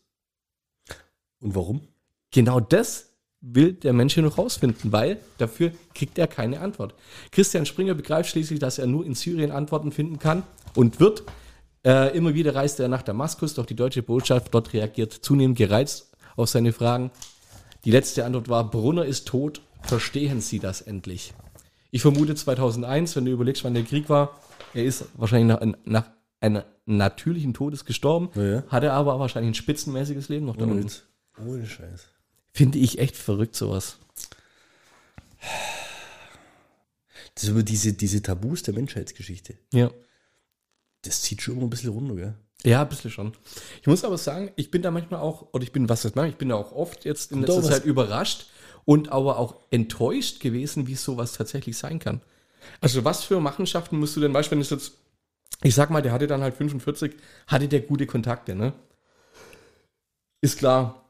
Und 1.38 1.54
warum? 1.54 1.86
Genau 2.32 2.58
das 2.58 3.15
will 3.48 3.72
der 3.72 3.92
Mensch 3.92 4.14
hier 4.14 4.22
noch 4.22 4.38
rausfinden, 4.38 4.92
weil 4.92 5.18
dafür 5.38 5.70
kriegt 5.94 6.18
er 6.18 6.26
keine 6.26 6.60
Antwort. 6.60 6.94
Christian 7.30 7.64
Springer 7.66 7.94
begreift 7.94 8.30
schließlich, 8.30 8.58
dass 8.58 8.78
er 8.78 8.86
nur 8.86 9.04
in 9.06 9.14
Syrien 9.14 9.50
Antworten 9.52 9.92
finden 9.92 10.18
kann 10.18 10.42
und 10.74 11.00
wird. 11.00 11.22
Äh, 11.84 12.16
immer 12.16 12.34
wieder 12.34 12.54
reist 12.56 12.80
er 12.80 12.88
nach 12.88 13.02
Damaskus, 13.02 13.54
doch 13.54 13.64
die 13.66 13.76
deutsche 13.76 14.02
Botschaft 14.02 14.52
dort 14.52 14.72
reagiert 14.72 15.12
zunehmend 15.12 15.56
gereizt 15.56 16.10
auf 16.34 16.48
seine 16.48 16.72
Fragen. 16.72 17.12
Die 17.84 17.92
letzte 17.92 18.24
Antwort 18.24 18.48
war, 18.48 18.68
Brunner 18.68 19.04
ist 19.04 19.28
tot, 19.28 19.60
verstehen 19.82 20.40
Sie 20.40 20.58
das 20.58 20.80
endlich? 20.80 21.32
Ich 21.92 22.02
vermute 22.02 22.34
2001, 22.34 23.14
wenn 23.14 23.24
du 23.26 23.30
überlegst, 23.30 23.62
wann 23.62 23.74
der 23.74 23.84
Krieg 23.84 24.08
war, 24.08 24.36
er 24.74 24.84
ist 24.84 25.04
wahrscheinlich 25.14 25.56
nach, 25.56 25.74
nach 25.84 26.10
einem 26.40 26.62
natürlichen 26.86 27.54
Todes 27.54 27.84
gestorben, 27.84 28.30
Ja, 28.34 28.42
ja. 28.44 28.62
hatte 28.68 28.92
aber 28.92 29.20
wahrscheinlich 29.20 29.52
ein 29.52 29.54
spitzenmäßiges 29.54 30.28
Leben 30.28 30.46
noch 30.46 30.56
da 30.56 30.64
unten. 30.64 30.90
Ohne 31.46 31.64
Scheiß. 31.64 32.08
Finde 32.56 32.78
ich 32.78 32.98
echt 32.98 33.16
verrückt, 33.16 33.54
sowas. 33.54 33.98
Das 37.34 37.44
ist 37.44 37.50
aber 37.50 37.62
diese, 37.62 37.92
diese 37.92 38.22
Tabus 38.22 38.62
der 38.62 38.72
Menschheitsgeschichte. 38.72 39.58
Ja. 39.74 39.90
Das 41.02 41.20
zieht 41.20 41.42
schon 41.42 41.56
immer 41.56 41.64
ein 41.66 41.70
bisschen 41.70 41.90
runter, 41.90 42.14
gell? 42.14 42.34
Ja, 42.64 42.80
ein 42.80 42.88
bisschen 42.88 43.10
schon. 43.10 43.34
Ich 43.82 43.86
muss 43.86 44.04
aber 44.04 44.16
sagen, 44.16 44.52
ich 44.56 44.70
bin 44.70 44.80
da 44.80 44.90
manchmal 44.90 45.20
auch, 45.20 45.52
oder 45.52 45.64
ich 45.64 45.72
bin, 45.72 45.90
was 45.90 46.00
das 46.00 46.14
mache, 46.14 46.28
ich 46.28 46.36
bin 46.36 46.48
da 46.48 46.54
auch 46.54 46.72
oft 46.72 47.04
jetzt 47.04 47.30
in 47.30 47.42
letzter 47.42 47.62
Zeit 47.62 47.84
überrascht 47.84 48.46
und 48.86 49.12
aber 49.12 49.38
auch 49.38 49.56
enttäuscht 49.70 50.40
gewesen, 50.40 50.86
wie 50.86 50.94
sowas 50.94 51.34
tatsächlich 51.34 51.76
sein 51.76 51.98
kann. 51.98 52.22
Also 52.80 53.04
was 53.04 53.22
für 53.22 53.38
Machenschaften 53.38 53.98
musst 53.98 54.16
du 54.16 54.20
denn, 54.20 54.32
weißt 54.32 54.48
du, 54.48 54.52
wenn 54.52 54.62
es 54.62 54.70
jetzt, 54.70 54.92
ich 55.62 55.74
sag 55.74 55.90
mal, 55.90 56.00
der 56.00 56.12
hatte 56.12 56.26
dann 56.26 56.40
halt 56.40 56.56
45, 56.56 57.16
hatte 57.48 57.68
der 57.68 57.80
gute 57.82 58.06
Kontakte, 58.06 58.54
ne? 58.54 58.72
Ist 60.40 60.56
klar, 60.56 61.05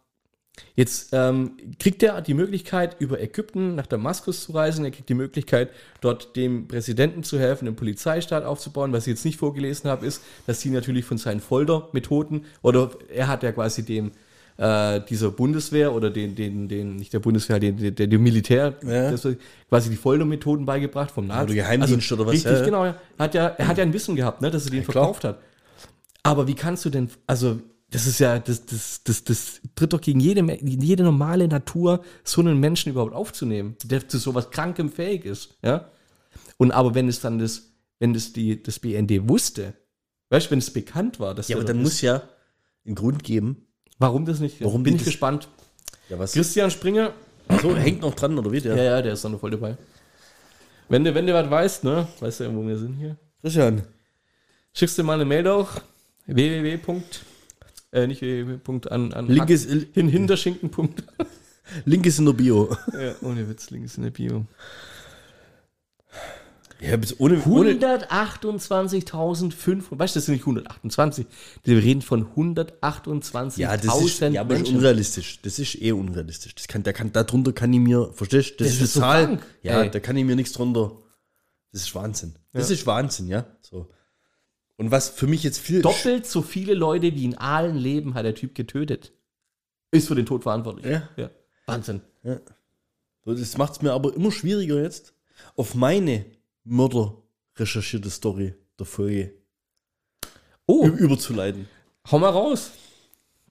Jetzt 0.75 1.11
ähm, 1.13 1.53
kriegt 1.79 2.03
er 2.03 2.21
die 2.21 2.35
Möglichkeit, 2.35 2.97
über 2.99 3.21
Ägypten 3.21 3.75
nach 3.75 3.87
Damaskus 3.87 4.45
zu 4.45 4.53
reisen. 4.53 4.85
Er 4.85 4.91
kriegt 4.91 5.09
die 5.09 5.15
Möglichkeit, 5.15 5.71
dort 6.01 6.37
dem 6.37 6.69
Präsidenten 6.69 7.23
zu 7.23 7.39
helfen, 7.39 7.67
einen 7.67 7.77
Polizeistaat 7.77 8.45
aufzubauen. 8.45 8.93
Was 8.93 9.07
ich 9.07 9.13
jetzt 9.13 9.25
nicht 9.25 9.39
vorgelesen 9.39 9.89
habe, 9.91 10.07
ist, 10.07 10.23
dass 10.47 10.61
sie 10.61 10.71
natürlich 10.71 11.05
von 11.05 11.19
seinen 11.19 11.41
Foltermethoden, 11.41 12.45
oder 12.63 12.91
er 13.13 13.29
hat 13.29 13.43
ja 13.43 13.53
quasi 13.53 13.85
dem 13.85 14.13
äh, 14.59 15.01
dieser 15.09 15.31
Bundeswehr 15.31 15.93
oder 15.93 16.11
den, 16.11 16.35
den, 16.35 16.69
den, 16.69 16.97
nicht 16.97 17.13
der 17.13 17.19
Bundeswehr, 17.21 17.59
den, 17.59 17.77
den, 17.77 17.95
der, 17.95 18.07
dem 18.07 18.23
Militär, 18.23 18.75
Ja. 18.83 19.11
das, 19.11 19.27
quasi 19.69 19.91
die 19.91 19.97
Foltermethoden 19.97 20.65
beigebracht 20.65 21.11
vom 21.11 21.27
Nazi. 21.27 21.45
Oder 21.45 21.55
Geheimdienst 21.55 22.13
oder 22.13 22.27
was, 22.27 22.33
Richtig, 22.35 22.53
ja, 22.53 22.59
ja. 22.59 22.65
genau. 22.65 22.85
Er 22.85 22.95
hat 23.19 23.35
ja, 23.35 23.47
er 23.49 23.69
hat 23.69 23.79
ja 23.79 23.83
ein 23.85 23.93
Wissen 23.93 24.17
gehabt, 24.17 24.41
ne, 24.41 24.51
dass 24.51 24.65
er 24.65 24.71
den 24.71 24.83
klar. 24.85 24.93
verkauft 24.93 25.25
hat. 25.25 25.41
Aber 26.23 26.49
wie 26.49 26.55
kannst 26.55 26.85
du 26.85 26.91
denn, 26.91 27.11
also 27.27 27.61
das 27.91 28.07
ist 28.07 28.19
ja, 28.19 28.39
das, 28.39 28.67
das, 28.67 29.03
das, 29.05 29.25
das 29.25 29.61
tritt 29.77 29.93
doch 29.93 30.01
gegen 30.01 30.19
jede, 30.21 30.43
jede 30.63 31.05
normale 31.05 31.47
Natur, 31.49 32.03
so 32.25 32.41
einen 32.41 32.59
Menschen 32.59 32.91
überhaupt 32.91 33.15
aufzunehmen, 33.15 33.77
der 33.85 34.09
zu 34.09 34.19
sowas 34.19 34.51
Krankem 34.51 34.91
fähig 34.91 35.25
ist, 35.25 35.57
ja. 35.63 35.89
Und 36.59 36.73
aber 36.73 36.95
wenn 36.95 37.09
es 37.09 37.21
dann 37.21 37.39
das, 37.39 37.71
wenn 37.99 38.13
das 38.15 38.33
die, 38.33 38.63
das 38.63 38.79
BND 38.79 39.29
wusste, 39.29 39.75
weißt 40.31 40.47
du, 40.47 40.51
wenn 40.53 40.59
es 40.59 40.73
bekannt 40.73 41.21
war, 41.21 41.35
dass 41.35 41.49
Ja, 41.49 41.57
aber 41.57 41.65
dann 41.65 41.77
dort 41.77 41.85
muss 41.85 41.95
ist, 41.95 42.01
ja 42.03 42.23
einen 42.85 42.95
Grund 42.95 43.23
geben. 43.23 43.67
warum 43.99 44.25
das 44.25 44.41
nicht, 44.41 44.61
Warum 44.63 44.83
bin 44.83 44.95
ich 44.95 45.01
das- 45.01 45.07
gespannt. 45.07 45.49
Ja? 46.09 46.17
Christian 46.19 46.71
Springer, 46.71 47.13
So, 47.63 47.77
hängt 47.77 48.01
noch 48.01 48.15
dran, 48.15 48.37
oder 48.39 48.51
wie? 48.53 48.59
ja, 48.59 48.75
Der? 48.75 48.85
ja, 48.85 49.03
der 49.03 49.13
ist 49.13 49.25
dann 49.25 49.39
voll 49.39 49.51
dabei. 49.53 49.77
Wenn 50.89 51.05
du, 51.05 51.15
wenn 51.15 51.27
du 51.27 51.35
was 51.35 51.51
weißt, 51.51 51.85
ne, 51.85 52.07
weißt 52.21 52.41
du 52.41 52.45
ja, 52.45 52.55
wo 52.55 52.67
wir 52.67 52.79
sind 52.79 52.95
hier. 52.95 53.17
Christian. 53.43 53.83
Schickst 54.73 54.99
du 54.99 55.05
mal 55.05 55.15
eine 55.15 55.25
Mail 55.25 55.47
auch. 55.49 55.69
www. 56.27 56.79
Äh, 57.97 58.07
nicht 58.07 58.21
www. 58.21 58.89
an, 58.91 59.13
an 59.15 59.27
Link 59.27 59.49
ist, 59.51 59.69
hin 59.71 60.09
hinterschinken. 60.09 60.71
Punkt. 60.71 61.03
Link 61.87 62.05
ist 62.07 62.19
in 62.19 62.27
der 62.27 62.35
Bio. 62.35 62.77
ja, 62.93 63.15
ohne 63.23 63.49
Witz, 63.49 63.71
Link 63.71 63.87
ist 63.87 63.97
in 63.97 64.03
der 64.05 64.11
Bio. 64.11 64.45
Ja, 66.79 66.95
bis 66.99 67.19
ohne, 67.19 67.43
ohne 67.47 67.73
128.500, 67.73 69.99
weißt 69.99 70.15
du, 70.15 70.19
das 70.19 70.27
sind 70.27 70.35
nicht 70.35 70.43
128, 70.43 71.27
wir 71.65 71.83
reden 71.83 72.03
von 72.03 72.27
128.000 72.35 73.59
ja, 73.59 73.75
das 73.79 73.99
ist, 74.03 74.21
ja, 74.21 74.43
aber 74.43 74.51
das 74.51 74.59
ist 74.59 74.65
Menschen. 74.65 74.77
unrealistisch. 74.77 75.41
Das 75.41 75.59
ist 75.59 75.81
eh 75.81 75.93
unrealistisch. 75.93 76.55
Das 76.55 76.69
kann, 76.69 76.83
der 76.83 76.93
kann, 76.93 77.13
darunter 77.13 77.55
kann 77.55 77.73
ich 77.73 77.81
mir, 77.81 78.13
verstehst 78.13 78.61
du? 78.61 78.65
Das, 78.65 78.75
Das 78.75 78.75
ist 78.75 78.81
eine 78.81 78.89
so 78.89 79.01
Zahl. 79.01 79.25
krank, 79.27 79.47
ja, 79.63 79.83
ey. 79.85 79.91
da 79.91 80.01
kann 80.01 80.19
ich 80.19 80.25
mir 80.27 80.37
nichts 80.37 80.53
drunter. 80.53 80.93
Das 81.73 81.81
ist 81.81 81.95
Wahnsinn. 81.95 82.35
Das 82.53 82.69
Ja. 82.69 82.75
ist 82.75 82.87
Wahnsinn, 82.87 83.29
ja. 83.29 83.47
So. 83.63 83.89
Und 84.77 84.91
was 84.91 85.09
für 85.09 85.27
mich 85.27 85.43
jetzt 85.43 85.59
viel. 85.59 85.81
Doppelt 85.83 86.27
so 86.27 86.43
viele 86.43 86.75
Leute, 86.75 87.15
wie 87.15 87.25
in 87.25 87.37
allen 87.39 87.77
leben, 87.77 88.15
hat 88.15 88.25
der 88.27 88.35
Typ 88.35 88.55
getötet. 88.55 89.13
Ist 89.91 90.09
für 90.09 90.15
den 90.15 90.27
Tod 90.27 90.43
verantwortlich. 90.43 90.87
Ja. 90.87 91.09
ja. 91.17 91.31
Wahnsinn. 91.67 92.03
So, 93.25 93.35
Das 93.35 93.57
macht 93.57 93.73
es 93.73 93.83
mir 93.83 93.93
aber 93.93 94.15
immer 94.15 94.31
schwieriger 94.31 94.83
jetzt, 94.83 95.15
auf 95.55 95.75
meine 95.75 96.25
Mörder 96.65 97.17
recherchierte 97.57 98.11
Story 98.11 98.55
der 98.79 98.87
Folge 98.87 99.33
Oh, 100.67 100.87
überzuleiten. 100.89 101.69
hau 102.11 102.19
mal 102.19 102.31
raus. 102.31 102.73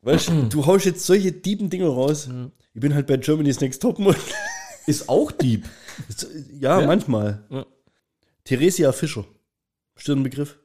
Weißt 0.02 0.28
du, 0.30 0.44
du 0.50 0.66
haust 0.66 0.86
jetzt 0.86 1.06
solche 1.06 1.32
dieben 1.32 1.70
Dinger 1.70 1.88
raus. 1.88 2.30
Ich 2.74 2.82
bin 2.82 2.94
halt 2.94 3.08
bei 3.08 3.18
Germany's 3.18 3.60
Next 3.62 3.82
Topmodel. 3.82 4.22
Ist 4.86 5.10
auch 5.10 5.32
Dieb. 5.32 5.66
ja, 6.60 6.80
Ja. 6.82 6.86
manchmal. 6.88 7.44
Ja. 7.50 7.66
Theresia 8.44 8.92
Fischer. 8.92 9.26
Stimmt 9.96 10.20
ein 10.20 10.24
Begriff? 10.24 10.60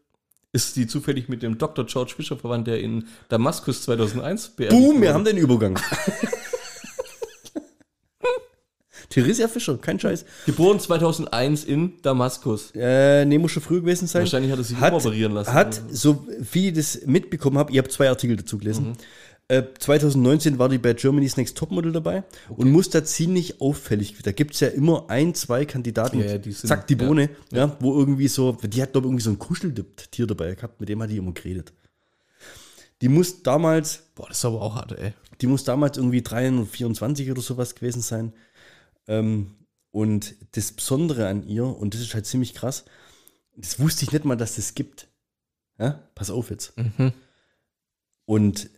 Ist 0.52 0.74
die 0.74 0.88
zufällig 0.88 1.28
mit 1.28 1.42
dem 1.42 1.58
Dr. 1.58 1.86
George 1.86 2.14
Fischer 2.16 2.36
verwandt, 2.36 2.66
der 2.66 2.80
in 2.80 3.06
Damaskus 3.28 3.82
2001 3.82 4.48
beerdigt 4.50 4.80
Boom, 4.80 4.94
wir 4.96 5.00
wurde? 5.00 5.14
haben 5.14 5.24
den 5.24 5.36
Übergang. 5.36 5.78
Theresia 9.10 9.48
Fischer, 9.48 9.76
kein 9.76 9.98
Scheiß. 9.98 10.24
Geboren 10.46 10.78
2001 10.78 11.64
in 11.64 12.00
Damaskus. 12.02 12.72
Äh, 12.76 13.24
nee, 13.24 13.38
muss 13.38 13.50
schon 13.50 13.62
früh 13.62 13.80
gewesen 13.80 14.06
sein. 14.06 14.22
Wahrscheinlich 14.22 14.52
hat 14.52 14.58
er 14.58 14.64
sich 14.64 14.78
hat, 14.78 14.92
umoperieren 14.92 15.32
lassen. 15.32 15.52
Hat, 15.52 15.82
so 15.90 16.26
wie 16.52 16.68
ich 16.68 16.74
das 16.74 17.06
mitbekommen 17.06 17.58
habe, 17.58 17.72
ich 17.72 17.78
habe 17.78 17.88
zwei 17.88 18.08
Artikel 18.08 18.36
dazu 18.36 18.56
gelesen. 18.58 18.90
Mhm. 18.90 18.92
Äh, 19.50 19.64
2019 19.80 20.60
war 20.60 20.68
die 20.68 20.78
bei 20.78 20.92
Germany's 20.94 21.36
Next 21.36 21.56
Topmodel 21.58 21.90
dabei 21.90 22.22
und 22.50 22.70
muss 22.70 22.88
da 22.88 23.02
ziemlich 23.02 23.60
auffällig. 23.60 24.14
Da 24.22 24.30
gibt 24.30 24.54
es 24.54 24.60
ja 24.60 24.68
immer 24.68 25.10
ein, 25.10 25.34
zwei 25.34 25.64
Kandidaten. 25.64 26.20
Ja, 26.20 26.26
ja, 26.26 26.38
die 26.38 26.52
sind- 26.52 26.68
Zack, 26.68 26.86
die 26.86 26.94
ja. 26.94 27.04
Bohne, 27.04 27.30
ja. 27.50 27.76
wo 27.80 27.98
irgendwie 27.98 28.28
so, 28.28 28.52
die 28.52 28.80
hat, 28.80 28.92
glaube 28.92 29.06
ich, 29.06 29.10
irgendwie 29.10 29.24
so 29.24 29.30
ein 29.30 29.40
Kuscheltier 29.40 30.28
dabei 30.28 30.54
gehabt, 30.54 30.78
mit 30.78 30.88
dem 30.88 31.02
hat 31.02 31.10
die 31.10 31.16
immer 31.16 31.32
geredet. 31.32 31.72
Die 33.00 33.08
muss 33.08 33.42
damals, 33.42 34.04
Boah, 34.14 34.28
das 34.28 34.38
ist 34.38 34.44
aber 34.44 34.62
auch 34.62 34.76
hart, 34.76 34.92
ey. 34.92 35.14
die 35.40 35.48
muss 35.48 35.64
damals 35.64 35.96
irgendwie 35.96 36.22
324 36.22 37.28
oder 37.32 37.40
sowas 37.42 37.74
gewesen 37.74 38.02
sein. 38.02 38.32
Ähm, 39.08 39.56
und 39.90 40.36
das 40.52 40.70
Besondere 40.70 41.26
an 41.26 41.44
ihr, 41.48 41.64
und 41.64 41.94
das 41.94 42.02
ist 42.02 42.14
halt 42.14 42.26
ziemlich 42.26 42.54
krass, 42.54 42.84
das 43.56 43.80
wusste 43.80 44.04
ich 44.04 44.12
nicht 44.12 44.24
mal, 44.24 44.36
dass 44.36 44.54
das 44.54 44.76
gibt. 44.76 45.08
Ja, 45.76 45.98
pass 46.14 46.30
auf 46.30 46.50
jetzt. 46.50 46.76
Mhm. 46.78 47.12
Und 48.26 48.70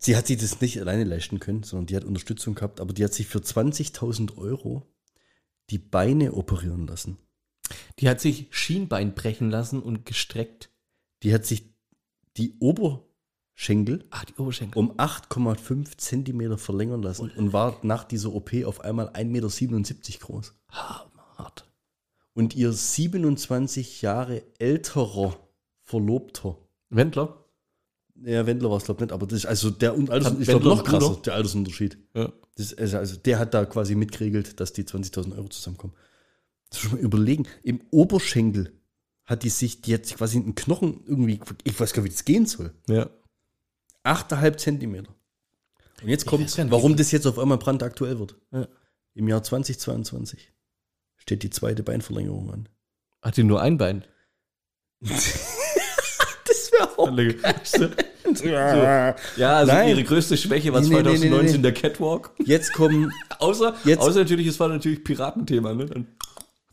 sie 0.00 0.16
hat 0.16 0.26
sich 0.26 0.38
das 0.38 0.60
nicht 0.60 0.80
alleine 0.80 1.04
leisten 1.04 1.38
können, 1.38 1.62
sondern 1.62 1.86
die 1.86 1.96
hat 1.96 2.04
Unterstützung 2.04 2.54
gehabt, 2.54 2.80
aber 2.80 2.92
die 2.92 3.04
hat 3.04 3.14
sich 3.14 3.26
für 3.26 3.38
20.000 3.38 4.36
Euro 4.36 4.82
die 5.70 5.78
Beine 5.78 6.32
operieren 6.32 6.86
lassen. 6.86 7.18
Die 8.00 8.08
hat 8.08 8.20
sich 8.20 8.48
Schienbein 8.50 9.14
brechen 9.14 9.50
lassen 9.50 9.80
und 9.80 10.04
gestreckt. 10.04 10.70
Die 11.22 11.32
hat 11.32 11.46
sich 11.46 11.72
die 12.36 12.58
Oberschenkel 12.58 14.06
Ah, 14.10 14.24
die 14.24 14.34
Oberschenkel. 14.40 14.78
um 14.78 14.96
8,5 14.96 15.98
Zentimeter 15.98 16.58
verlängern 16.58 17.02
lassen 17.02 17.30
und 17.30 17.52
war 17.52 17.78
nach 17.82 18.04
dieser 18.04 18.32
OP 18.32 18.52
auf 18.64 18.80
einmal 18.80 19.10
1,77 19.10 19.26
Meter 19.26 20.18
groß. 20.18 20.54
Hart. 20.70 21.70
Und 22.32 22.56
ihr 22.56 22.72
27 22.72 24.02
Jahre 24.02 24.42
älterer 24.58 25.36
Verlobter, 25.82 26.56
Wendler? 26.88 27.44
Ja, 28.24 28.46
Wendler 28.46 28.70
war 28.70 28.76
es 28.78 28.84
glaube 28.84 28.98
ich 28.98 29.06
nicht, 29.08 29.12
aber 29.12 29.26
das 29.26 29.40
ist 29.40 29.46
also 29.46 29.70
der 29.70 29.96
Un- 29.96 30.10
Alters, 30.10 30.32
Hat 30.32 30.40
ich 30.40 30.48
glaube 30.48 30.66
noch 30.68 30.84
krasser, 30.84 31.20
der 31.24 31.34
Altersunterschied. 31.34 31.98
Ja. 32.14 32.32
Das 32.56 32.72
ist, 32.72 32.94
also 32.94 33.16
der 33.16 33.38
hat 33.38 33.54
da 33.54 33.64
quasi 33.64 33.94
mitgeregelt, 33.94 34.60
dass 34.60 34.72
die 34.72 34.84
20.000 34.84 35.36
Euro 35.36 35.48
zusammenkommen. 35.48 35.94
Das 36.70 36.82
muss 36.84 36.92
man 36.92 37.00
überlegen. 37.00 37.46
Im 37.62 37.80
Oberschenkel 37.90 38.72
hat 39.24 39.42
die 39.44 39.48
sich, 39.48 39.80
die 39.82 39.94
hat 39.94 40.06
sich 40.06 40.16
quasi 40.16 40.38
einen 40.38 40.54
Knochen 40.54 41.02
irgendwie, 41.06 41.40
ich 41.64 41.78
weiß 41.78 41.92
gar 41.92 42.02
nicht, 42.02 42.12
wie 42.12 42.14
das 42.16 42.24
gehen 42.24 42.46
soll. 42.46 42.72
Ja. 42.88 43.08
8,5 44.04 44.56
Zentimeter. 44.56 45.14
Und 46.02 46.08
jetzt 46.08 46.26
kommt, 46.26 46.56
warum 46.70 46.96
das 46.96 47.10
jetzt 47.12 47.26
auf 47.26 47.38
einmal 47.38 47.58
brandaktuell 47.58 48.18
wird. 48.18 48.36
Ja. 48.52 48.66
Im 49.14 49.28
Jahr 49.28 49.42
2022 49.42 50.52
steht 51.16 51.42
die 51.42 51.50
zweite 51.50 51.82
Beinverlängerung 51.82 52.50
an. 52.52 52.68
Hat 53.22 53.36
die 53.36 53.44
nur 53.44 53.60
ein 53.60 53.76
Bein? 53.78 54.04
Das 56.46 56.72
wäre 56.72 56.98
auch. 56.98 57.06
Ja, 58.44 59.14
also 59.56 59.72
Nein. 59.72 59.88
ihre 59.90 60.04
größte 60.04 60.36
Schwäche 60.36 60.72
war 60.72 60.80
Nee, 60.80 60.88
nee, 60.88 60.94
nee, 60.96 61.02
2019 61.02 61.46
nee, 61.52 61.56
nee. 61.56 61.62
der 61.62 61.72
Catwalk. 61.74 62.30
Jetzt 62.44 62.72
kommen, 62.72 63.12
Außer, 63.38 63.74
Jetzt- 63.84 64.00
außer 64.02 64.20
natürlich, 64.20 64.46
es 64.46 64.58
war 64.60 64.68
natürlich 64.68 65.02
Piratenthema. 65.04 65.72
Ne? 65.74 65.86
Dann, 65.86 66.06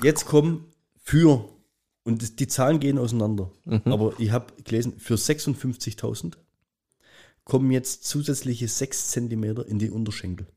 jetzt 0.03 0.25
kommen 0.25 0.65
für, 1.03 1.47
und 2.03 2.21
das, 2.21 2.35
die 2.35 2.47
Zahlen 2.47 2.79
gehen 2.79 2.97
auseinander, 2.97 3.51
Mhm. 3.65 3.81
aber 3.85 4.13
ich 4.17 4.31
habe 4.31 4.45
gelesen, 4.63 4.93
für 4.99 5.15
56.000 5.15 6.33
kommen 7.43 7.71
jetzt 7.71 8.03
zusätzliche 8.05 8.67
6 8.67 9.09
Zentimeter 9.11 9.65
in 9.67 9.79
die 9.79 9.89
Unterschenkel. 9.89 10.47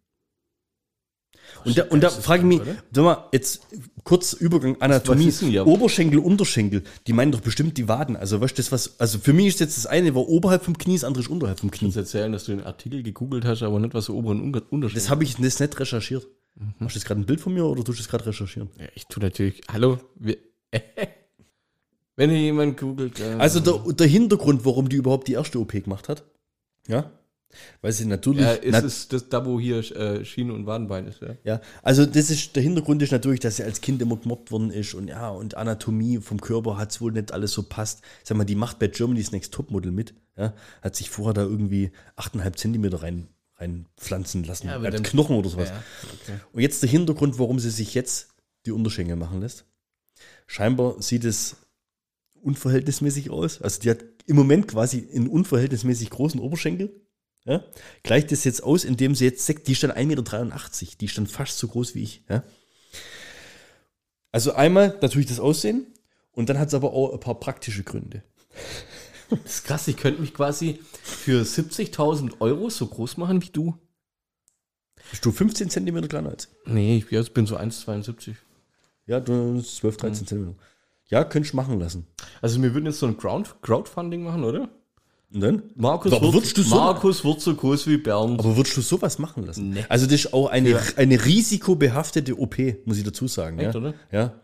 Und 1.65 1.77
da, 1.77 1.85
und 1.85 2.03
da 2.03 2.11
frage 2.11 2.43
ich 2.43 2.47
mich, 2.47 2.61
oder? 2.61 2.77
sag 2.93 3.05
mal, 3.05 3.29
jetzt 3.33 3.67
kurz 4.05 4.33
Übergang 4.33 4.81
Anatomie, 4.81 5.31
hier? 5.31 5.67
Oberschenkel, 5.67 6.19
Unterschenkel, 6.19 6.83
die 7.07 7.13
meinen 7.13 7.33
doch 7.33 7.41
bestimmt 7.41 7.77
die 7.77 7.87
Waden. 7.89 8.17
Also 8.17 8.41
weißt 8.41 8.57
du, 8.57 8.63
das 8.63 8.73
was, 8.73 8.99
also 8.99 9.19
für 9.19 9.33
mich 9.33 9.49
ist 9.49 9.61
jetzt 9.61 9.77
das 9.77 9.87
eine 9.87 10.15
war 10.15 10.29
oberhalb 10.29 10.65
vom 10.65 10.79
Knie, 10.79 10.95
das 10.95 11.05
andere 11.05 11.23
ist 11.23 11.29
unterhalb 11.29 11.61
vom 11.61 11.71
Knie. 11.71 11.89
kannst 11.89 11.97
erzählen, 11.99 12.33
dass 12.33 12.45
du 12.45 12.53
den 12.53 12.65
Artikel 12.65 13.03
gegoogelt 13.03 13.45
hast, 13.45 13.63
aber 13.63 13.79
nicht 13.79 13.95
was 13.95 14.07
so 14.07 14.17
oberen 14.17 14.41
Un 14.41 14.55
Unterschied. 14.71 14.97
Das 14.97 15.11
habe 15.11 15.25
ich 15.25 15.37
das 15.37 15.61
nicht 15.61 15.81
recherchiert. 15.81 16.27
Mhm. 16.55 16.75
Machst 16.79 16.97
du 16.97 16.99
jetzt 16.99 17.07
gerade 17.07 17.21
ein 17.21 17.27
Bild 17.27 17.41
von 17.41 17.53
mir 17.53 17.65
oder 17.67 17.85
tust 17.85 17.99
du 17.99 18.03
das 18.03 18.09
gerade 18.11 18.27
recherchieren? 18.27 18.71
ja, 18.79 18.87
ich 18.95 19.07
tue 19.07 19.23
natürlich. 19.23 19.61
Hallo? 19.71 19.99
Wir, 20.17 20.39
wenn 22.17 22.31
hier 22.31 22.41
jemand 22.41 22.79
googelt. 22.79 23.21
Äh, 23.21 23.37
Also 23.39 23.61
der, 23.61 23.93
der 23.93 24.07
Hintergrund, 24.07 24.65
warum 24.65 24.89
die 24.89 24.97
überhaupt 24.97 25.29
die 25.29 25.35
erste 25.35 25.59
OP 25.61 25.73
gemacht 25.73 26.09
hat, 26.09 26.25
ja, 26.89 27.11
weil 27.83 27.93
sie 27.93 28.05
natürlich, 28.05 28.43
ja, 28.43 28.53
ist 28.53 28.73
nat- 28.73 28.85
es 28.85 29.09
das, 29.09 29.29
da, 29.29 29.45
wo 29.45 29.59
hier 29.59 29.79
äh, 29.97 30.25
Schiene 30.25 30.53
und 30.53 30.67
Wadenbein 30.67 31.07
ist, 31.07 31.21
ja. 31.21 31.35
ja, 31.45 31.61
also 31.83 32.07
das 32.07 32.31
ist 32.31 32.55
der 32.57 32.63
Hintergrund 32.63 33.03
ist 33.03 33.13
natürlich, 33.13 33.41
dass 33.41 33.57
sie 33.57 33.65
als 33.65 33.81
Kind 33.81 34.01
immer 34.03 34.17
gemobbt 34.17 34.51
worden 34.51 34.71
ist 34.71 34.95
und 34.95 35.09
ja 35.09 35.29
und 35.31 35.57
Anatomie 35.57 36.19
vom 36.19 36.41
Körper 36.41 36.77
hat 36.77 36.91
es 36.93 37.01
wohl 37.01 37.13
nicht 37.13 37.33
alles 37.33 37.53
so 37.53 37.63
passt. 37.65 38.03
Sag 38.23 38.37
mal, 38.37 38.45
die 38.45 38.55
macht 38.55 38.79
bei 38.79 38.87
Germany's 38.89 39.33
Next 39.33 39.53
Topmodel 39.53 39.93
mit, 39.93 40.15
ja, 40.37 40.55
hat 40.83 40.97
sich 40.97 41.11
vorher 41.11 41.35
da 41.35 41.43
irgendwie 41.43 41.91
8,5 42.17 42.57
Zentimeter 42.57 43.03
rein 43.03 43.29
reinpflanzen 43.57 44.45
lassen, 44.45 44.69
Ja, 44.69 44.79
als 44.81 45.03
Knochen 45.03 45.37
oder 45.37 45.51
sowas. 45.51 45.69
Ja, 45.69 45.83
okay. 46.23 46.39
Und 46.53 46.63
jetzt 46.63 46.83
der 46.83 46.89
Hintergrund, 46.89 47.39
warum 47.39 47.59
sie 47.59 47.69
sich 47.71 47.93
jetzt 47.95 48.29
die 48.65 48.73
Unterschenkel 48.73 49.17
machen 49.17 49.41
lässt. 49.43 49.67
Scheinbar 50.47 51.01
sieht 51.03 51.25
es 51.25 51.57
unverhältnismäßig 52.43 53.31
aus. 53.31 53.61
Also 53.61 53.81
die 53.81 53.91
hat 53.91 53.99
im 54.27 54.37
Moment 54.37 54.69
quasi 54.69 55.09
einen 55.15 55.29
unverhältnismäßig 55.29 56.11
großen 56.11 56.41
Oberschenkel. 56.41 56.91
Ja? 57.45 57.65
Gleicht 58.03 58.33
das 58.33 58.45
jetzt 58.45 58.63
aus, 58.63 58.85
indem 58.85 59.15
sie 59.15 59.25
jetzt, 59.25 59.49
die 59.67 59.73
ist 59.73 59.83
dann 59.83 59.93
1,83 59.93 60.07
Meter, 60.07 60.97
die 61.01 61.05
ist 61.05 61.19
dann 61.19 61.27
fast 61.27 61.59
so 61.59 61.69
groß 61.69 61.95
wie 61.95 62.03
ich. 62.03 62.25
Ja? 62.29 62.45
Also 64.33 64.53
einmal 64.53 64.99
natürlich 65.01 65.29
das 65.29 65.41
Aussehen 65.41 65.87
und 66.33 66.49
dann 66.49 66.59
hat 66.59 66.69
es 66.69 66.75
aber 66.75 66.93
auch 66.93 67.13
ein 67.13 67.21
paar 67.21 67.39
praktische 67.39 67.83
Gründe. 67.83 68.23
Das 69.31 69.59
ist 69.59 69.65
krass, 69.65 69.87
ich 69.87 69.97
könnte 69.97 70.21
mich 70.21 70.35
quasi 70.35 70.81
für 71.05 71.43
70.000 71.43 72.41
Euro 72.41 72.69
so 72.69 72.85
groß 72.85 73.17
machen 73.17 73.41
wie 73.41 73.51
du. 73.51 73.79
Bist 75.09 75.25
du 75.25 75.31
15 75.31 75.71
Zentimeter 75.71 76.09
kleiner 76.09 76.31
als? 76.31 76.49
Nee, 76.67 76.97
ich 76.97 77.13
jetzt 77.13 77.33
bin 77.33 77.47
so 77.47 77.57
1,72. 77.57 78.35
Ja, 79.07 79.21
du 79.21 79.55
bist 79.55 79.77
12, 79.77 79.97
13 79.99 80.27
Zentimeter. 80.27 80.59
Ja, 81.11 81.23
könntest 81.23 81.53
du 81.53 81.59
machen 81.59 81.79
lassen. 81.79 82.09
Also 82.43 82.61
wir 82.61 82.75
würden 82.75 82.87
jetzt 82.87 82.99
so 82.99 83.07
ein 83.07 83.17
Crowd 83.17 83.51
Crowdfunding 83.63 84.25
machen, 84.25 84.43
oder? 84.43 84.69
Dann? 85.33 85.63
Markus, 85.77 86.13
Aber 86.13 86.33
wird, 86.33 86.57
du 86.57 86.63
so- 86.63 86.75
Markus 86.75 87.25
wird 87.25 87.41
so 87.41 87.55
groß 87.55 87.87
wie 87.87 87.99
Bernd. 87.99 88.41
Aber 88.41 88.57
würdest 88.57 88.77
du 88.77 88.81
sowas 88.81 89.19
machen 89.21 89.47
lassen? 89.47 89.71
Nee. 89.71 89.85
Also 89.89 90.07
das 90.07 90.15
ist 90.17 90.33
auch 90.35 90.49
eine, 90.49 90.71
Ja. 90.71 90.81
eine 90.97 91.25
risikobehaftete 91.25 92.37
OP, 92.37 92.57
muss 92.85 92.99
ich 92.99 93.05
dazu 93.05 93.29
sagen. 93.29 93.59
Echt, 93.61 93.75
ja? 93.75 93.81
oder? 93.81 93.95
Ja. 94.11 94.35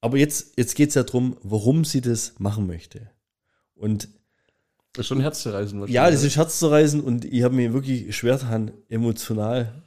Aber 0.00 0.16
jetzt, 0.16 0.52
jetzt 0.56 0.76
geht 0.76 0.90
es 0.90 0.94
ja 0.94 1.02
darum, 1.02 1.36
warum 1.42 1.84
sie 1.84 2.00
das 2.00 2.34
machen 2.38 2.68
möchte. 2.68 3.10
Und 3.74 4.08
Das 4.92 5.02
ist 5.04 5.08
schon 5.08 5.20
Herzzerreißen 5.20 5.80
wahrscheinlich. 5.80 5.94
ja, 5.96 6.08
das 6.10 6.22
ist 6.22 6.36
herzzerreißend 6.36 7.02
und 7.04 7.24
ich 7.24 7.42
habe 7.42 7.56
mir 7.56 7.72
wirklich 7.72 8.16
schwer 8.16 8.34
getan, 8.38 8.70
emotional. 8.88 9.82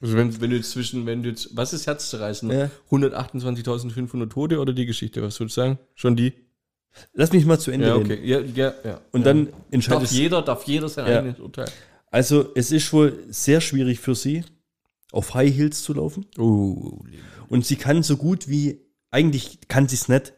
Also 0.00 0.16
wenn, 0.16 0.40
wenn 0.40 0.50
du 0.50 0.60
zwischen, 0.62 1.04
wenn 1.06 1.22
du 1.22 1.28
jetzt, 1.30 1.54
was 1.56 1.72
ist 1.74 1.86
Herzzerreißen? 1.86 2.50
Ja. 2.50 2.70
128.500 2.90 4.28
Tote 4.30 4.60
oder 4.60 4.72
die 4.72 4.86
Geschichte, 4.86 5.22
was 5.22 5.38
würdest 5.40 5.56
du 5.58 5.60
sagen? 5.60 5.78
Schon 5.94 6.16
die? 6.16 6.32
Lass 7.12 7.32
mich 7.32 7.44
mal 7.44 7.58
zu 7.58 7.70
Ende 7.70 7.86
Ja, 7.88 7.94
reden. 7.96 8.12
okay. 8.12 8.24
Ja, 8.26 8.40
ja, 8.40 8.74
ja. 8.84 9.00
Und 9.12 9.24
dann 9.26 9.46
darf 9.46 9.54
entscheidest 9.70 10.12
jeder, 10.12 10.42
darf 10.42 10.64
jeder 10.64 10.88
sein 10.88 11.06
eigenes 11.06 11.40
Urteil. 11.40 11.68
Also 12.10 12.52
es 12.54 12.70
ist 12.70 12.92
wohl 12.92 13.24
sehr 13.28 13.60
schwierig 13.60 13.98
für 14.00 14.14
sie, 14.14 14.44
auf 15.12 15.34
High 15.34 15.52
Heels 15.54 15.82
zu 15.82 15.94
laufen. 15.94 16.26
Oh, 16.38 17.02
Und 17.48 17.66
sie 17.66 17.76
kann 17.76 18.02
so 18.02 18.16
gut 18.16 18.48
wie, 18.48 18.80
eigentlich 19.10 19.58
kann 19.68 19.88
sie 19.88 19.96
es 19.96 20.08
nicht, 20.08 20.32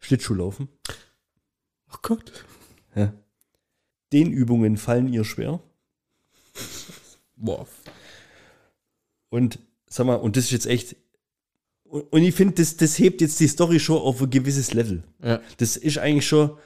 Schlittschuh 0.00 0.34
laufen. 0.34 0.68
oh 1.90 1.96
Gott. 2.02 2.32
Ja. 2.94 3.14
Dehnübungen 4.12 4.76
fallen 4.76 5.10
ihr 5.12 5.24
schwer. 5.24 5.60
Boah. 7.36 7.66
Und 9.30 9.58
sag 9.88 10.06
mal, 10.06 10.16
und 10.16 10.36
das 10.36 10.44
ist 10.44 10.50
jetzt 10.50 10.66
echt. 10.66 10.96
Und, 11.92 12.10
und 12.10 12.22
ich 12.22 12.34
finde, 12.34 12.54
das, 12.54 12.78
das 12.78 12.98
hebt 12.98 13.20
jetzt 13.20 13.38
die 13.38 13.46
Story 13.46 13.78
schon 13.78 13.98
auf 13.98 14.22
ein 14.22 14.30
gewisses 14.30 14.72
Level. 14.72 15.02
Ja. 15.22 15.42
Das 15.58 15.76
ist 15.76 15.98
eigentlich 15.98 16.26
schon 16.26 16.56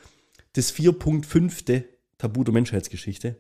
das 0.52 0.72
4.5. 0.72 1.82
Tabu 2.16 2.44
der 2.44 2.54
Menschheitsgeschichte. 2.54 3.36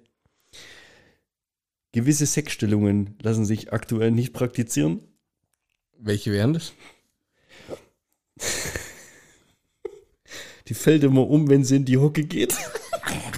Gewisse 1.92 2.26
Sexstellungen 2.26 3.14
lassen 3.22 3.44
sich 3.44 3.72
aktuell 3.72 4.10
nicht 4.10 4.32
praktizieren. 4.32 5.00
Welche 5.96 6.32
wären 6.32 6.54
das? 6.54 6.72
Die 10.66 10.74
fällt 10.74 11.04
immer 11.04 11.28
um, 11.30 11.48
wenn 11.48 11.62
sie 11.62 11.76
in 11.76 11.84
die 11.84 11.98
Hocke 11.98 12.24
geht. 12.24 12.56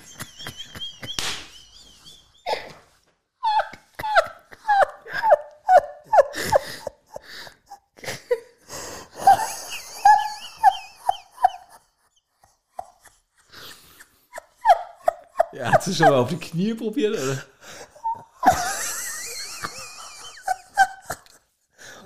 schon 15.99 16.09
mal 16.09 16.17
auf 16.17 16.31
die 16.31 16.37
Knie 16.37 16.75
probiert, 16.75 17.15
oder? 17.15 17.43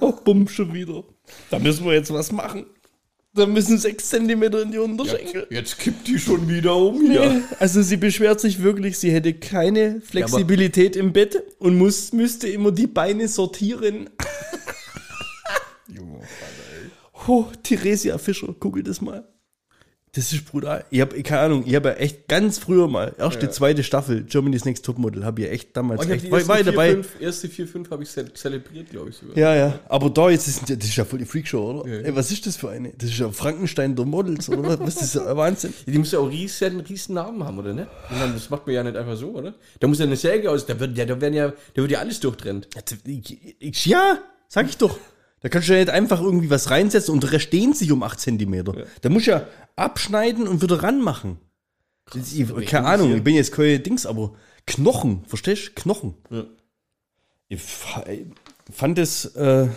Oh, 0.00 0.12
bumm, 0.24 0.48
schon 0.48 0.74
wieder. 0.74 1.04
Da 1.50 1.60
müssen 1.60 1.84
wir 1.84 1.92
jetzt 1.92 2.12
was 2.12 2.32
machen. 2.32 2.66
Da 3.34 3.46
müssen 3.46 3.78
sechs 3.78 4.08
Zentimeter 4.08 4.60
in 4.60 4.72
die 4.72 4.78
Unterschenkel. 4.78 5.46
Jetzt 5.48 5.78
kippt 5.78 6.06
die 6.06 6.18
schon 6.18 6.48
wieder 6.48 6.76
um 6.76 7.02
Nee, 7.08 7.40
also 7.60 7.80
sie 7.80 7.96
beschwert 7.96 8.40
sich 8.40 8.62
wirklich, 8.62 8.98
sie 8.98 9.10
hätte 9.10 9.32
keine 9.32 10.02
Flexibilität 10.02 10.96
im 10.96 11.14
Bett 11.14 11.42
und 11.58 11.78
muss, 11.78 12.12
müsste 12.12 12.48
immer 12.48 12.72
die 12.72 12.88
Beine 12.88 13.28
sortieren. 13.28 14.10
oh, 17.26 17.46
Theresia 17.62 18.18
Fischer, 18.18 18.54
google 18.58 18.82
das 18.82 19.00
mal. 19.00 19.26
Das 20.14 20.30
ist 20.30 20.44
brutal. 20.44 20.84
Ich 20.90 21.00
habe 21.00 21.22
keine 21.22 21.40
Ahnung, 21.40 21.64
ich 21.66 21.74
habe 21.74 21.88
ja 21.88 21.94
echt 21.94 22.28
ganz 22.28 22.58
früher 22.58 22.86
mal, 22.86 23.14
erste, 23.16 23.48
zweite 23.48 23.82
Staffel 23.82 24.24
Germany's 24.24 24.66
Next 24.66 24.84
Topmodel, 24.84 25.24
habe 25.24 25.40
ich 25.40 25.50
echt 25.50 25.74
damals 25.74 26.06
Oh, 26.06 26.10
echt, 26.10 26.26
die 26.26 26.30
war, 26.30 26.46
war 26.48 26.62
dabei. 26.62 26.90
Fünf, 26.92 27.08
erste 27.18 27.48
vier, 27.48 27.66
fünf 27.66 27.90
habe 27.90 28.02
ich 28.02 28.10
ze- 28.10 28.30
zelebriert, 28.34 28.90
glaube 28.90 29.08
ich 29.08 29.16
sogar. 29.16 29.38
Ja, 29.38 29.54
ja. 29.54 29.78
Aber 29.88 30.10
da 30.10 30.28
jetzt 30.28 30.48
ist 30.48 30.68
das 30.68 30.76
ist 30.86 30.96
ja 30.96 31.06
voll 31.06 31.20
die 31.20 31.24
Freakshow, 31.24 31.80
oder? 31.80 31.88
Ja, 31.88 32.00
ja. 32.00 32.06
Ey, 32.08 32.14
was 32.14 32.30
ist 32.30 32.46
das 32.46 32.56
für 32.58 32.68
eine? 32.68 32.90
Das 32.90 33.08
ist 33.08 33.18
ja 33.20 33.30
Frankenstein 33.30 33.96
der 33.96 34.04
Models, 34.04 34.50
oder 34.50 34.78
was? 34.78 34.86
Ist 34.86 35.00
das? 35.00 35.14
Ja 35.14 35.34
Wahnsinn. 35.36 35.72
Die 35.86 35.96
muss 35.98 36.12
ja 36.12 36.18
auch 36.18 36.28
riesen, 36.28 36.80
riesen 36.80 37.14
Namen 37.14 37.42
haben, 37.42 37.58
oder 37.58 37.72
ne? 37.72 37.86
Das 38.34 38.50
macht 38.50 38.66
man 38.66 38.74
ja 38.74 38.82
nicht 38.84 38.96
einfach 38.96 39.16
so, 39.16 39.30
oder? 39.30 39.54
Da 39.80 39.86
muss 39.88 39.98
ja 39.98 40.04
eine 40.04 40.16
Säge 40.16 40.50
aus, 40.50 40.66
da 40.66 40.78
wird 40.78 40.94
ja, 40.94 41.06
da 41.06 41.18
werden 41.22 41.32
ja, 41.32 41.48
da 41.48 41.80
wird 41.80 41.90
ja 41.90 42.00
alles 42.00 42.20
durchtrennt. 42.20 42.68
Ja, 43.60 44.18
sag 44.46 44.68
ich 44.68 44.76
doch. 44.76 44.98
Da 45.40 45.48
kannst 45.48 45.68
du 45.68 45.72
ja 45.72 45.80
nicht 45.80 45.90
einfach 45.90 46.20
irgendwie 46.20 46.50
was 46.50 46.70
reinsetzen 46.70 47.12
und 47.14 47.24
der 47.24 47.32
Rest 47.32 47.52
dehnt 47.52 47.76
sich 47.76 47.90
um 47.90 48.04
8 48.04 48.20
cm. 48.20 48.64
Da 49.00 49.08
musst 49.08 49.26
du 49.26 49.32
ja 49.32 49.44
abschneiden 49.76 50.46
und 50.48 50.62
wieder 50.62 50.82
ranmachen. 50.82 51.38
Das- 52.12 52.32
ich, 52.32 52.48
keine 52.66 52.86
Ahnung, 52.88 53.14
ich 53.16 53.22
bin 53.24 53.34
jetzt 53.34 53.52
kein 53.52 53.82
Dings, 53.82 54.06
aber 54.06 54.34
Knochen, 54.66 55.24
verstehst 55.26 55.68
du? 55.68 55.72
Knochen. 55.82 56.14
Ja. 56.30 56.44
Ich 57.48 57.62
fa- 57.62 58.06
ich 58.08 58.26
fand 58.70 58.98
es, 58.98 59.24
äh, 59.36 59.68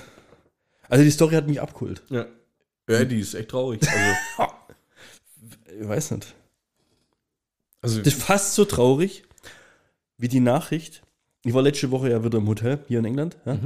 also 0.89 1.04
die 1.04 1.12
Story 1.12 1.36
hat 1.36 1.48
mich 1.48 1.62
abgeholt. 1.62 2.04
Ja. 2.10 2.26
Ja, 2.88 3.04
die 3.04 3.20
ist 3.20 3.34
echt 3.34 3.50
traurig. 3.50 3.82
Also, 3.88 4.52
Ich 5.82 5.88
weiß 5.88 6.12
nicht. 6.12 6.34
also 7.82 8.00
Das 8.00 8.14
ist 8.14 8.22
fast 8.24 8.54
so 8.56 8.64
traurig 8.66 9.24
wie 10.18 10.28
die 10.30 10.39
Nachricht. 10.39 11.02
Ich 11.43 11.54
war 11.54 11.62
letzte 11.62 11.91
Woche 11.91 12.10
ja 12.12 12.24
wieder 12.24 12.38
im 12.38 12.48
Hotel 12.48 12.80
hier 12.88 13.00
in 13.00 13.06
England. 13.06 13.38
Ja? 13.46 13.58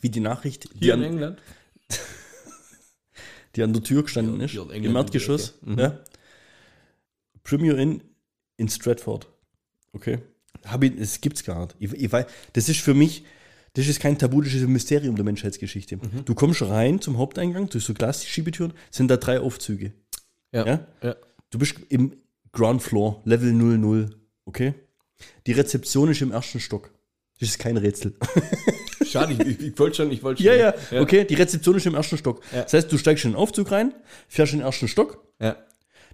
Wie 0.00 0.10
die 0.10 0.20
Nachricht, 0.20 0.70
die 0.74 0.78
hier 0.84 0.94
in 0.94 1.00
an, 1.00 1.06
England. 1.06 1.42
die 3.58 3.64
an 3.64 3.72
der 3.72 3.82
Tür 3.82 4.04
gestanden 4.04 4.38
Ja, 4.38 4.46
ist, 4.46 4.54
England 4.54 4.84
im 4.84 4.96
Erdgeschoss. 4.96 5.54
die 5.60 5.64
Ecke. 5.64 5.72
Mhm. 5.72 5.78
Ja? 5.78 6.00
Premier 7.42 7.76
Inn 7.76 8.02
in 8.56 8.68
Stratford. 8.68 9.28
Okay. 9.92 10.18
Hab 10.64 10.82
ich, 10.84 10.96
das 10.96 11.20
gibt's 11.20 11.44
gar 11.44 11.66
nicht. 11.66 11.76
Ich, 11.78 11.92
ich 11.92 12.12
weiß, 12.12 12.26
das 12.52 12.68
ist 12.68 12.80
für 12.80 12.94
mich, 12.94 13.24
das 13.74 13.88
ist 13.88 14.00
kein 14.00 14.16
Tabu, 14.18 14.40
das 14.42 14.54
ist 14.54 14.62
ein 14.62 14.72
Mysterium 14.72 15.16
der 15.16 15.24
Menschheitsgeschichte. 15.24 15.96
Mhm. 15.96 16.24
Du 16.24 16.34
kommst 16.34 16.62
rein 16.62 17.00
zum 17.00 17.18
Haupteingang, 17.18 17.68
durch 17.68 17.84
so 17.84 17.94
Glasschiebetüren, 17.94 18.72
sind 18.90 19.08
da 19.08 19.16
drei 19.16 19.40
Aufzüge. 19.40 19.92
Ja. 20.52 20.66
Ja? 20.66 20.86
ja. 21.02 21.16
Du 21.50 21.58
bist 21.58 21.74
im 21.88 22.12
Ground 22.52 22.82
Floor, 22.82 23.20
Level 23.24 23.52
00, 23.52 24.10
okay? 24.44 24.74
Die 25.46 25.52
Rezeption 25.52 26.10
ist 26.10 26.22
im 26.22 26.30
ersten 26.30 26.60
Stock. 26.60 26.90
Das 27.40 27.48
ist 27.50 27.58
kein 27.58 27.76
Rätsel. 27.76 28.14
Schade, 29.06 29.32
ich, 29.42 29.60
ich, 29.60 29.78
wollte 29.78 29.96
schon, 29.96 30.10
ich 30.10 30.22
wollte 30.22 30.42
schon. 30.42 30.52
ja, 30.52 30.74
ja, 30.90 31.00
okay, 31.00 31.24
die 31.24 31.34
Rezeption 31.34 31.76
ist 31.76 31.86
im 31.86 31.94
ersten 31.94 32.18
Stock. 32.18 32.40
Ja. 32.52 32.62
Das 32.62 32.72
heißt, 32.74 32.92
du 32.92 32.98
steigst 32.98 33.24
in 33.24 33.32
den 33.32 33.36
Aufzug 33.36 33.70
rein, 33.70 33.94
fährst 34.28 34.52
in 34.52 34.58
den 34.58 34.66
ersten 34.66 34.88
Stock, 34.88 35.24
Ja. 35.40 35.56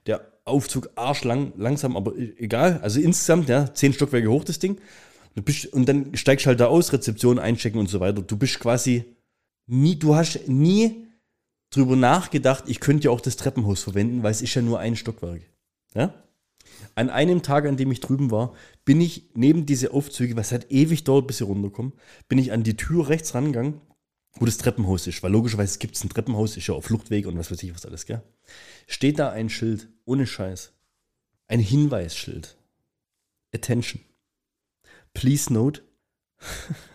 der 0.07 0.31
Aufzug 0.45 0.91
arschlang, 0.95 1.53
langsam, 1.57 1.97
aber 1.97 2.13
egal. 2.17 2.79
Also 2.83 3.01
insgesamt, 3.01 3.49
ja, 3.49 3.73
zehn 3.75 3.93
Stockwerke 3.95 4.29
hoch 4.29 4.45
das 4.45 4.59
Ding. 4.59 4.79
Du 5.35 5.43
bist, 5.43 5.67
und 5.73 5.89
dann 5.89 6.15
steigst 6.15 6.47
halt 6.47 6.61
da 6.61 6.67
aus, 6.67 6.93
Rezeption 6.93 7.39
einchecken 7.39 7.81
und 7.81 7.89
so 7.89 7.99
weiter. 8.01 8.23
Du 8.23 8.37
bist 8.37 8.61
quasi 8.61 9.05
nie, 9.67 9.99
du 9.99 10.15
hast 10.15 10.47
nie 10.47 11.07
drüber 11.71 11.97
nachgedacht, 11.97 12.65
ich 12.69 12.79
könnte 12.79 13.07
ja 13.07 13.11
auch 13.11 13.21
das 13.21 13.37
Treppenhaus 13.37 13.83
verwenden, 13.83 14.23
weil 14.23 14.31
es 14.31 14.43
ist 14.43 14.55
ja 14.55 14.63
nur 14.63 14.79
ein 14.79 14.95
Stockwerk. 14.95 15.41
Ja? 15.95 16.15
An 16.95 17.11
einem 17.11 17.43
Tag, 17.43 17.67
an 17.67 17.77
dem 17.77 17.91
ich 17.91 18.01
drüben 18.01 18.31
war, 18.31 18.55
bin 18.85 19.01
ich 19.01 19.31
neben 19.35 19.67
diese 19.67 19.93
Aufzüge, 19.93 20.37
was 20.37 20.53
halt 20.53 20.71
ewig 20.71 21.05
dauert, 21.05 21.27
bis 21.27 21.39
sie 21.39 21.45
runterkommen, 21.45 21.93
bin 22.29 22.39
ich 22.39 22.53
an 22.53 22.63
die 22.63 22.77
Tür 22.77 23.09
rechts 23.09 23.35
rangegangen, 23.35 23.81
wo 24.35 24.45
das 24.45 24.59
Treppenhaus 24.59 25.07
ist. 25.07 25.23
Weil 25.23 25.33
logischerweise 25.33 25.79
gibt 25.79 25.97
es 25.97 26.05
ein 26.05 26.09
Treppenhaus, 26.09 26.57
ist 26.57 26.67
ja 26.67 26.75
auf 26.75 26.85
Fluchtweg 26.85 27.27
und 27.27 27.37
was 27.37 27.51
weiß 27.51 27.63
ich 27.63 27.75
was 27.75 27.87
alles, 27.87 28.07
gell? 28.07 28.23
Steht 28.87 29.19
da 29.19 29.31
ein 29.31 29.49
Schild, 29.49 29.89
ohne 30.05 30.27
Scheiß. 30.27 30.73
Ein 31.49 31.61
Hinweisschild. 31.61 32.57
Attention. 33.53 34.01
Please 35.13 35.53
note 35.53 35.83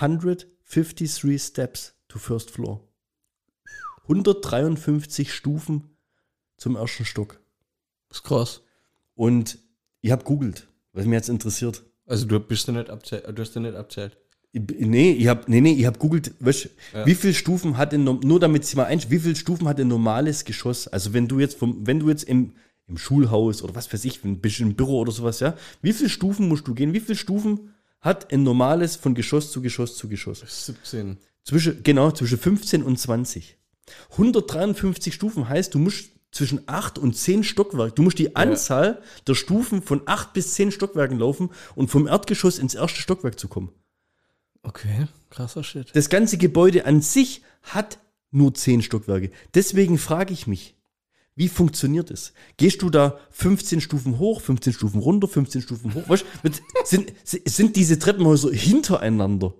153 0.00 1.38
steps 1.38 1.94
to 2.08 2.18
first 2.18 2.50
floor. 2.50 2.88
153 4.02 5.32
Stufen 5.32 5.96
zum 6.56 6.76
ersten 6.76 7.04
Stock. 7.04 7.40
Das 8.08 8.18
ist 8.18 8.24
krass. 8.24 8.62
Und 9.14 9.58
ich 10.00 10.10
habe 10.10 10.24
googelt, 10.24 10.66
was 10.92 11.04
mich 11.04 11.14
jetzt 11.14 11.28
interessiert. 11.28 11.82
Also 12.06 12.26
du 12.26 12.38
bist 12.40 12.66
ja 12.66 12.72
nicht 12.74 12.90
abzählt, 12.90 13.24
du 13.32 13.40
hast 13.42 13.54
nicht 13.56 13.74
abzählt. 13.74 14.16
Ich- 14.52 14.62
Nee, 14.80 15.12
ich 15.12 15.28
habe 15.28 15.44
nee, 15.46 15.60
nee, 15.60 15.72
ich 15.74 15.86
hab 15.86 15.98
googelt, 15.98 16.32
weißt, 16.40 16.68
Ja. 16.94 17.06
wie 17.06 17.14
viele 17.14 17.32
Stufen 17.34 17.76
hat 17.78 17.92
denn 17.92 18.04
nur 18.04 18.40
damit 18.40 18.64
sie 18.66 18.76
mal 18.76 18.84
ein, 18.84 19.00
wie 19.08 19.18
viele 19.18 19.36
Stufen 19.36 19.66
hat 19.68 19.80
ein 19.80 19.88
normales 19.88 20.44
Geschoss? 20.44 20.88
Also 20.88 21.12
wenn 21.14 21.26
du 21.28 21.38
jetzt 21.40 21.56
vom 21.58 21.86
wenn 21.86 22.00
du 22.00 22.08
jetzt 22.08 22.24
im 22.24 22.52
im 22.88 22.98
Schulhaus 22.98 23.62
oder 23.62 23.74
was 23.76 23.90
weiß 23.92 24.04
ich, 24.04 24.22
ein 24.24 24.40
bisschen 24.40 24.70
im 24.70 24.74
Büro 24.76 24.98
oder 24.98 25.12
sowas, 25.12 25.40
ja. 25.40 25.56
Wie 25.80 25.92
viele 25.92 26.10
Stufen 26.10 26.48
musst 26.48 26.66
du 26.66 26.74
gehen? 26.74 26.92
Wie 26.92 27.00
viele 27.00 27.16
Stufen 27.16 27.70
hat 28.00 28.32
ein 28.32 28.42
normales 28.42 28.96
von 28.96 29.14
Geschoss 29.14 29.52
zu 29.52 29.62
Geschoss 29.62 29.96
zu 29.96 30.08
Geschoss? 30.08 30.42
17. 30.66 31.16
Zwischen, 31.44 31.82
genau, 31.84 32.10
zwischen 32.10 32.38
15 32.38 32.82
und 32.82 32.98
20. 32.98 33.56
153 34.10 35.14
Stufen 35.14 35.48
heißt, 35.48 35.74
du 35.74 35.78
musst 35.78 36.10
zwischen 36.32 36.62
8 36.66 36.98
und 36.98 37.14
10 37.16 37.44
Stockwerke, 37.44 37.94
du 37.94 38.02
musst 38.02 38.18
die 38.18 38.34
Anzahl 38.34 39.02
der 39.26 39.34
Stufen 39.34 39.82
von 39.82 40.02
8 40.06 40.32
bis 40.32 40.54
10 40.54 40.72
Stockwerken 40.72 41.18
laufen 41.18 41.50
und 41.74 41.88
vom 41.90 42.06
Erdgeschoss 42.08 42.58
ins 42.58 42.74
erste 42.74 43.00
Stockwerk 43.00 43.38
zu 43.38 43.48
kommen. 43.48 43.70
Okay, 44.62 45.06
krasser 45.30 45.62
Shit. 45.62 45.94
Das 45.94 46.08
ganze 46.08 46.38
Gebäude 46.38 46.86
an 46.86 47.00
sich 47.02 47.42
hat 47.62 47.98
nur 48.30 48.54
10 48.54 48.82
Stockwerke. 48.82 49.30
Deswegen 49.54 49.98
frage 49.98 50.32
ich 50.32 50.46
mich, 50.46 50.74
wie 51.34 51.48
funktioniert 51.48 52.10
es? 52.10 52.32
Gehst 52.56 52.82
du 52.82 52.90
da 52.90 53.18
15 53.30 53.80
Stufen 53.80 54.18
hoch, 54.18 54.40
15 54.40 54.72
Stufen 54.72 55.00
runter, 55.00 55.28
15 55.28 55.62
Stufen 55.62 55.94
hoch? 55.94 56.08
Weißt, 56.08 56.24
mit- 56.42 56.62
sind, 56.84 57.12
sind 57.24 57.76
diese 57.76 57.98
Treppenhäuser 57.98 58.50
hintereinander? 58.52 59.54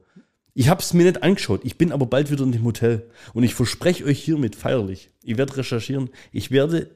Ich 0.55 0.69
habe 0.69 0.83
es 0.83 0.93
mir 0.93 1.05
nicht 1.05 1.23
angeschaut. 1.23 1.63
Ich 1.65 1.79
bin 1.79 1.93
aber 1.93 2.05
bald 2.07 2.31
wieder 2.31 2.45
in 2.45 2.53
dem 2.53 2.65
Hotel. 2.65 3.09
Und 3.33 3.43
ich 3.43 3.55
verspreche 3.55 4.05
euch 4.05 4.23
hiermit 4.23 4.55
feierlich, 4.55 5.11
ich 5.23 5.37
werde 5.39 5.57
recherchieren. 5.57 6.11
Ich 6.31 6.51
werde. 6.51 6.91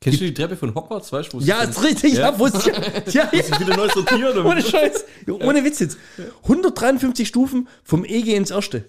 Kennst 0.00 0.20
du 0.20 0.24
die 0.26 0.34
Treppe 0.34 0.56
von 0.56 0.74
Hogwarts, 0.74 1.10
weißt 1.12 1.32
du? 1.32 1.40
Ja, 1.40 1.62
ist 1.62 1.82
richtig. 1.82 2.14
Ja, 2.14 2.30
Ja. 2.32 2.38
wo 2.38 2.46
es- 2.46 2.64
ja, 3.14 3.30
ja, 3.32 3.60
wieder 3.60 3.76
neu 3.76 3.88
sortieren. 3.88 4.44
Ohne 4.46 4.62
Scheiß. 4.62 5.04
Ohne 5.28 5.64
Witz 5.64 5.78
jetzt. 5.80 5.96
153 6.42 7.26
Stufen 7.26 7.68
vom 7.82 8.04
EG 8.04 8.34
ins 8.36 8.50
erste. 8.50 8.84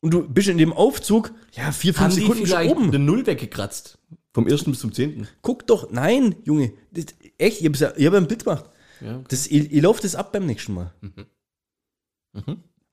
Und 0.00 0.12
du 0.14 0.28
bist 0.28 0.48
in 0.48 0.58
dem 0.58 0.72
Aufzug, 0.72 1.32
ja, 1.52 1.72
vier, 1.72 1.92
fünf 1.94 2.00
Haben 2.04 2.14
die 2.14 2.20
Sekunden 2.20 2.46
vielleicht 2.46 2.70
oben. 2.70 2.84
eine 2.88 2.98
Null 3.00 3.26
weggekratzt? 3.26 3.98
Vom 4.32 4.46
ersten 4.46 4.70
bis 4.72 4.80
zum 4.80 4.92
zehnten. 4.92 5.26
Guck 5.42 5.66
doch, 5.66 5.90
nein, 5.90 6.36
Junge. 6.44 6.72
Das, 6.92 7.06
echt, 7.38 7.60
ich 7.60 7.66
habe 7.66 7.76
ja, 7.78 7.92
ich 7.96 8.02
ja 8.04 8.12
ein 8.12 8.28
Bild 8.28 8.44
gemacht. 8.44 8.64
Ja, 9.00 9.16
okay. 9.16 9.24
Das, 9.28 9.46
ich, 9.48 9.72
ich 9.72 9.82
laufe 9.82 10.02
das 10.02 10.14
ab 10.14 10.32
beim 10.32 10.46
nächsten 10.46 10.74
Mal. 10.74 10.92
Mhm. 11.00 11.26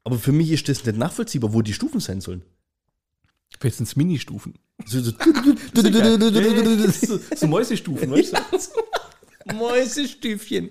Aber 0.05 0.17
für 0.17 0.31
mich 0.31 0.51
ist 0.51 0.69
das 0.69 0.85
nicht 0.85 0.97
nachvollziehbar, 0.97 1.51
wo 1.53 1.61
die 1.61 1.73
Stufen 1.73 1.99
sein 1.99 2.21
sollen. 2.21 2.43
Vielleicht 3.59 3.77
sind 3.77 3.87
es 3.87 3.95
Ministufen. 3.97 4.53
So, 4.85 5.01
so, 5.01 5.11
so, 7.01 7.19
so 7.35 7.47
Mäusestufen, 7.47 8.11
weißt 8.11 8.33
du? 8.33 9.53
Mäusestüfchen. 9.55 10.69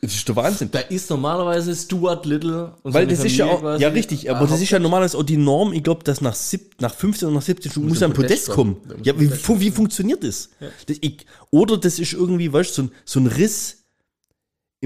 Das 0.00 0.14
ist 0.14 0.28
der 0.28 0.36
Wahnsinn. 0.36 0.68
Da 0.70 0.78
ist 0.80 1.10
normalerweise 1.10 1.74
Stuart 1.74 2.26
Little 2.26 2.74
und 2.82 2.94
Weil 2.94 3.04
seine 3.06 3.16
das 3.16 3.24
ist 3.24 3.36
ja 3.36 3.46
auch, 3.46 3.60
quasi- 3.60 3.82
ja 3.82 3.88
richtig, 3.88 4.30
aber 4.30 4.42
Ah, 4.42 4.46
das 4.46 4.60
ist 4.60 4.70
ja 4.70 4.78
normalerweise 4.78 5.18
auch 5.18 5.22
die 5.24 5.36
Norm. 5.36 5.72
Ich 5.72 5.82
glaube, 5.82 6.04
dass 6.04 6.20
nach, 6.20 6.34
sieb, 6.34 6.80
nach 6.80 6.94
15 6.94 7.26
oder 7.28 7.36
nach 7.36 7.42
17 7.42 7.70
Stunden 7.72 7.88
muss, 7.88 8.02
ein 8.02 8.12
Podest 8.12 8.46
Podest 8.46 8.50
kommen. 8.50 8.76
Ja, 9.02 9.18
wie, 9.18 9.30
wie 9.30 9.70
funktioniert 9.70 10.22
das? 10.22 10.50
das 10.86 10.98
ich, 11.00 11.26
oder 11.50 11.76
das 11.78 11.98
ist 11.98 12.12
irgendwie, 12.12 12.52
weißt 12.52 12.70
du, 12.70 12.74
so 12.74 12.82
ein, 12.82 12.90
so 13.04 13.20
ein 13.20 13.26
Riss 13.26 13.84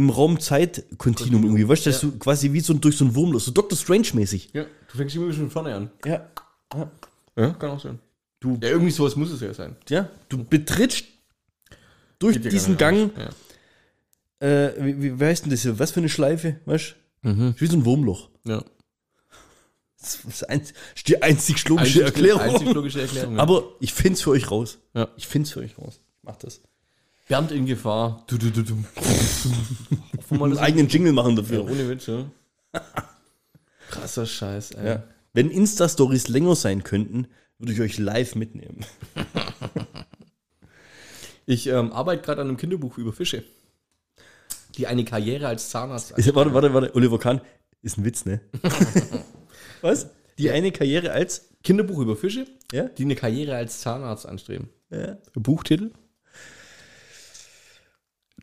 im 0.01 0.11
Raum-Zeit-Kontinuum 0.11 1.45
irgendwie, 1.45 1.69
weißt 1.69 1.87
du, 1.87 1.91
das 1.91 1.97
ist 1.97 2.01
so 2.11 2.11
quasi 2.19 2.53
wie 2.53 2.61
so 2.61 2.75
durch 2.75 2.97
so 2.97 3.05
ein 3.05 3.15
Wurmloch, 3.15 3.41
so 3.41 3.51
Dr. 3.53 3.77
Strange-mäßig. 3.77 4.51
Ja, 4.53 4.65
du 4.91 4.97
fängst 4.97 5.15
immer 5.15 5.33
schon 5.33 5.51
vorne 5.51 5.75
an. 5.75 5.91
Ja. 6.05 6.27
Ja, 7.37 7.51
kann 7.55 7.71
auch 7.71 7.81
sein. 7.81 7.99
Du- 8.41 8.59
ja, 8.63 8.71
irgendwie 8.71 8.91
sowas 8.91 9.15
muss 9.17 9.31
es 9.31 9.41
ja 9.41 9.53
sein. 9.55 9.77
ja, 9.89 10.09
du 10.29 10.43
betrittst 10.45 11.05
durch 12.19 12.37
ja 12.37 12.51
diesen 12.51 12.77
Gang, 12.77 13.11
anders. 13.15 13.35
äh, 14.41 14.85
wie, 14.85 15.03
wie, 15.03 15.21
wie 15.21 15.25
heißt 15.25 15.45
denn 15.45 15.51
das 15.51 15.63
hier? 15.63 15.79
Was 15.79 15.91
für 15.93 16.01
eine 16.01 16.09
Schleife, 16.09 16.57
weißt 16.65 16.95
du? 17.23 17.29
Mhm. 17.29 17.55
Wie 17.59 17.67
so 17.67 17.77
ein 17.77 17.85
Wurmloch. 17.85 18.31
Ja. 18.45 18.57
ja. 18.57 18.65
Das 20.01 20.19
ist, 20.25 20.49
ein, 20.49 20.63
die 21.07 21.23
einzig 21.23 21.69
logische 21.69 22.01
Einzig- 22.01 22.03
Erklärung. 22.05 22.41
Einzig 22.41 22.73
logische 22.73 23.03
Erklärung. 23.03 23.37
ja. 23.37 23.43
Aber 23.43 23.65
ich 23.81 23.93
find's 23.93 24.23
für 24.23 24.31
euch 24.31 24.51
raus. 24.51 24.79
Ja. 24.95 25.09
Ich 25.19 25.27
find's 25.27 25.51
für 25.51 25.61
euch 25.61 25.77
raus. 25.77 26.01
Ich 26.01 26.23
mach 26.23 26.37
das. 26.37 26.63
Bernd 27.31 27.53
in 27.53 27.65
Gefahr. 27.65 28.25
Du, 28.27 28.37
du, 28.39 28.51
du, 28.51 28.63
du. 28.65 28.75
Einen 30.45 30.59
eigenen 30.59 30.89
Jingle 30.89 31.13
machen 31.13 31.37
ja, 31.37 31.43
dafür. 31.43 31.65
ohne 31.65 31.89
Witz, 31.89 32.07
ja. 32.09 32.25
Krasser 33.91 34.27
Scheiß, 34.27 34.73
ey. 34.73 34.87
Ja. 34.87 35.03
Wenn 35.33 35.49
Insta-Stories 35.49 36.27
länger 36.27 36.57
sein 36.57 36.83
könnten, 36.83 37.29
würde 37.59 37.73
ich 37.73 37.81
euch 37.81 37.99
live 37.99 38.35
mitnehmen. 38.35 38.85
Ich 41.47 41.67
ähm, 41.67 41.93
arbeite 41.93 42.23
gerade 42.23 42.43
an 42.43 42.49
einem 42.49 42.57
Kinderbuch 42.57 42.97
über 42.97 43.13
Fische. 43.13 43.43
Die 44.77 44.87
eine 44.87 45.05
Karriere 45.05 45.49
als 45.49 45.69
Zahnarzt. 45.71 46.13
Ist, 46.17 46.33
warte, 46.33 46.55
warte, 46.55 46.73
warte. 46.73 46.95
Oliver 46.95 47.19
Kahn 47.19 47.41
ist 47.83 47.99
ein 47.99 48.05
Witz, 48.05 48.25
ne? 48.25 48.41
Was? 49.81 50.11
Die 50.39 50.51
eine 50.51 50.71
Karriere 50.71 51.11
als. 51.11 51.49
Kinderbuch 51.65 51.99
über 51.99 52.15
Fische, 52.15 52.47
Ja? 52.73 52.85
die 52.85 53.03
eine 53.03 53.17
Karriere 53.17 53.57
als 53.57 53.81
Zahnarzt 53.81 54.27
anstreben. 54.27 54.69
ja. 54.91 55.19
Buchtitel? 55.35 55.91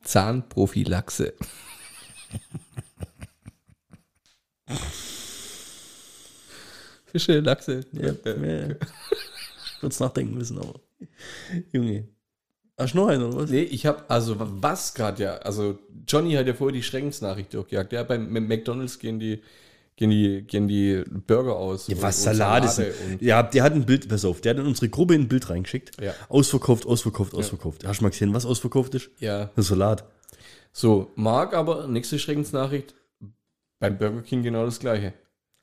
Zahnprophylaxe. 0.08 1.34
Fische, 7.05 7.39
Lachse. 7.39 7.86
Ja, 7.91 8.14
ja. 8.26 8.76
Kurz 9.80 9.99
nachdenken 9.99 10.38
müssen, 10.38 10.58
aber. 10.60 10.80
Junge. 11.72 12.08
Hast 12.78 12.93
du 12.93 12.97
noch 12.97 13.08
einen, 13.08 13.24
oder 13.24 13.38
was? 13.38 13.49
Nee, 13.49 13.64
ich 13.64 13.86
habe, 13.86 14.08
also 14.10 14.36
was 14.38 14.93
gerade 14.93 15.24
ja, 15.24 15.38
also 15.38 15.80
Johnny 16.08 16.34
hat 16.34 16.47
ja 16.47 16.53
vorher 16.53 16.74
die 16.74 16.84
Schreckensnachricht 16.84 17.53
durchgejagt. 17.53 17.91
Ja, 17.91 18.03
beim 18.03 18.32
McDonalds 18.32 18.99
gehen 18.99 19.20
die, 19.20 19.41
gehen 19.97 20.09
die, 20.09 20.43
gehen 20.43 20.67
die 20.69 21.03
Burger 21.27 21.57
aus. 21.57 21.87
Ja, 21.87 22.01
was 22.01 22.17
und 22.19 22.23
Salat 22.35 22.63
ist. 22.63 22.81
Ja, 23.19 23.43
der 23.43 23.63
hat 23.63 23.73
ein 23.73 23.85
Bild, 23.85 24.07
pass 24.07 24.23
auf, 24.23 24.39
der 24.39 24.51
hat 24.51 24.59
in 24.59 24.65
unsere 24.65 24.87
Gruppe 24.87 25.15
ein 25.15 25.27
Bild 25.27 25.49
reingeschickt. 25.49 25.99
Ja. 26.01 26.13
Ausverkauft, 26.29 26.85
ausverkauft, 26.85 27.33
ausverkauft. 27.33 27.85
Hast 27.85 27.99
du 27.99 28.05
mal 28.05 28.09
gesehen, 28.11 28.33
was 28.33 28.45
ausverkauft 28.45 28.95
ist? 28.95 29.09
Ja, 29.19 29.45
Der 29.55 29.63
Salat. 29.63 30.05
so, 30.71 31.11
Marc 31.15 31.53
aber, 31.53 31.87
nächste 31.87 32.17
Schreckensnachricht, 32.17 32.95
beim 33.79 33.97
Burger 33.97 34.21
King 34.21 34.41
genau 34.43 34.63
das 34.65 34.79
gleiche. 34.79 35.13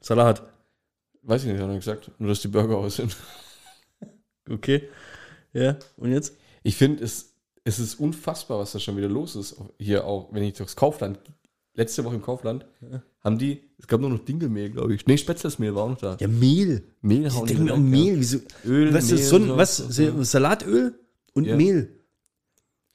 Salat. 0.01 0.43
Weiß 1.23 1.43
ich 1.45 1.51
nicht, 1.51 1.63
hat 1.63 1.71
er 1.71 1.77
gesagt. 1.77 2.11
Nur, 2.19 2.29
dass 2.29 2.43
die 2.43 2.49
Burger 2.49 2.77
aus 2.77 2.97
sind. 2.97 3.17
Okay. 4.51 4.91
Ja, 5.55 5.79
und 5.97 6.13
jetzt? 6.13 6.37
Ich 6.63 6.77
finde, 6.77 7.03
es, 7.03 7.33
es 7.65 7.79
ist 7.79 7.95
unfassbar, 7.95 8.59
was 8.59 8.73
da 8.73 8.79
schon 8.79 8.95
wieder 8.99 9.09
los 9.09 9.37
ist. 9.37 9.57
Hier 9.79 10.05
auch, 10.05 10.29
wenn 10.35 10.43
ich 10.43 10.53
durchs 10.53 10.77
Kaufland, 10.77 11.19
letzte 11.73 12.05
Woche 12.05 12.17
im 12.17 12.21
Kaufland, 12.21 12.67
haben 13.25 13.39
die, 13.39 13.63
es 13.79 13.87
gab 13.87 14.01
nur 14.01 14.11
noch 14.11 14.25
Dinkelmehl, 14.25 14.71
glaube 14.71 14.95
ich. 14.95 15.07
Nee, 15.07 15.17
Spätzlesmehl 15.17 15.75
war 15.75 15.85
auch 15.85 15.91
noch 15.91 15.99
da. 15.99 16.17
Ja, 16.21 16.29
Mehl. 16.29 16.85
Mehl 17.01 17.27
Ich 17.27 17.35
hauen 17.35 17.47
denke 17.47 17.63
die 17.63 17.69
mir 17.69 17.73
auch 17.73 17.77
weg, 17.79 17.85
Mehl. 17.85 18.21
Wieso? 18.21 18.39
Öl, 18.67 18.93
was 18.95 19.07
Mehl 19.07 19.15
ist 19.19 19.29
so 19.29 19.37
ein, 19.37 19.57
was? 19.57 19.77
so. 19.79 20.23
Salatöl 20.23 20.99
und 21.33 21.47
Ja. 21.47 21.57
Mehl. 21.57 21.99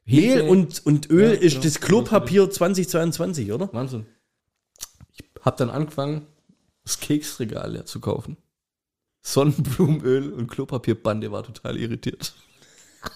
Hefe. 0.05 0.43
Mehl 0.43 0.49
und, 0.49 0.86
und 0.86 1.09
Öl 1.09 1.34
Ja, 1.34 1.39
ist 1.39 1.53
genau. 1.53 1.63
das 1.63 1.82
Klopapier 1.82 2.49
2022, 2.49 3.51
oder? 3.51 3.71
Wahnsinn. 3.73 4.05
Ich 5.13 5.23
habe 5.41 5.57
dann 5.57 5.69
angefangen, 5.69 6.25
das 6.84 6.99
Keksregal 6.99 7.71
leer 7.73 7.86
zu 7.86 7.99
kaufen. 7.99 8.38
Sonnenblumenöl 9.21 10.32
und 10.32 10.47
Klopapierbande 10.47 11.32
war 11.32 11.43
total 11.43 11.77
irritiert. 11.77 12.34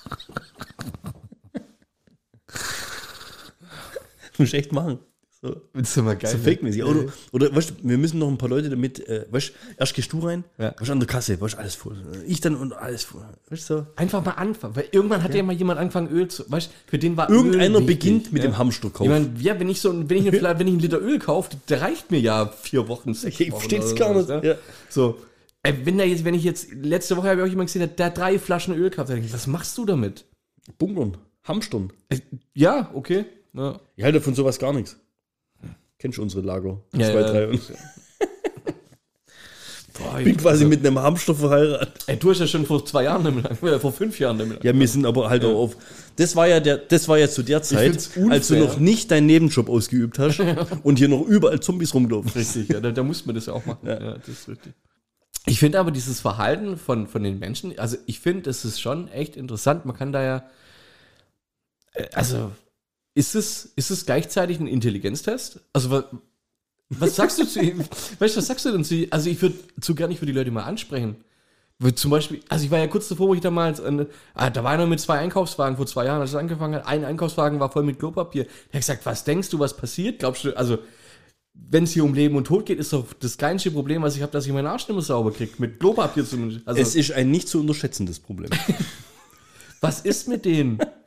Muss 4.38 4.47
ich 4.49 4.53
echt 4.55 4.72
machen. 4.72 4.99
So, 5.46 5.58
Willst 5.74 5.98
du 5.98 6.04
mal 6.04 6.16
geil? 6.16 6.32
so 6.32 6.38
fake-mäßig. 6.38 6.86
Oder, 6.86 7.04
oder 7.34 7.54
weißt 7.54 7.72
du, 7.72 7.74
wir 7.84 7.98
müssen 7.98 8.18
noch 8.18 8.30
ein 8.30 8.38
paar 8.38 8.48
Leute 8.48 8.70
damit, 8.70 9.06
äh, 9.10 9.26
weißt 9.30 9.50
du, 9.50 9.54
erst 9.78 9.94
gehst 9.94 10.14
du 10.14 10.20
rein, 10.20 10.46
Ja. 10.58 10.74
weißt 10.80 10.88
du, 10.88 10.91
an 10.94 11.00
der 11.02 11.08
Kasse, 11.08 11.41
weißt 11.41 11.56
du, 11.56 11.58
alles 11.58 11.76
voll. 11.76 11.98
Ich 12.26 12.39
dann 12.39 12.56
und 12.56 12.72
alles 12.72 13.04
voll. 13.04 13.26
Weißt 13.50 13.70
du, 13.70 13.80
so. 13.80 13.86
Einfach 13.98 14.24
mal 14.24 14.32
anfangen, 14.32 14.74
weil 14.78 14.86
irgendwann 14.94 15.22
hat 15.22 15.36
ja, 15.36 15.44
mal 15.44 15.52
jemand 15.54 15.82
angefangen, 15.82 16.08
Öl 16.10 16.30
zu, 16.30 16.50
weißt 16.50 16.68
du, 16.70 16.74
für 16.91 16.98
den 16.98 17.18
war 17.18 17.30
Irgendeiner 17.30 17.80
Öl 17.80 17.86
beginnt 17.86 18.32
mit 18.32 18.41
ja. 18.41 18.50
dem 18.50 18.58
Hamsterkauf. 18.58 19.06
Ich 19.06 19.12
meine, 19.12 19.32
ja, 19.41 19.60
wenn 19.60 19.68
ich 19.68 19.82
so, 19.82 19.89
ein- 19.91 20.10
wenn 20.10 20.16
ich, 20.20 20.28
eine, 20.30 20.38
Fla- 20.39 20.58
wenn 20.60 20.68
ich 20.68 20.74
einen 20.76 20.82
Liter 20.82 21.02
Öl 21.02 21.20
kaufe, 21.20 21.50
der 21.68 21.82
reicht 21.82 22.10
mir 22.10 22.22
ja 22.22 22.48
vier 22.48 22.88
Wochen, 22.88 23.14
sechs 23.14 23.38
Ich 23.41 23.52
Wochen 23.52 23.60
versteh's 23.60 23.91
oder 23.91 24.00
gar 24.00 24.14
nicht, 24.38 24.46
ja. 24.46 24.56
So, 24.88 25.18
ey, 25.64 25.74
wenn 25.84 25.98
der 25.98 26.08
jetzt, 26.08 26.24
wenn 26.24 26.36
ich 26.36 26.46
jetzt, 26.46 26.72
letzte 26.74 27.18
Woche 27.18 27.28
habe 27.28 27.41
ich 27.41 27.46
auch 27.46 27.50
jemand 27.50 27.68
gesehen, 27.68 27.82
der, 27.82 27.88
der 27.89 28.06
hat 28.06 28.18
drei 28.18 28.39
Flaschen 28.39 28.74
Öl 28.76 28.89
gehabt, 28.89 29.10
da 29.10 29.16
ich, 29.16 29.34
was 29.34 29.48
machst 29.48 29.78
du 29.78 29.84
damit? 29.86 30.24
Bunkern, 30.78 31.18
Hamstern. 31.44 31.91
Äh, 32.08 32.20
Ja, 32.54 32.89
okay. 32.94 33.26
Ja. 33.52 33.80
Ich 33.98 34.04
halte 34.06 34.22
von 34.22 34.34
sowas 34.36 34.58
gar 34.58 34.72
nichts. 34.72 34.98
Kennst 36.04 36.18
du 36.18 36.22
unsere 36.22 36.41
Lager? 36.41 36.82
Ja, 36.93 37.12
Zwei, 37.12 37.22
ja. 37.22 37.32
drei. 37.32 37.47
Und 37.47 37.62
Boah, 39.93 40.20
ich 40.20 40.26
bin 40.26 40.36
quasi 40.36 40.66
mit 40.66 40.86
einem 40.86 40.99
Hamster 40.99 41.34
verheiratet. 41.34 42.04
Ey, 42.08 42.18
du 42.18 42.30
hast 42.30 42.39
ja 42.39 42.47
schon 42.47 42.66
vor 42.66 42.86
zwei 42.86 43.06
Jahren 43.06 43.45
oder 43.62 43.80
vor 43.80 43.93
fünf 43.93 44.20
Jahren 44.20 44.58
Ja, 44.62 44.78
wir 44.78 44.88
sind 44.89 45.06
aber 45.06 45.30
halt 45.30 45.45
auch 45.45 45.56
auf. 45.56 45.78
Das 46.18 46.36
war 46.36 46.45
ja 46.45 46.60
der, 46.60 46.76
das 46.76 47.08
war 47.08 47.18
ja 47.18 47.30
zu 47.30 47.41
der 47.41 47.62
Zeit, 47.62 48.10
als 48.30 48.49
du 48.49 48.58
noch 48.58 48.80
nicht 48.80 49.12
deinen 49.12 49.28
Nebenjob 49.28 49.70
ausgeübt 49.70 50.20
hast 50.20 50.41
und 50.84 50.99
hier 50.99 51.08
noch 51.08 51.22
überall 51.22 51.62
Zombies 51.62 51.93
rumgelaufen. 51.93 52.32
Richtig, 52.32 52.68
ja, 52.68 52.82
da, 52.82 52.91
da 52.91 53.01
muss 53.01 53.26
man 53.26 53.36
das 53.36 53.45
ja 53.45 53.54
auch 53.54 53.66
machen. 53.66 53.88
Ja. 53.88 54.18
das 54.18 54.28
ist 54.28 54.49
richtig. 54.49 54.74
Ich 55.45 55.58
finde 55.58 55.80
aber 55.80 55.91
dieses 55.91 56.20
Verhalten 56.20 56.76
von, 56.76 57.08
von 57.08 57.24
den 57.24 57.39
Menschen, 57.39 57.80
also 57.80 57.95
ich 58.08 58.20
finde, 58.20 58.41
das 58.41 58.66
ist 58.66 58.82
schon 58.82 59.08
echt 59.08 59.38
interessant. 59.38 59.86
Man 59.86 59.95
kann 59.95 60.12
da 60.12 60.22
ja, 60.22 60.43
äh, 61.93 62.08
also 62.12 62.51
ist 63.16 63.36
es, 63.36 63.66
ist 63.76 63.91
es 63.91 64.05
gleichzeitig 64.05 64.59
ein 64.59 64.68
Intelligenztest? 64.68 65.59
Also 65.72 65.91
was, 65.91 66.05
was 66.89 67.16
sagst 67.16 67.39
du 67.39 67.45
zu 67.45 67.61
ihm? 67.61 67.80
Weißt 68.20 68.36
du, 68.36 68.39
was 68.39 68.47
sagst 68.47 68.66
du 68.66 68.72
denn 68.72 68.84
zu 68.84 68.95
ihm? 68.95 69.07
Also 69.11 69.30
ich 69.30 69.41
würde 69.41 69.55
zu 69.80 69.95
gerne, 69.95 70.14
ich 70.14 70.22
würde 70.22 70.32
die 70.32 70.38
Leute 70.38 70.51
mal 70.51 70.64
ansprechen. 70.64 71.18
Zum 71.95 72.11
Beispiel, 72.11 72.39
also 72.49 72.64
ich 72.64 72.72
war 72.72 72.80
ja 72.80 72.88
kurz 72.88 73.09
davor, 73.09 73.28
wo 73.28 73.34
ich 73.34 73.41
damals, 73.41 73.80
äh, 73.80 74.05
da 74.36 74.64
war 74.64 74.74
er 74.74 74.78
noch 74.78 74.88
mit 74.88 75.01
zwei 75.01 75.20
Einkaufswagen 75.20 75.76
vor 75.76 75.86
zwei 75.86 76.05
Jahren, 76.05 76.22
als 76.22 76.30
es 76.30 76.36
angefangen 76.36 76.76
hat. 76.76 76.88
Ein 76.88 77.03
Einkaufswagen 77.03 77.59
war 77.59 77.72
voll 77.72 77.84
mit 77.84 77.99
Klopapier. 77.99 78.43
Der 78.43 78.74
hat 78.74 78.82
gesagt, 78.82 79.05
was 79.05 79.24
denkst 79.26 79.49
du, 79.49 79.59
was 79.59 79.76
passiert? 79.76 80.20
Glaubst 80.20 80.45
du, 80.45 80.55
also, 80.55 80.78
wenn 81.53 81.84
es 81.84 81.91
hier 81.91 82.05
um 82.05 82.14
Leben 82.14 82.36
und 82.36 82.45
Tod 82.45 82.66
geht, 82.66 82.80
ist 82.80 82.93
doch 82.93 83.11
das 83.20 83.38
kleinste 83.38 83.72
Problem, 83.72 84.01
was 84.01 84.16
ich 84.16 84.22
habe, 84.22 84.32
dass 84.32 84.45
ich 84.45 84.53
meinen 84.53 84.68
Arsch 84.68 84.88
nicht 84.88 84.95
mehr 84.95 85.01
sauber 85.01 85.32
kriege. 85.34 85.51
Mit 85.57 85.80
Klopapier 85.80 86.26
zumindest. 86.26 86.66
Also, 86.66 86.80
Es 86.80 86.95
ist 86.95 87.11
ein 87.11 87.32
nicht 87.32 87.49
zu 87.49 87.59
unterschätzendes 87.59 88.20
Problem. 88.20 88.49
was 89.82 90.01
ist 90.01 90.28
mit 90.28 90.45
denen? 90.45 90.78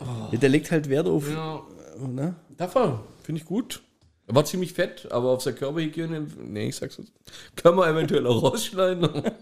Ja, 0.00 0.38
der 0.38 0.48
legt 0.48 0.70
halt 0.70 0.88
Wert 0.88 1.06
auf. 1.06 1.28
ja, 1.30 1.62
Ne? 2.00 2.36
davon, 2.56 3.00
finde 3.24 3.40
ich 3.40 3.46
gut. 3.46 3.82
Er 4.28 4.34
war 4.36 4.44
ziemlich 4.44 4.72
fett, 4.72 5.10
aber 5.10 5.30
auf 5.30 5.42
seiner 5.42 5.56
Körperhygiene, 5.56 6.26
nee, 6.44 6.68
ich 6.68 6.76
sag's 6.76 6.98
jetzt, 6.98 7.10
kann 7.56 7.74
man 7.74 7.90
eventuell 7.92 8.24
auch 8.26 8.40
rausschneiden. 8.42 9.02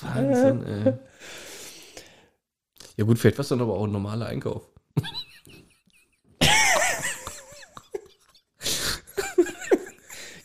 Wahnsinn, 0.00 0.66
ey. 0.66 0.92
Ja 2.96 3.04
gut, 3.04 3.18
vielleicht 3.18 3.38
war 3.38 3.42
es 3.42 3.48
dann 3.48 3.60
aber 3.62 3.74
auch 3.74 3.84
ein 3.84 3.92
normaler 3.92 4.26
Einkauf. 4.26 4.68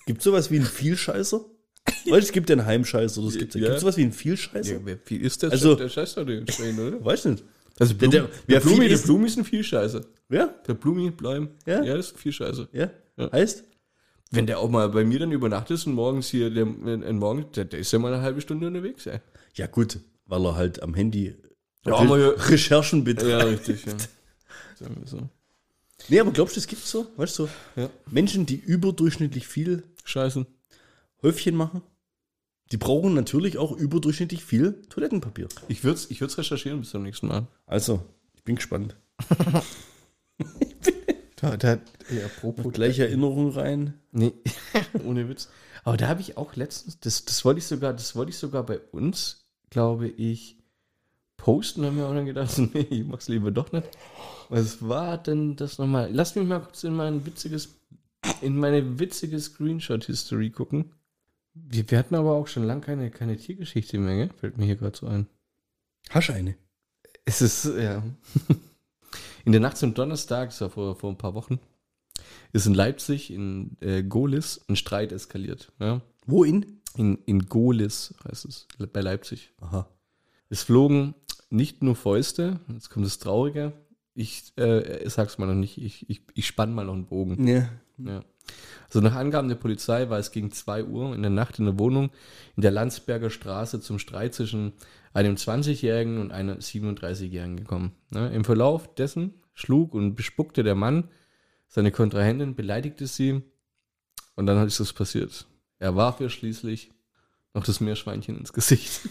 Gibt 0.06 0.22
sowas 0.22 0.52
wie 0.52 0.58
einen 0.58 0.66
Vielscheißer? 0.66 1.44
Weil 2.10 2.20
es 2.20 2.32
gibt 2.32 2.50
ja 2.50 2.56
einen 2.56 2.66
Heimscheißer. 2.66 3.20
Oder 3.22 3.30
es 3.30 3.38
gibt, 3.38 3.56
Ja. 3.56 3.78
Sowas 3.80 3.98
wie 3.98 4.04
einen 4.04 4.12
Vielscheißer? 4.12 4.74
Ja, 4.74 4.80
wer 4.84 4.98
viel 4.98 5.22
ist 5.26 5.42
das? 5.44 5.52
Also- 5.52 5.76
der 5.76 5.90
Scheiß 5.90 6.16
doch 6.16 6.26
dementsprechend, 6.26 6.80
oder? 6.80 7.04
Weiß 7.04 7.26
nicht. 7.26 7.44
Also 7.80 7.94
Der- 7.94 8.08
Blumi, 8.08 8.12
der- 8.12 8.22
der, 8.24 8.32
wer 8.48 8.60
Blumi, 8.62 8.80
viel 8.82 8.90
der 8.90 8.98
Blumi 9.04 9.26
ist 9.28 9.38
ein 9.38 9.46
viel 9.46 9.64
Scheiße. 9.64 10.06
Wer? 10.30 10.48
Der 10.68 10.74
Blumi, 10.76 11.12
Bleim. 11.12 11.50
Ja? 11.66 11.84
ja, 11.84 11.96
das 11.98 12.12
ist 12.12 12.18
viel 12.20 12.32
Scheiße. 12.32 12.70
Ja? 12.72 12.90
Ja. 13.18 13.32
Heißt? 13.32 13.64
Wenn 14.32 14.48
der 14.48 14.60
auch 14.60 14.70
mal 14.70 14.90
bei 14.90 15.04
mir 15.04 15.20
dann 15.20 15.32
übernachtet 15.32 15.76
ist 15.78 15.86
und 15.88 15.94
morgens 15.94 16.28
hier, 16.30 16.50
der, 16.50 16.64
äh, 16.64 17.14
morgen, 17.14 17.46
der, 17.56 17.66
der 17.66 17.80
ist 17.80 17.92
ja 17.92 18.00
mal 18.00 18.14
eine 18.14 18.22
halbe 18.24 18.42
Stunde 18.42 18.68
unterwegs, 18.68 19.06
ey. 19.06 19.20
Ja, 19.54 19.68
gut, 19.68 20.00
weil 20.26 20.44
er 20.46 20.56
halt 20.56 20.82
am 20.82 20.94
Handy 20.94 21.36
Ja, 21.86 22.04
ja- 22.04 22.30
Recherchen 22.30 23.04
betreibt. 23.04 23.30
Ja, 23.30 23.38
richtig, 23.40 23.86
ja. 23.86 23.94
Sagen 24.80 24.98
wir 25.00 25.08
so. 25.08 25.30
Nee, 26.10 26.20
aber 26.20 26.32
glaubst 26.32 26.56
du, 26.56 26.60
es 26.60 26.68
gibt 26.68 26.82
so, 26.84 27.08
weißt 27.18 27.40
du, 27.40 27.48
Ja. 27.76 27.90
Menschen, 28.10 28.46
die 28.46 28.56
überdurchschnittlich 28.56 29.48
viel 29.48 29.84
Scheiße. 30.04 30.46
Häufchen 31.22 31.56
machen, 31.56 31.82
die 32.72 32.78
brauchen 32.78 33.14
natürlich 33.14 33.58
auch 33.58 33.72
überdurchschnittlich 33.72 34.44
viel 34.44 34.82
Toilettenpapier. 34.90 35.48
Ich 35.68 35.84
würde 35.84 35.96
es 35.96 36.10
ich 36.10 36.22
würd's 36.22 36.38
recherchieren 36.38 36.80
bis 36.80 36.90
zum 36.90 37.04
nächsten 37.04 37.28
Mal. 37.28 37.48
Also, 37.68 38.04
ich 38.34 38.44
bin 38.44 38.56
gespannt. 38.56 38.96
Da, 41.36 41.58
da, 41.58 41.78
ja, 42.10 42.26
apropos. 42.26 42.72
Gleich 42.74 42.98
Erinnerung 42.98 43.52
rein. 43.52 43.94
Nee, 44.12 44.34
ohne 45.06 45.28
Witz. 45.30 45.50
Aber 45.84 45.98
da 45.98 46.08
habe 46.08 46.22
ich 46.22 46.38
auch 46.38 46.56
letztens, 46.56 47.00
das, 47.00 47.26
das 47.26 47.44
wollte 47.46 47.60
ich 47.60 47.68
sogar, 47.68 47.94
das 47.94 48.16
wollte 48.16 48.32
ich 48.32 48.38
sogar 48.38 48.66
bei 48.66 48.80
uns, 48.80 49.46
glaube 49.70 50.08
ich, 50.08 50.58
posten, 51.38 51.86
haben 51.86 51.98
wir 51.98 52.08
auch 52.08 52.14
dann 52.14 52.26
gedacht, 52.26 52.58
nee, 52.74 52.88
ich 52.90 53.06
mach's 53.06 53.28
lieber 53.28 53.52
doch 53.52 53.72
nicht. 53.72 53.88
Was 54.50 54.88
war 54.88 55.18
denn 55.18 55.56
das 55.56 55.78
nochmal? 55.78 56.10
Lass 56.12 56.36
mich 56.36 56.48
mal 56.48 56.60
kurz 56.60 56.84
in 56.84 56.96
mein 56.96 57.26
witziges, 57.26 57.76
in 58.42 58.58
meine 58.58 58.98
witzige 58.98 59.40
Screenshot-History 59.40 60.52
gucken. 60.52 60.94
Wir, 61.56 61.90
wir 61.90 61.98
hatten 61.98 62.16
aber 62.16 62.34
auch 62.34 62.48
schon 62.48 62.64
lange 62.64 62.82
keine, 62.82 63.10
keine 63.10 63.38
Tiergeschichte 63.38 63.98
mehr, 63.98 64.16
gell? 64.16 64.30
Fällt 64.38 64.58
mir 64.58 64.66
hier 64.66 64.76
gerade 64.76 64.98
so 64.98 65.08
ein. 65.08 65.28
Hast 66.10 66.30
eine? 66.30 66.56
Es 67.24 67.42
ist, 67.42 67.66
ja. 67.66 68.04
In 69.46 69.52
der 69.52 69.62
Nacht 69.62 69.78
zum 69.78 69.94
Donnerstag, 69.94 70.50
das 70.50 70.62
war 70.62 70.70
vor, 70.70 70.96
vor 70.96 71.10
ein 71.10 71.18
paar 71.18 71.34
Wochen, 71.34 71.60
ist 72.52 72.68
in 72.68 72.74
Leipzig, 72.74 73.32
in 73.32 73.78
äh, 73.80 74.04
Golis, 74.04 74.62
ein 74.68 74.76
Streit 74.76 75.12
eskaliert. 75.12 75.72
Ja? 75.80 76.02
Wo 76.26 76.44
in? 76.44 76.82
In, 76.96 77.18
in 77.26 77.48
Golis 77.48 78.14
heißt 78.28 78.46
es, 78.46 78.68
bei 78.92 79.02
Leipzig. 79.02 79.52
Aha. 79.60 79.88
Es 80.50 80.64
flogen 80.64 81.16
nicht 81.50 81.84
nur 81.84 81.96
Fäuste, 81.96 82.60
jetzt 82.68 82.90
kommt 82.90 83.06
das 83.06 83.20
Traurige. 83.20 83.74
Ich, 84.14 84.54
äh, 84.58 85.04
ich 85.04 85.14
sag's 85.14 85.38
mal 85.38 85.48
noch 85.48 85.56
nicht, 85.56 85.78
ich, 85.78 86.10
ich, 86.10 86.22
ich 86.34 86.48
spann 86.48 86.74
mal 86.74 86.86
noch 86.86 86.94
einen 86.94 87.06
Bogen. 87.06 87.48
Ja. 87.48 87.70
Ja. 87.98 88.24
Also 88.88 89.02
nach 89.02 89.16
Angaben 89.16 89.50
der 89.50 89.56
Polizei 89.56 90.10
war 90.10 90.20
es 90.20 90.32
gegen 90.32 90.52
2 90.52 90.86
Uhr 90.86 91.16
in 91.16 91.22
der 91.22 91.32
Nacht 91.32 91.60
in 91.60 91.66
der 91.66 91.80
Wohnung 91.80 92.12
in 92.56 92.62
der 92.62 92.72
Landsberger 92.72 93.30
Straße 93.30 93.82
zum 93.82 94.00
Streit 94.00 94.34
zwischen 94.34 94.74
einem 95.14 95.36
20-Jährigen 95.36 96.20
und 96.20 96.32
einer 96.32 96.58
37-Jährigen 96.58 97.58
gekommen. 97.58 97.94
Ne? 98.10 98.32
Im 98.34 98.46
Verlauf 98.46 98.94
dessen 98.96 99.34
schlug 99.54 99.94
und 99.94 100.16
bespuckte 100.16 100.64
der 100.64 100.76
Mann 100.76 101.10
seine 101.68 101.92
Kontrahentin, 101.92 102.56
beleidigte 102.56 103.08
sie 103.08 103.42
und 104.36 104.46
dann 104.46 104.66
ist 104.66 104.80
es 104.80 104.94
passiert. 104.94 105.46
Er 105.80 105.96
warf 105.96 106.22
ihr 106.22 106.30
schließlich 106.30 106.92
noch 107.54 107.64
das 107.64 107.80
Meerschweinchen 107.80 108.38
ins 108.38 108.54
Gesicht. 108.54 109.02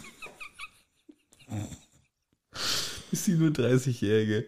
Die 3.10 3.16
37-Jährige 3.16 4.46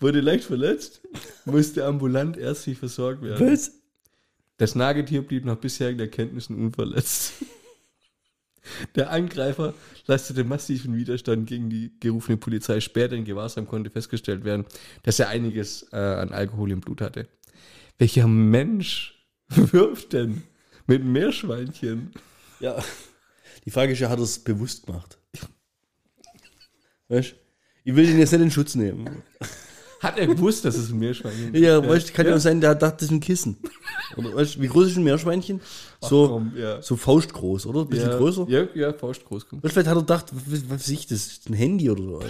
wurde 0.00 0.20
leicht 0.20 0.44
verletzt, 0.44 1.00
musste 1.44 1.86
ambulant 1.86 2.36
ärztlich 2.36 2.78
versorgt 2.78 3.22
werden. 3.22 3.50
Was? 3.50 3.72
Das 4.56 4.74
Nagetier 4.74 5.22
blieb 5.22 5.44
nach 5.44 5.56
bisherigen 5.56 6.00
Erkenntnissen 6.00 6.56
unverletzt. 6.56 7.34
Der 8.94 9.10
Angreifer 9.10 9.74
leistete 10.06 10.42
massiven 10.44 10.96
Widerstand 10.96 11.46
gegen 11.46 11.68
die 11.68 11.92
gerufene 12.00 12.38
Polizei. 12.38 12.80
Später 12.80 13.14
in 13.14 13.24
Gewahrsam 13.24 13.66
konnte 13.66 13.90
festgestellt 13.90 14.44
werden, 14.44 14.64
dass 15.02 15.18
er 15.18 15.28
einiges 15.28 15.86
äh, 15.92 15.96
an 15.96 16.30
Alkohol 16.30 16.70
im 16.70 16.80
Blut 16.80 17.02
hatte. 17.02 17.28
Welcher 17.98 18.26
Mensch 18.26 19.26
wirft 19.48 20.14
denn 20.14 20.44
mit 20.86 21.04
Meerschweinchen? 21.04 22.12
Ja. 22.60 22.82
Die 23.66 23.70
Frage 23.70 23.92
ist 23.92 23.98
ja, 23.98 24.08
hat 24.08 24.18
er 24.18 24.24
es 24.24 24.38
bewusst 24.38 24.86
gemacht? 24.86 25.18
Weißt 27.08 27.34
Ich 27.84 27.94
will 27.94 28.06
den 28.06 28.18
jetzt 28.18 28.32
nicht 28.32 28.40
in 28.40 28.50
Schutz 28.50 28.74
nehmen. 28.74 29.22
Hat 30.04 30.18
er 30.18 30.26
gewusst, 30.26 30.64
dass 30.64 30.76
es 30.76 30.90
ein 30.90 30.98
Meerschweinchen 30.98 31.54
ist? 31.54 31.60
Ja, 31.60 31.86
weißt 31.86 32.12
kann 32.12 32.26
ja 32.26 32.34
auch 32.34 32.38
sein, 32.38 32.60
der 32.60 32.70
hat 32.70 32.80
gedacht, 32.80 32.96
das 32.96 33.04
ist 33.04 33.10
ein 33.10 33.20
Kissen. 33.20 33.56
Oder, 34.16 34.34
weißt, 34.34 34.60
wie 34.60 34.66
groß 34.68 34.88
ist 34.88 34.96
ein 34.98 35.04
Meerschweinchen? 35.04 35.62
So, 36.00 36.28
komm, 36.28 36.52
ja. 36.56 36.82
so 36.82 36.96
faustgroß, 36.96 37.66
oder? 37.66 37.80
Ein 37.80 37.88
bisschen 37.88 38.10
ja, 38.10 38.18
größer. 38.18 38.46
Ja, 38.48 38.68
ja, 38.74 38.92
Faust 38.92 39.24
groß. 39.24 39.46
Weißt, 39.50 39.72
vielleicht 39.72 39.88
hat 39.88 39.96
er 39.96 40.00
gedacht, 40.00 40.26
was, 40.32 40.70
was 40.70 40.88
ich, 40.88 41.06
das 41.06 41.26
ist 41.26 41.48
ein 41.48 41.54
Handy 41.54 41.90
oder 41.90 42.02
so. 42.02 42.22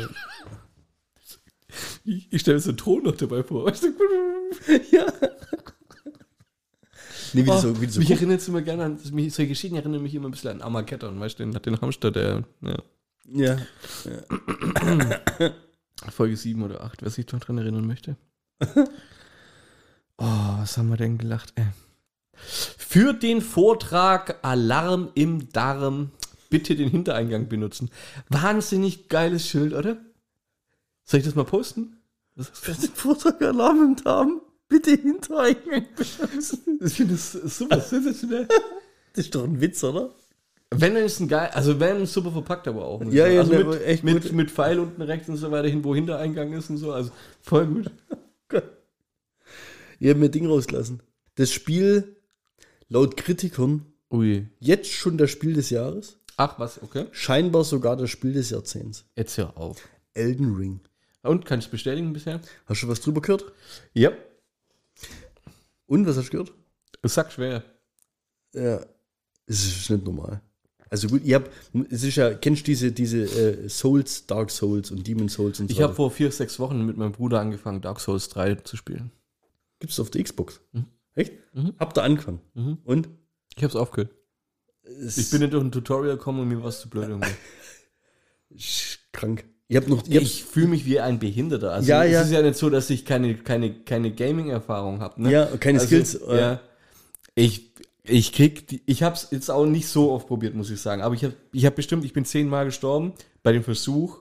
Ich, 2.04 2.28
ich 2.30 2.40
stelle 2.40 2.56
mir 2.56 2.60
so 2.60 2.70
einen 2.70 2.76
Ton 2.76 3.02
noch 3.02 3.16
dabei 3.16 3.42
vor. 3.42 3.66
Weißt 3.66 3.82
du? 3.82 3.88
ja. 4.96 5.06
Nee, 7.32 7.44
wie 7.44 7.50
Oh, 7.50 7.58
so, 7.58 7.80
wie 7.80 7.86
so 7.86 7.98
mich 7.98 8.10
erinnert 8.12 8.40
es 8.40 8.46
immer 8.46 8.62
gerne 8.62 8.84
an, 8.84 8.98
mich, 9.12 9.34
solche 9.34 9.48
Geschichten 9.48 9.76
erinnern 9.76 10.00
mich 10.00 10.14
immer 10.14 10.28
ein 10.28 10.30
bisschen 10.30 10.52
an 10.52 10.62
Armageddon, 10.62 11.18
weißt 11.18 11.40
du, 11.40 11.46
den, 11.46 11.60
den 11.60 11.80
Hamster, 11.80 12.12
der, 12.12 12.44
ja, 12.62 12.76
Ja. 13.32 13.56
Folge 16.12 16.36
7 16.36 16.62
oder 16.62 16.82
8, 16.82 17.02
wer 17.02 17.10
sich 17.10 17.30
noch 17.32 17.40
dran 17.40 17.58
erinnern 17.58 17.86
möchte. 17.86 18.16
oh, 18.60 20.24
was 20.58 20.76
haben 20.76 20.90
wir 20.90 20.96
denn 20.96 21.18
gelacht, 21.18 21.52
ey. 21.56 21.66
Für 22.36 23.12
den 23.12 23.40
Vortrag 23.40 24.38
Alarm 24.42 25.10
im 25.14 25.50
Darm 25.52 26.10
bitte 26.50 26.76
den 26.76 26.90
Hintereingang 26.90 27.48
benutzen. 27.48 27.90
Wahnsinnig 28.28 29.08
geiles 29.08 29.46
Schild, 29.46 29.72
oder? 29.72 29.96
Soll 31.04 31.20
ich 31.20 31.26
das 31.26 31.34
mal 31.34 31.44
posten? 31.44 31.96
Ist 32.36 32.52
das? 32.66 32.86
Vortrag 32.88 33.40
Alarm 33.42 33.82
im 33.82 33.96
Darm. 33.96 34.40
Bitte 34.68 34.92
Hintereingang 34.92 35.86
benutzen. 35.96 36.78
Ich 36.80 36.94
finde 36.94 37.14
das 37.14 37.32
super 37.32 37.80
sensationell. 37.80 38.48
Das 39.16 39.26
ist 39.26 39.34
doch 39.36 39.44
ein 39.44 39.60
Witz, 39.60 39.84
oder? 39.84 40.12
Wenn 40.80 40.96
ist 40.96 41.20
ein 41.20 41.28
geil, 41.28 41.50
also 41.52 41.80
wenn 41.80 42.06
super 42.06 42.32
verpackt, 42.32 42.68
aber 42.68 42.84
auch. 42.84 43.02
Ja, 43.10 43.26
ja, 43.26 43.40
also 43.40 43.52
mit, 43.52 43.82
echt 43.82 44.04
mit, 44.04 44.22
gut. 44.22 44.32
mit 44.32 44.50
Pfeil 44.50 44.78
unten 44.78 45.02
rechts 45.02 45.28
und 45.28 45.36
so 45.36 45.50
weiter 45.50 45.68
hin, 45.68 45.84
wo 45.84 45.94
Hintereingang 45.94 46.52
ist 46.52 46.70
und 46.70 46.78
so. 46.78 46.92
Also 46.92 47.10
voll 47.40 47.66
gut. 47.66 47.90
Ihr 50.00 50.10
habt 50.10 50.20
mir 50.20 50.28
Ding 50.28 50.46
rausgelassen. 50.46 51.02
Das 51.36 51.50
Spiel, 51.52 52.16
laut 52.88 53.16
Kritikern, 53.16 53.86
Ui. 54.12 54.46
jetzt 54.60 54.90
schon 54.90 55.18
das 55.18 55.30
Spiel 55.30 55.54
des 55.54 55.70
Jahres. 55.70 56.18
Ach, 56.36 56.58
was, 56.58 56.82
okay. 56.82 57.06
Scheinbar 57.12 57.64
sogar 57.64 57.96
das 57.96 58.10
Spiel 58.10 58.32
des 58.32 58.50
Jahrzehnts. 58.50 59.04
Jetzt 59.16 59.38
hör 59.38 59.56
auf. 59.56 59.88
Elden 60.14 60.56
Ring. 60.56 60.80
Und 61.22 61.46
kann 61.46 61.60
ich 61.60 61.70
bestätigen 61.70 62.12
bisher? 62.12 62.40
Hast 62.66 62.82
du 62.82 62.88
was 62.88 63.00
drüber 63.00 63.20
gehört? 63.20 63.44
Ja. 63.94 64.12
Und 65.86 66.06
was 66.06 66.16
hast 66.16 66.26
du 66.26 66.32
gehört? 66.32 66.52
Sag 67.02 67.32
schwer. 67.32 67.64
Ja, 68.54 68.80
es 69.46 69.64
ist 69.64 69.90
nicht 69.90 70.04
normal. 70.04 70.40
Also 70.94 71.08
gut, 71.08 71.22
ich 71.24 71.34
hab, 71.34 71.50
es 71.90 72.04
ist 72.04 72.14
ja, 72.14 72.32
kennst 72.34 72.60
du 72.62 72.66
diese, 72.66 72.92
diese 72.92 73.22
äh, 73.24 73.68
Souls, 73.68 74.26
Dark 74.26 74.52
Souls 74.52 74.92
und 74.92 75.04
Demon 75.04 75.28
Souls 75.28 75.58
und 75.58 75.68
so 75.68 75.72
Ich 75.72 75.82
habe 75.82 75.92
vor 75.92 76.12
vier, 76.12 76.30
sechs 76.30 76.60
Wochen 76.60 76.86
mit 76.86 76.96
meinem 76.96 77.10
Bruder 77.10 77.40
angefangen, 77.40 77.80
Dark 77.80 77.98
Souls 77.98 78.28
3 78.28 78.54
zu 78.54 78.76
spielen. 78.76 79.10
Gibt's 79.80 79.98
auf 79.98 80.10
der 80.10 80.22
Xbox? 80.22 80.60
Mhm. 80.70 80.84
Echt? 81.16 81.32
Mhm. 81.52 81.74
Habt 81.80 81.98
ihr 81.98 82.04
angefangen? 82.04 82.40
Mhm. 82.54 82.78
Und? 82.84 83.08
Ich 83.56 83.64
hab's 83.64 83.74
aufgehört. 83.74 84.14
Es 84.84 85.18
Ich 85.18 85.30
bin 85.30 85.40
nicht 85.40 85.52
durch 85.52 85.64
ein 85.64 85.72
Tutorial 85.72 86.16
gekommen 86.16 86.38
und 86.38 86.46
mir 86.48 86.62
war 86.62 86.68
es 86.68 86.78
zu 86.78 86.88
blöd 86.88 87.08
irgendwie. 87.08 87.32
krank. 89.10 89.44
Ich 89.66 89.76
hab 89.76 89.88
noch, 89.88 90.06
ich 90.06 90.14
hab, 90.14 90.22
Ich 90.22 90.44
fühle 90.44 90.68
mich 90.68 90.86
wie 90.86 91.00
ein 91.00 91.18
Behinderter. 91.18 91.72
Also 91.72 91.90
Ja, 91.90 92.04
es 92.04 92.12
ja. 92.12 92.22
ist 92.22 92.30
ja 92.30 92.42
nicht 92.42 92.56
so, 92.56 92.70
dass 92.70 92.88
ich 92.88 93.04
keine, 93.04 93.34
keine, 93.34 93.74
keine 93.82 94.12
Gaming-Erfahrung 94.12 95.00
habe. 95.00 95.22
Ne? 95.22 95.32
Ja, 95.32 95.46
keine 95.58 95.80
also, 95.80 95.88
Skills, 95.88 96.14
äh. 96.14 96.38
Ja. 96.38 96.60
Ich, 97.34 97.72
Ich 98.06 98.32
krieg, 98.32 98.66
die, 98.68 98.82
ich 98.86 99.02
hab's 99.02 99.28
jetzt 99.30 99.50
auch 99.50 99.64
nicht 99.66 99.88
so 99.88 100.12
oft 100.12 100.26
probiert, 100.26 100.54
muss 100.54 100.70
ich 100.70 100.80
sagen. 100.80 101.00
Aber 101.02 101.14
ich 101.14 101.24
hab, 101.24 101.32
ich 101.52 101.64
hab 101.64 101.74
bestimmt, 101.74 102.04
ich 102.04 102.12
bin 102.12 102.24
zehnmal 102.24 102.66
gestorben 102.66 103.14
bei 103.42 103.52
dem 103.52 103.64
Versuch. 103.64 104.20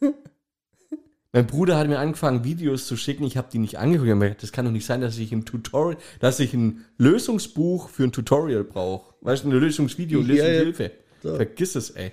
mein 1.32 1.46
Bruder 1.46 1.78
hat 1.78 1.88
mir 1.88 1.98
angefangen, 1.98 2.44
Videos 2.44 2.86
zu 2.86 2.96
schicken. 2.96 3.24
Ich 3.24 3.36
habe 3.38 3.48
die 3.50 3.58
nicht 3.58 3.78
angeguckt. 3.78 4.10
Ich 4.10 4.18
gedacht, 4.20 4.42
Das 4.42 4.52
kann 4.52 4.66
doch 4.66 4.72
nicht 4.72 4.84
sein, 4.84 5.00
dass 5.00 5.16
ich 5.16 5.32
ein 5.32 5.46
Tutorial, 5.46 5.96
dass 6.20 6.40
ich 6.40 6.52
ein 6.52 6.84
Lösungsbuch 6.98 7.88
für 7.88 8.04
ein 8.04 8.12
Tutorial 8.12 8.64
brauche. 8.64 9.14
Weißt 9.22 9.44
du, 9.44 9.48
ein 9.48 9.52
Lösungsvideo, 9.52 10.20
Ja, 10.20 10.34
ja. 10.34 10.44
Lösungshilfe. 10.62 10.90
Vergiss 11.22 11.74
es, 11.74 11.90
ey. 11.90 12.12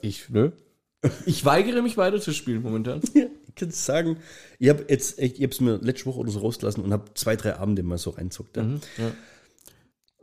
Ich, 0.00 0.30
ne? 0.30 0.52
Ich 1.26 1.44
weigere 1.44 1.82
mich 1.82 1.96
weiter 1.98 2.20
zu 2.20 2.32
spielen 2.32 2.62
momentan. 2.62 3.00
Ich 3.56 3.60
kann 3.60 3.70
sagen, 3.70 4.16
ich 4.58 4.68
habe 4.68 4.84
jetzt, 4.88 5.16
echt- 5.20 5.36
ich 5.36 5.44
habe 5.44 5.52
es 5.52 5.60
mir 5.60 5.76
letzte 5.80 6.06
Woche 6.06 6.18
oder 6.18 6.30
so 6.32 6.40
rausgelassen 6.40 6.82
und 6.82 6.92
habe 6.92 7.04
zwei, 7.14 7.36
drei 7.36 7.54
Abende 7.54 7.84
mal 7.84 7.98
so 7.98 8.10
reinzockt. 8.10 8.56
Ja. 8.56 8.64
ja. 8.64 9.12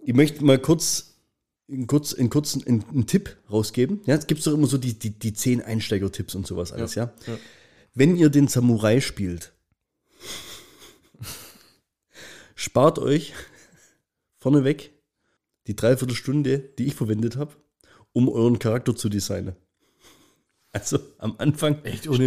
Ich 0.04 0.14
möchte 0.14 0.44
mal 0.44 0.60
kurz, 0.60 1.16
einen, 1.70 1.88
kurz, 1.88 2.14
einen 2.14 2.30
kurzen 2.30 2.66
einen, 2.66 2.84
einen 2.90 3.08
Tipp 3.08 3.38
rausgeben. 3.50 4.02
Ja, 4.06 4.16
es 4.16 4.28
gibt 4.28 4.46
doch 4.46 4.54
immer 4.54 4.68
so 4.68 4.78
die, 4.78 4.98
die, 4.98 5.12
die 5.12 5.34
zehn 5.34 5.62
Einsteiger-Tipps 5.62 6.36
und 6.36 6.48
sowas 6.48 6.72
alles, 6.72 6.96
ja. 6.96 7.14
ja. 7.28 7.38
Wenn 7.94 8.16
ihr 8.16 8.30
den 8.30 8.48
Samurai 8.48 9.02
spielt, 9.02 9.54
spart 12.56 13.00
euch 13.00 13.34
vorneweg 14.38 14.92
die 15.68 15.76
Dreiviertelstunde, 15.76 16.60
die 16.60 16.88
ich 16.88 16.96
verwendet 16.96 17.36
habe, 17.36 17.56
um 18.14 18.28
euren 18.30 18.60
Charakter 18.60 18.96
zu 18.96 19.10
designen. 19.10 19.56
Also 20.74 21.00
am 21.18 21.36
Anfang 21.38 21.80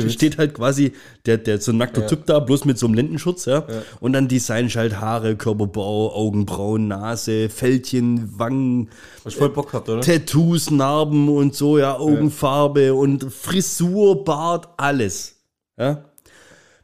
steht 0.09 0.37
halt 0.37 0.53
quasi 0.53 0.93
der, 1.25 1.39
der 1.39 1.63
so 1.63 1.73
ein 1.73 1.79
nackter 1.79 2.03
Ja. 2.03 2.09
Typ 2.09 2.27
da, 2.27 2.41
bloß 2.41 2.67
mit 2.67 2.79
so 2.79 2.85
einem 2.85 2.95
Lendenschutz, 2.95 3.47
ja. 3.47 3.67
Und 4.01 4.13
dann 4.13 4.29
designst 4.29 4.77
halt 4.77 5.01
Haare, 5.01 5.35
Körperbau, 5.37 6.15
Augenbrauen, 6.15 6.89
Nase, 6.89 7.49
Fältchen, 7.49 8.39
Wangen, 8.39 8.91
Hast 9.25 9.37
du 9.37 9.39
voll 9.39 9.49
Bock 9.49 9.71
gehabt, 9.71 9.89
oder? 9.89 10.03
Tattoos, 10.03 10.71
Narben 10.71 11.31
und 11.31 11.55
so, 11.55 11.79
ja, 11.79 11.97
Augenfarbe 11.97 12.93
und 12.93 13.33
Frisur, 13.33 14.25
Bart, 14.25 14.69
alles. 14.77 15.37
Ja? 15.79 16.05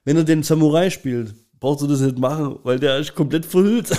Wenn 0.06 0.16
er 0.16 0.24
den 0.24 0.42
Samurai 0.42 0.88
spielt, 0.88 1.34
brauchst 1.60 1.82
du 1.82 1.86
das 1.86 2.00
nicht 2.00 2.18
machen, 2.18 2.58
weil 2.62 2.78
der 2.78 2.98
ist 2.98 3.14
komplett 3.14 3.44
verhüllt. 3.44 3.90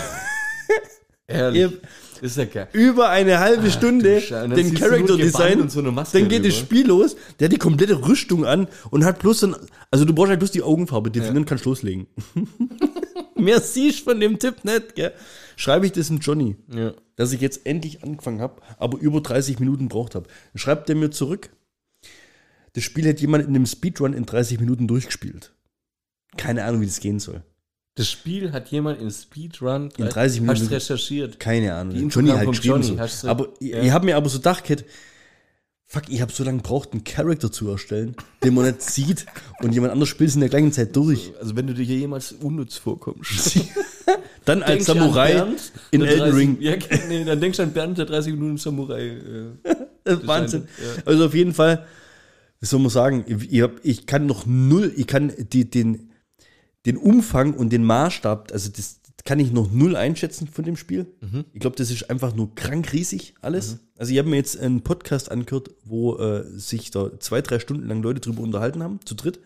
Ehrlich. 1.27 1.73
Ist 2.21 2.37
ja 2.37 2.45
geil. 2.45 2.67
Über 2.73 3.09
eine 3.09 3.39
halbe 3.39 3.71
Stunde. 3.71 4.17
Und 4.17 4.29
dann 4.31 4.51
den 4.53 4.75
Character 4.75 5.17
Design. 5.17 5.59
und 5.59 5.71
so 5.71 5.79
eine 5.79 5.91
Maske 5.91 6.19
dann 6.19 6.29
geht 6.29 6.45
das. 6.45 6.55
Spiel 6.55 6.87
los. 6.87 7.15
Der 7.39 7.45
hat 7.45 7.51
die 7.51 7.57
komplette 7.57 8.07
Rüstung 8.07 8.45
an 8.45 8.67
und 8.91 9.03
hat 9.03 9.19
bloß 9.19 9.39
dann, 9.41 9.55
also 9.89 10.05
du 10.05 10.13
brauchst 10.13 10.29
halt 10.29 10.39
bloß 10.39 10.51
die 10.51 10.61
Augenfarbe 10.61 11.09
definieren, 11.09 11.45
kannst 11.45 11.65
loslegen. 11.65 12.05
Mehr 13.35 13.59
siehst 13.59 14.01
von 14.03 14.19
dem 14.19 14.37
Tipp 14.37 14.63
nicht, 14.63 14.93
gell? 14.95 15.13
Schreibe 15.55 15.87
ich 15.87 15.91
das 15.93 16.07
dem 16.07 16.19
Johnny 16.19 16.55
Ja. 16.71 16.93
dass 17.15 17.33
ich 17.33 17.41
jetzt 17.41 17.65
endlich 17.65 18.03
angefangen 18.03 18.39
habe, 18.39 18.61
aber 18.77 18.99
über 18.99 19.19
30 19.21 19.59
Minuten 19.59 19.87
braucht 19.87 20.13
habe. 20.13 20.27
Schreibt 20.53 20.89
er 20.89 20.95
mir 20.95 21.09
zurück, 21.09 21.49
das 22.73 22.83
Spiel 22.83 23.05
hätte 23.05 23.21
jemand 23.21 23.43
in 23.47 23.49
einem 23.55 23.65
Speedrun 23.65 24.13
in 24.13 24.25
30 24.27 24.59
Minuten 24.59 24.87
durchgespielt. 24.87 25.53
Keine 26.37 26.63
Ahnung, 26.65 26.81
wie 26.81 26.85
das 26.85 26.99
gehen 26.99 27.19
soll. 27.19 27.43
Das 27.95 28.09
Spiel 28.09 28.53
hat 28.53 28.69
jemand 28.69 29.01
in 29.01 29.11
Speedrun 29.11 29.89
In 29.97 30.07
30 30.07 30.41
Minuten. 30.41 30.61
Hast 30.61 30.71
recherchiert. 30.71 31.39
Keine 31.39 31.73
Ahnung. 31.73 31.95
Die 31.95 32.07
kam 32.07 32.11
vom 32.11 32.51
geschrieben 32.51 32.81
Johnny, 32.81 33.07
so. 33.07 33.27
Aber 33.27 33.49
ich, 33.59 33.69
ja. 33.69 33.81
ich 33.81 33.91
habe 33.91 34.05
mir 34.05 34.15
aber 34.15 34.29
so 34.29 34.37
gedacht, 34.37 34.63
fuck, 35.87 36.03
ich 36.07 36.21
habe 36.21 36.31
so 36.31 36.45
lange 36.45 36.59
gebraucht, 36.59 36.93
einen 36.93 37.03
Charakter 37.03 37.51
zu 37.51 37.69
erstellen, 37.69 38.15
den 38.43 38.53
man 38.53 38.65
nicht 38.65 38.81
sieht 38.81 39.25
und 39.59 39.73
jemand 39.73 39.91
anders 39.91 40.07
spielt 40.07 40.29
es 40.29 40.35
in 40.35 40.39
der 40.39 40.49
gleichen 40.49 40.71
Zeit 40.71 40.95
durch. 40.95 41.33
Also 41.41 41.57
wenn 41.57 41.67
du 41.67 41.73
dir 41.73 41.83
hier 41.83 41.97
jemals 41.97 42.31
unnütz 42.31 42.77
vorkommst. 42.77 43.59
Dann 44.45 44.63
als 44.63 44.85
du 44.85 44.93
an 44.93 44.99
Samurai 44.99 45.33
Bernd, 45.33 45.71
in 45.91 45.99
der 45.99 46.09
Elden 46.09 46.23
30 46.23 46.39
Ring. 46.39 46.57
Ja, 46.61 46.75
nee, 47.09 47.23
dann 47.23 47.39
denkst 47.39 47.57
du 47.57 47.63
an 47.63 47.73
Bernd, 47.73 47.97
der 47.99 48.05
30 48.05 48.33
Minuten 48.33 48.57
Samurai. 48.57 49.07
Äh, 49.07 49.19
Das 50.03 50.19
ist 50.19 50.27
Wahnsinn. 50.27 50.67
Ja. 50.79 51.03
Also 51.05 51.25
auf 51.25 51.35
jeden 51.35 51.53
Fall, 51.53 51.85
wie 52.59 52.65
soll 52.65 52.79
man 52.79 52.89
sagen, 52.89 53.23
ich, 53.27 53.53
ich, 53.53 53.61
hab, 53.61 53.73
ich 53.83 54.07
kann 54.07 54.25
noch 54.25 54.47
null, 54.47 54.91
ich 54.95 55.05
kann 55.05 55.31
die, 55.37 55.69
den, 55.69 56.10
den 56.85 56.97
Umfang 56.97 57.53
und 57.53 57.71
den 57.71 57.83
Maßstab, 57.83 58.51
also 58.51 58.69
das 58.69 59.01
kann 59.23 59.39
ich 59.39 59.51
noch 59.51 59.71
null 59.71 59.95
einschätzen 59.95 60.47
von 60.47 60.65
dem 60.65 60.75
Spiel. 60.75 61.05
Ich 61.53 61.59
glaube, 61.59 61.75
das 61.75 61.91
ist 61.91 62.09
einfach 62.09 62.33
nur 62.35 62.55
krank 62.55 62.91
riesig 62.91 63.35
alles. 63.41 63.79
Also 63.97 64.13
ich 64.13 64.17
habe 64.17 64.29
mir 64.29 64.37
jetzt 64.37 64.59
einen 64.59 64.81
Podcast 64.81 65.29
angehört, 65.29 65.69
wo 65.83 66.17
äh, 66.17 66.43
sich 66.57 66.89
da 66.89 67.19
zwei, 67.19 67.41
drei 67.41 67.59
Stunden 67.59 67.87
lang 67.87 68.01
Leute 68.01 68.19
drüber 68.19 68.41
unterhalten 68.41 68.81
haben, 68.81 68.99
zu 69.05 69.13
dritt. 69.13 69.39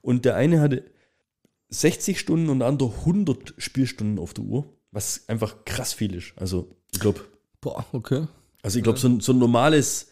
Und 0.00 0.24
der 0.24 0.34
eine 0.34 0.60
hatte 0.60 0.84
60 1.68 2.18
Stunden 2.18 2.48
und 2.48 2.58
der 2.58 2.68
andere 2.68 2.90
100 2.90 3.54
Spielstunden 3.58 4.18
auf 4.18 4.34
der 4.34 4.44
Uhr, 4.44 4.64
was 4.90 5.28
einfach 5.28 5.64
krass 5.64 5.92
viel 5.92 6.14
ist. 6.14 6.32
Also 6.36 6.76
ich 6.92 6.98
glaube, 6.98 7.20
boah, 7.60 7.86
okay. 7.92 8.26
also 8.62 8.78
ich 8.78 8.82
glaube, 8.82 8.98
so, 8.98 9.08
ein, 9.08 9.20
so 9.20 9.32
ein 9.32 9.38
normales 9.38 10.08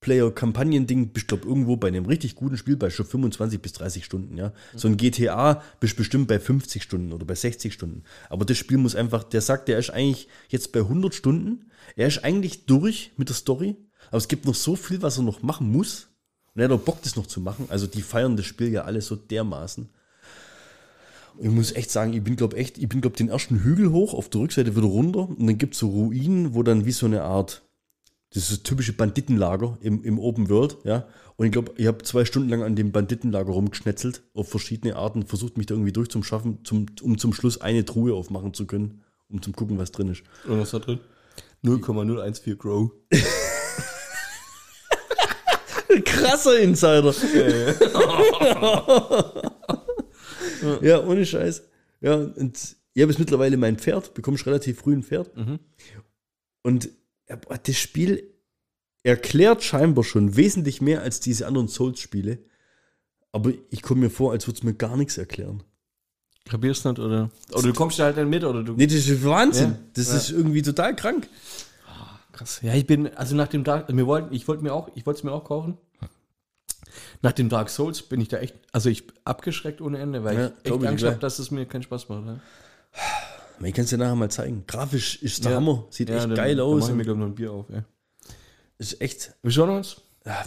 Singleplayer-Kampagnen-Ding 0.00 1.08
bist 1.08 1.28
glaube 1.28 1.46
irgendwo 1.46 1.76
bei 1.76 1.88
einem 1.88 2.06
richtig 2.06 2.34
guten 2.34 2.56
Spiel 2.56 2.76
bei 2.76 2.90
schon 2.90 3.06
25 3.06 3.60
bis 3.60 3.72
30 3.74 4.04
Stunden, 4.04 4.36
ja. 4.36 4.52
So 4.74 4.88
ein 4.88 4.96
GTA 4.96 5.62
bist 5.78 5.96
bestimmt 5.96 6.28
bei 6.28 6.38
50 6.38 6.82
Stunden 6.82 7.12
oder 7.12 7.24
bei 7.24 7.34
60 7.34 7.72
Stunden. 7.72 8.04
Aber 8.28 8.44
das 8.44 8.56
Spiel 8.58 8.78
muss 8.78 8.96
einfach, 8.96 9.24
der 9.24 9.40
sagt, 9.40 9.68
der 9.68 9.78
ist 9.78 9.90
eigentlich 9.90 10.28
jetzt 10.48 10.72
bei 10.72 10.80
100 10.80 11.14
Stunden. 11.14 11.70
Er 11.96 12.08
ist 12.08 12.24
eigentlich 12.24 12.66
durch 12.66 13.12
mit 13.16 13.28
der 13.28 13.36
Story, 13.36 13.76
aber 14.08 14.18
es 14.18 14.28
gibt 14.28 14.46
noch 14.46 14.54
so 14.54 14.76
viel, 14.76 15.02
was 15.02 15.18
er 15.18 15.24
noch 15.24 15.42
machen 15.42 15.70
muss. 15.70 16.08
Und 16.54 16.62
er 16.62 16.68
hat 16.68 16.72
auch 16.72 16.84
Bock, 16.84 17.02
das 17.02 17.16
noch 17.16 17.26
zu 17.26 17.40
machen. 17.40 17.66
Also 17.68 17.86
die 17.86 18.02
feiern 18.02 18.36
das 18.36 18.46
Spiel 18.46 18.72
ja 18.72 18.82
alle 18.82 19.02
so 19.02 19.16
dermaßen. 19.16 19.88
Ich 21.38 21.48
muss 21.48 21.72
echt 21.72 21.90
sagen, 21.90 22.12
ich 22.12 22.22
bin 22.22 22.36
glaube 22.36 22.56
echt, 22.56 22.76
ich 22.76 22.88
bin 22.88 23.00
glaube 23.00 23.16
den 23.16 23.28
ersten 23.28 23.62
Hügel 23.62 23.92
hoch, 23.92 24.14
auf 24.14 24.28
der 24.28 24.42
Rückseite 24.42 24.76
wieder 24.76 24.86
runter 24.86 25.28
und 25.28 25.46
dann 25.46 25.58
gibt 25.58 25.74
es 25.74 25.80
so 25.80 25.88
Ruinen, 25.88 26.54
wo 26.54 26.62
dann 26.62 26.84
wie 26.84 26.92
so 26.92 27.06
eine 27.06 27.22
Art, 27.22 27.62
das 28.32 28.44
ist 28.44 28.52
das 28.52 28.62
typische 28.62 28.92
Banditenlager 28.92 29.76
im, 29.80 30.04
im 30.04 30.18
Open 30.18 30.48
World, 30.48 30.78
ja. 30.84 31.06
Und 31.36 31.46
ich 31.46 31.52
glaube, 31.52 31.72
ich 31.76 31.86
habe 31.86 32.02
zwei 32.04 32.24
Stunden 32.24 32.48
lang 32.48 32.62
an 32.62 32.76
dem 32.76 32.92
Banditenlager 32.92 33.50
rumgeschnetzelt, 33.50 34.22
auf 34.34 34.48
verschiedene 34.48 34.96
Arten, 34.96 35.26
versucht 35.26 35.56
mich 35.56 35.66
da 35.66 35.74
irgendwie 35.74 35.92
durchzuschaffen, 35.92 36.64
zum, 36.64 36.86
um 37.02 37.18
zum 37.18 37.32
Schluss 37.32 37.60
eine 37.60 37.84
Truhe 37.84 38.14
aufmachen 38.14 38.54
zu 38.54 38.66
können, 38.66 39.02
um 39.28 39.42
zu 39.42 39.52
gucken, 39.52 39.78
was 39.78 39.90
drin 39.90 40.08
ist. 40.08 40.22
Und 40.46 40.60
was 40.60 40.68
ist 40.68 40.74
da 40.74 40.78
drin? 40.78 41.00
0,014 41.62 42.56
Grow. 42.56 42.92
Krasser 46.04 46.60
Insider. 46.60 47.12
ja, 50.82 51.04
ohne 51.04 51.26
Scheiß. 51.26 51.64
Ja, 52.00 52.14
und 52.14 52.76
ich 52.94 53.02
habe 53.02 53.12
jetzt 53.12 53.18
mittlerweile 53.18 53.56
mein 53.56 53.76
Pferd, 53.76 54.14
bekommst 54.14 54.46
relativ 54.46 54.78
früh 54.78 54.94
ein 54.94 55.02
Pferd. 55.02 55.32
Und 56.62 56.84
ja, 56.84 56.84
boah, 56.84 56.99
das 57.62 57.76
Spiel 57.76 58.32
erklärt 59.02 59.62
scheinbar 59.62 60.04
schon 60.04 60.36
wesentlich 60.36 60.80
mehr 60.80 61.02
als 61.02 61.20
diese 61.20 61.46
anderen 61.46 61.68
Souls-Spiele. 61.68 62.38
Aber 63.32 63.52
ich 63.70 63.82
komme 63.82 64.02
mir 64.02 64.10
vor, 64.10 64.32
als 64.32 64.46
würde 64.46 64.58
es 64.58 64.62
mir 64.64 64.74
gar 64.74 64.96
nichts 64.96 65.16
erklären. 65.16 65.62
Kapierst 66.48 66.84
nicht, 66.84 66.98
oder? 66.98 67.30
Oder 67.52 67.62
du 67.68 67.72
kommst 67.72 67.98
da 67.98 68.04
halt 68.04 68.16
dann 68.16 68.28
mit, 68.28 68.42
oder 68.44 68.62
du. 68.64 68.72
Nee, 68.74 68.86
das 68.86 68.96
ist 68.96 69.24
Wahnsinn. 69.24 69.70
Ja, 69.70 69.78
Das 69.94 70.08
ja. 70.08 70.16
ist 70.16 70.30
irgendwie 70.30 70.62
total 70.62 70.96
krank. 70.96 71.28
Krass. 72.32 72.60
Ja, 72.62 72.74
ich 72.74 72.86
bin, 72.86 73.14
also 73.16 73.36
nach 73.36 73.48
dem 73.48 73.64
Dark, 73.64 73.94
wir 73.94 74.06
wollten, 74.06 74.34
ich 74.34 74.48
wollte 74.48 74.62
mir 74.62 74.72
auch, 74.72 74.90
ich 74.94 75.06
wollte 75.06 75.18
es 75.18 75.24
mir 75.24 75.32
auch 75.32 75.44
kaufen. 75.44 75.76
Nach 77.22 77.32
dem 77.32 77.48
Dark 77.48 77.68
Souls 77.70 78.02
bin 78.02 78.20
ich 78.20 78.28
da 78.28 78.38
echt, 78.38 78.56
also 78.72 78.88
ich 78.88 79.04
abgeschreckt 79.24 79.80
ohne 79.80 79.98
Ende, 79.98 80.24
weil 80.24 80.38
Ja, 80.38 80.52
ich 80.64 80.72
echt 80.72 80.84
Angst 80.84 81.04
habe, 81.04 81.18
dass 81.18 81.38
es 81.38 81.50
mir 81.50 81.66
keinen 81.66 81.82
Spaß 81.82 82.08
macht. 82.08 82.24
Ne? 82.24 82.40
Ich 83.62 83.74
kann 83.74 83.84
es 83.84 83.90
dir 83.90 83.98
nachher 83.98 84.14
mal 84.16 84.30
zeigen. 84.30 84.64
Grafisch 84.66 85.22
ist 85.22 85.44
der 85.44 85.52
Ja. 85.52 85.56
Hammer. 85.58 85.84
Sieht 85.90 86.08
Ja, 86.08 86.16
echt 86.16 86.24
dann- 86.24 86.34
geil 86.34 86.56
dann 86.56 86.66
aus. 86.66 86.80
Mach 86.82 86.88
ich 86.90 86.94
mir, 86.94 87.04
glaube 87.04 87.18
ich, 87.18 87.20
noch 87.20 87.30
ein 87.30 87.34
Bier 87.34 87.52
auf, 87.52 87.66
ey. 87.70 87.82
Ist 88.78 89.00
echt. 89.02 89.34
Wir 89.42 89.50
schauen 89.50 89.70
uns. 89.70 89.96
Ja, 90.24 90.44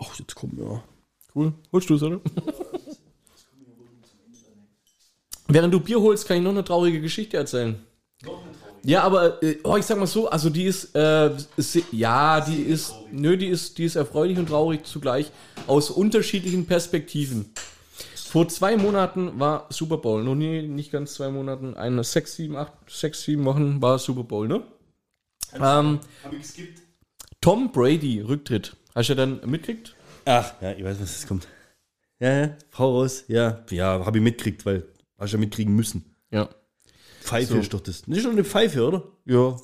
ach, 0.00 0.18
jetzt 0.18 0.34
kommt 0.34 0.58
ja. 0.58 0.82
Cool. 1.34 1.52
Holst 1.72 1.88
du 1.90 1.94
es, 1.94 2.02
oder? 2.02 2.20
Während 5.48 5.74
du 5.74 5.80
Bier 5.80 6.00
holst, 6.00 6.26
kann 6.26 6.36
ich 6.36 6.42
noch 6.42 6.50
eine 6.50 6.64
traurige 6.64 7.00
Geschichte 7.00 7.36
erzählen. 7.36 7.76
Ja, 8.82 9.02
aber 9.02 9.42
äh, 9.42 9.58
oh, 9.64 9.76
ich 9.76 9.84
sag 9.84 9.98
mal 9.98 10.06
so, 10.06 10.28
also 10.30 10.48
die 10.48 10.64
ist, 10.64 10.94
äh, 10.94 11.30
se- 11.56 11.82
ja, 11.92 12.40
die 12.40 12.62
ist, 12.62 12.94
nö, 13.12 13.36
die 13.36 13.48
ist, 13.48 13.76
die 13.78 13.84
ist 13.84 13.96
erfreulich 13.96 14.38
und 14.38 14.46
traurig 14.48 14.84
zugleich 14.84 15.30
aus 15.66 15.90
unterschiedlichen 15.90 16.66
Perspektiven. 16.66 17.50
Vor 18.30 18.46
zwei 18.48 18.76
Monaten 18.76 19.40
war 19.40 19.66
Super 19.70 19.96
Bowl, 19.96 20.22
noch 20.22 20.36
nie, 20.36 20.62
nicht 20.62 20.92
ganz 20.92 21.14
zwei 21.14 21.30
Monaten, 21.30 21.74
eine 21.74 22.04
sechs, 22.04 22.36
sieben, 22.36 22.54
acht, 22.56 22.72
sechs, 22.88 23.24
sieben 23.24 23.44
Wochen 23.44 23.82
war 23.82 23.98
Super 23.98 24.22
Bowl, 24.22 24.46
ne? 24.46 24.62
Ähm, 25.54 25.98
Tom 27.40 27.72
Brady 27.72 28.20
Rücktritt. 28.20 28.76
Hast 28.94 29.08
du 29.08 29.16
dann 29.16 29.40
mitgekriegt? 29.50 29.96
Ach, 30.26 30.54
ja, 30.60 30.70
ich 30.72 30.84
weiß, 30.84 31.00
was 31.00 31.10
jetzt 31.12 31.26
kommt. 31.26 31.48
Ja, 32.20 32.40
ja, 32.42 32.56
Frau 32.70 32.98
raus. 33.00 33.24
Ja, 33.26 33.64
ja, 33.70 34.06
habe 34.06 34.18
ich 34.18 34.22
mitgekriegt, 34.22 34.64
weil 34.64 34.86
hast 35.18 35.32
du 35.32 35.36
ja 35.36 35.40
mitkriegen 35.40 35.74
müssen. 35.74 36.14
Ja. 36.30 36.48
Pfeife 37.22 37.54
So. 37.54 37.58
ist 37.58 37.74
doch 37.74 37.80
das. 37.80 38.02
Ist 38.06 38.24
doch 38.26 38.30
eine 38.30 38.44
Pfeife, 38.44 38.86
oder? 38.86 39.02
Ja, 39.24 39.56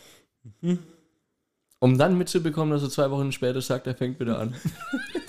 Um 1.79 1.99
dann 1.99 2.19
mitzubekommen, 2.19 2.73
dass 2.73 2.83
er 2.83 2.91
zwei 2.91 3.11
Wochen 3.11 3.33
später 3.33 3.61
sagt, 3.61 3.87
er 3.87 3.95
fängt 3.95 4.21
wieder 4.21 4.39
an. 4.39 4.55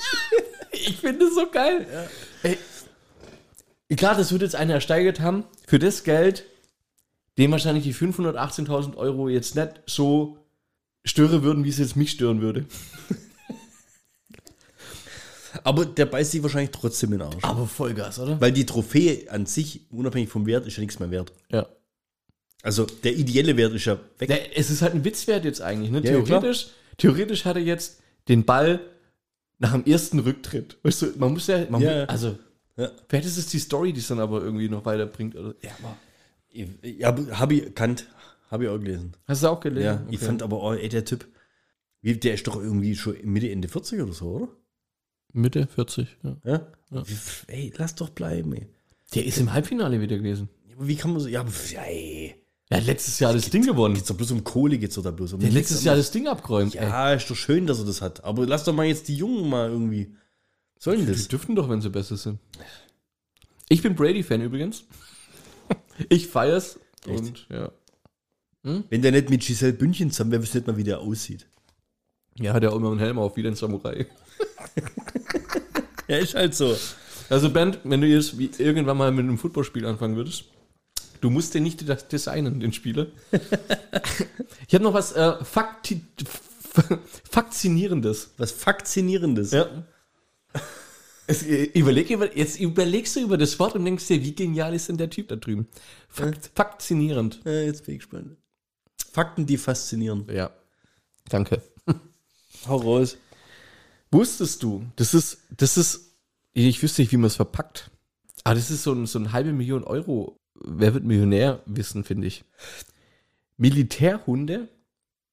ich 0.71 0.97
finde 0.97 1.25
es 1.25 1.35
so 1.35 1.49
geil. 1.49 1.87
Ey, 2.43 2.57
klar, 3.95 4.15
das 4.15 4.31
wird 4.31 4.41
jetzt 4.41 4.55
einer 4.55 4.75
ersteigert 4.75 5.19
haben. 5.19 5.45
Für 5.65 5.79
das 5.79 6.03
Geld, 6.03 6.45
dem 7.37 7.51
wahrscheinlich 7.51 7.83
die 7.83 7.93
518.000 7.93 8.95
Euro 8.97 9.29
jetzt 9.29 9.55
nicht 9.55 9.81
so 9.85 10.42
stören 11.03 11.43
würden, 11.43 11.63
wie 11.63 11.69
es 11.69 11.77
jetzt 11.77 11.95
mich 11.95 12.11
stören 12.11 12.41
würde. 12.41 12.65
Aber 15.63 15.85
der 15.85 16.05
beißt 16.07 16.31
sich 16.31 16.41
wahrscheinlich 16.41 16.71
trotzdem 16.71 17.13
in 17.13 17.19
den 17.19 17.27
Arsch. 17.27 17.43
Aber 17.43 17.67
Vollgas, 17.67 18.17
oder? 18.19 18.41
Weil 18.41 18.51
die 18.51 18.65
Trophäe 18.65 19.29
an 19.29 19.45
sich, 19.45 19.81
unabhängig 19.91 20.29
vom 20.29 20.45
Wert, 20.47 20.65
ist 20.65 20.77
ja 20.77 20.81
nichts 20.81 20.99
mehr 20.99 21.11
wert. 21.11 21.31
Ja. 21.49 21.67
Also 22.63 22.85
der 22.85 23.13
ideelle 23.15 23.55
Wert 23.57 23.73
ist 23.73 23.85
ja 23.85 23.99
weg. 24.17 24.29
Der, 24.29 24.57
es 24.57 24.69
ist 24.71 24.81
halt 24.81 24.93
ein 24.95 25.03
Witzwert 25.03 25.45
jetzt 25.45 25.61
eigentlich. 25.61 25.91
Ne? 25.91 25.99
Ja, 26.03 26.13
ja, 26.13 26.21
Theoretisch, 26.23 26.67
theoretisch 26.97 27.45
hat 27.45 27.57
er 27.57 27.61
jetzt 27.61 27.99
den 28.29 28.45
Ball 28.45 28.79
nach 29.59 29.73
dem 29.73 29.85
ersten 29.85 30.19
Rücktritt. 30.19 30.77
Weißt 30.81 31.01
du, 31.03 31.13
man 31.17 31.33
muss 31.33 31.47
ja, 31.47 31.65
man 31.69 31.81
Ja. 31.81 31.99
Muss, 32.01 32.09
also, 32.09 32.37
Ja. 32.77 32.89
vielleicht 33.07 33.27
ist 33.27 33.37
es 33.37 33.47
die 33.47 33.59
Story, 33.59 33.93
die 33.93 33.99
es 33.99 34.07
dann 34.07 34.19
aber 34.19 34.41
irgendwie 34.41 34.69
noch 34.69 34.85
weiterbringt. 34.85 35.35
Oder? 35.35 35.53
Ja, 35.61 35.71
aber 35.83 35.97
Ja, 36.81 37.37
habe 37.39 37.53
ich 37.55 37.75
kannt, 37.75 38.07
habe 38.53 38.63
ich 38.65 38.69
auch 38.69 38.77
gelesen. 38.79 39.17
hast 39.27 39.43
du 39.43 39.47
auch 39.47 39.59
gelesen? 39.59 39.85
Ja, 39.85 40.05
ich 40.09 40.19
fand 40.19 40.41
aber, 40.43 40.61
oh, 40.63 40.73
ey, 40.73 40.87
der 40.87 41.03
Typ, 41.03 41.27
der 42.03 42.33
ist 42.35 42.47
doch 42.47 42.55
irgendwie 42.55 42.95
schon 42.95 43.15
Mitte, 43.23 43.49
Ende 43.49 43.67
40 43.67 44.01
oder 44.01 44.13
so, 44.13 44.27
oder? 44.29 44.47
Mitte 45.33 45.67
40, 45.67 46.17
ja. 46.23 46.37
Ja? 46.45 46.67
Wie, 46.91 47.15
ey, 47.47 47.73
lass 47.77 47.95
doch 47.95 48.09
bleiben, 48.09 48.53
ey. 48.53 48.67
Der 49.15 49.25
ist 49.25 49.37
im 49.39 49.51
Halbfinale 49.51 49.99
wieder 49.99 50.17
gewesen. 50.17 50.49
Ja, 50.67 50.75
aber 50.75 50.87
wie 50.87 50.95
kann 50.95 51.11
man 51.11 51.19
so, 51.19 51.27
ja, 51.27 51.43
ja 51.71 51.81
ey. 51.81 52.35
Er 52.69 52.77
hat 52.77 52.85
letztes 52.87 53.19
Jahr 53.19 53.33
das 53.33 53.49
Ding 53.49 53.65
gewonnen. 53.65 53.93
Geht's 53.93 54.07
doch 54.07 54.15
bloß 54.17 54.31
um 54.31 54.43
Kohle, 54.43 54.77
geht's 54.77 54.95
doch 54.95 55.03
da 55.03 55.11
bloß 55.11 55.33
um 55.33 55.39
Der 55.39 55.51
letztes 55.51 55.83
Jahr 55.83 55.95
das 55.95 56.11
Ding 56.11 56.27
abgeräumt. 56.27 56.75
ey. 56.75 56.83
Ja, 56.83 57.13
ist 57.13 57.29
doch 57.29 57.35
schön, 57.35 57.67
dass 57.67 57.79
er 57.79 57.85
das 57.85 58.01
hat. 58.01 58.23
Aber 58.23 58.45
lass 58.47 58.63
doch 58.63 58.73
mal 58.73 58.85
jetzt 58.85 59.07
die 59.07 59.15
Jungen 59.15 59.49
mal 59.49 59.69
irgendwie. 59.69 60.15
Sollen 60.79 60.99
die 60.99 61.05
Die 61.05 61.11
das? 61.11 61.27
dürften 61.27 61.55
doch, 61.55 61.69
wenn 61.69 61.81
sie 61.81 61.89
besser 61.89 62.17
sind. 62.17 62.39
Ich 63.69 63.81
bin 63.81 63.95
Brady-Fan 63.95 64.41
übrigens. 64.41 64.85
Ich 66.09 66.27
feier's. 66.27 66.79
Echt? 67.05 67.19
Und 67.19 67.47
ja. 67.49 67.71
Wenn 68.63 69.01
der 69.01 69.11
nicht 69.11 69.29
mit 69.29 69.41
Giselle 69.41 69.73
Bündchen 69.73 70.11
zusammen 70.11 70.31
wäre, 70.31 70.41
wüsste 70.41 70.57
nicht 70.57 70.67
mal, 70.67 70.77
wie 70.77 70.83
der 70.83 70.99
aussieht. 70.99 71.45
Ja, 72.39 72.53
hat 72.53 72.63
ja 72.63 72.69
auch 72.69 72.77
immer 72.77 72.91
einen 72.91 72.99
Helm 72.99 73.19
auf, 73.19 73.35
wie 73.35 73.45
ein 73.45 73.55
Samurai. 73.55 74.07
Ja, 76.07 76.17
ist 76.17 76.35
halt 76.35 76.55
so. 76.55 76.75
Also 77.29 77.49
Bernd, 77.49 77.79
wenn 77.83 78.01
du 78.01 78.07
jetzt 78.07 78.37
wie 78.37 78.49
irgendwann 78.57 78.97
mal 78.97 79.11
mit 79.11 79.23
einem 79.23 79.37
Footballspiel 79.37 79.85
anfangen 79.85 80.15
würdest, 80.15 80.45
du 81.21 81.29
musst 81.29 81.53
den 81.53 81.63
nicht 81.63 81.87
das 81.87 82.07
designen, 82.07 82.59
den 82.59 82.73
Spieler. 82.73 83.07
ich 84.67 84.73
habe 84.73 84.83
noch 84.83 84.93
was 84.93 85.13
äh, 85.13 85.43
Fakti 85.43 86.01
Faktinierendes. 87.29 88.31
Was 88.37 88.51
Faszinierendes. 88.51 89.51
Ja. 89.51 89.85
Es, 91.27 91.43
äh, 91.43 91.69
überleg, 91.73 92.09
über, 92.09 92.35
jetzt 92.35 92.59
überlegst 92.59 93.15
du 93.15 93.21
über 93.21 93.37
das 93.37 93.57
Wort 93.59 93.75
und 93.75 93.85
denkst 93.85 94.07
dir, 94.07 94.21
wie 94.21 94.35
genial 94.35 94.73
ist 94.73 94.89
denn 94.89 94.97
der 94.97 95.09
Typ 95.09 95.29
da 95.29 95.35
drüben? 95.35 95.67
Fakt, 96.09 96.51
Faktinierend. 96.53 97.39
Ja, 97.45 97.51
jetzt 97.61 97.85
bin 97.85 97.95
ich 97.95 98.01
gespannt. 98.01 98.35
Fakten, 99.13 99.45
die 99.45 99.57
faszinieren. 99.57 100.27
Ja. 100.33 100.49
Danke. 101.29 101.61
Hau 102.67 102.77
raus. 102.77 103.17
Wusstest 104.11 104.63
du, 104.63 104.85
das 104.95 105.13
ist, 105.13 105.37
das 105.55 105.77
ist, 105.77 106.15
ich 106.53 106.81
wüsste 106.81 107.03
nicht, 107.03 107.11
wie 107.11 107.17
man 107.17 107.27
es 107.27 107.35
verpackt. 107.35 107.91
Aber 108.43 108.55
das 108.55 108.71
ist 108.71 108.81
so 108.81 108.91
ein, 108.91 109.05
so 109.05 109.19
ein 109.19 109.31
halbe 109.31 109.53
Million 109.53 109.83
Euro. 109.83 110.39
Wer 110.55 110.95
wird 110.95 111.03
Millionär 111.03 111.61
wissen, 111.67 112.03
finde 112.03 112.25
ich. 112.25 112.43
Militärhunde 113.57 114.67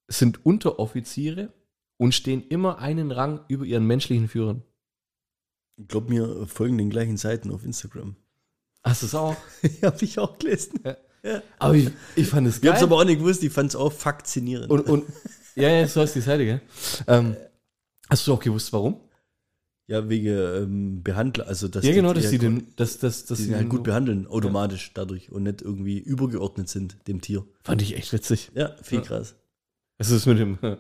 sind 0.08 0.44
Unteroffiziere 0.44 1.52
und 1.96 2.14
stehen 2.14 2.46
immer 2.48 2.80
einen 2.80 3.10
Rang 3.12 3.40
über 3.48 3.64
ihren 3.64 3.86
menschlichen 3.86 4.28
Führern. 4.28 4.62
Ich 5.78 5.88
glaube, 5.88 6.10
mir 6.10 6.46
folgen 6.46 6.76
den 6.76 6.90
gleichen 6.90 7.16
Seiten 7.16 7.50
auf 7.50 7.64
Instagram. 7.64 8.14
Hast 8.82 9.02
du 9.02 9.06
es 9.06 9.14
auch? 9.14 9.36
ja, 9.80 9.90
habe 9.90 10.04
ich 10.04 10.18
auch 10.18 10.38
gelesen. 10.38 10.80
Aber 11.58 11.74
ich, 11.74 11.90
ich 12.16 12.26
fand 12.26 12.46
es 12.46 12.58
Ich 12.58 12.64
habe 12.64 12.74
es 12.74 12.80
geil. 12.80 12.84
aber 12.84 12.96
auch 12.96 13.04
nicht 13.04 13.18
gewusst, 13.18 13.42
ich 13.42 13.52
fand 13.52 13.70
es 13.70 13.76
auch 13.76 13.92
faszinierend. 13.92 14.70
Und, 14.70 14.86
und 14.88 15.04
ja, 15.54 15.68
ja, 15.68 15.86
so 15.86 16.00
hast 16.00 16.14
die 16.14 16.20
Seite, 16.20 16.44
gell? 16.44 16.60
Ähm, 17.06 17.36
hast 18.08 18.26
du 18.26 18.32
auch 18.32 18.40
gewusst, 18.40 18.72
warum? 18.72 19.00
ja, 19.90 20.08
wegen 20.08 20.28
ähm, 20.28 21.02
Behandler, 21.02 21.48
also 21.48 21.66
dass 21.66 21.84
ja, 21.84 21.92
genau, 21.92 22.12
dass 22.12 22.22
ja 22.22 22.30
sie 22.30 22.38
gut, 22.38 22.44
den, 22.44 22.66
dass, 22.76 22.98
dass, 22.98 23.24
dass 23.26 23.38
die 23.38 23.44
sie 23.44 23.50
den 23.50 23.58
halt 23.58 23.68
gut 23.70 23.82
behandeln, 23.82 24.28
automatisch 24.28 24.92
dadurch 24.94 25.32
und 25.32 25.42
nicht 25.42 25.62
irgendwie 25.62 25.98
übergeordnet 25.98 26.68
sind 26.68 26.96
dem 27.08 27.20
Tier. 27.20 27.44
Fand 27.64 27.82
ich 27.82 27.96
echt 27.96 28.12
witzig. 28.12 28.52
Ja, 28.54 28.76
viel 28.82 28.98
Ja. 29.00 29.04
krass. 29.04 29.34
Hast 29.98 30.10
du 30.10 30.14
das 30.14 30.26
mit 30.26 30.38
dem, 30.38 30.58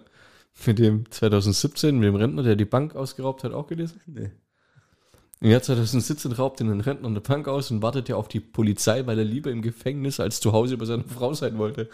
mit 0.66 0.78
dem 0.78 1.10
2017, 1.10 1.98
mit 1.98 2.06
dem 2.06 2.14
Rentner, 2.14 2.44
der 2.44 2.54
die 2.54 2.64
Bank 2.64 2.94
ausgeraubt 2.94 3.42
hat, 3.42 3.52
auch 3.52 3.66
gelesen? 3.66 4.00
Nee. 4.06 4.30
Im 5.42 5.50
Jahr 5.50 5.62
2017 5.62 6.32
raubt 6.32 6.60
ihn 6.60 6.70
ein 6.70 6.80
Rentner 6.80 7.08
eine 7.08 7.22
Bank 7.22 7.48
aus 7.48 7.70
und 7.70 7.80
wartet 7.80 8.10
ja 8.10 8.16
auf 8.16 8.28
die 8.28 8.40
Polizei, 8.40 9.06
weil 9.06 9.18
er 9.18 9.24
lieber 9.24 9.50
im 9.50 9.62
Gefängnis 9.62 10.20
als 10.20 10.38
zu 10.38 10.52
Hause 10.52 10.76
bei 10.76 10.84
seiner 10.84 11.04
Frau 11.04 11.32
sein 11.32 11.56
wollte. 11.56 11.88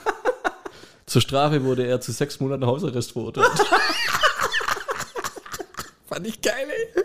Zur 1.06 1.20
Strafe 1.20 1.62
wurde 1.64 1.86
er 1.86 2.00
zu 2.00 2.10
sechs 2.12 2.40
Monaten 2.40 2.64
Hausarrest 2.64 3.12
verurteilt. 3.12 3.50
Fand 6.06 6.26
ich 6.26 6.40
geil, 6.40 6.68
ey. 6.68 7.04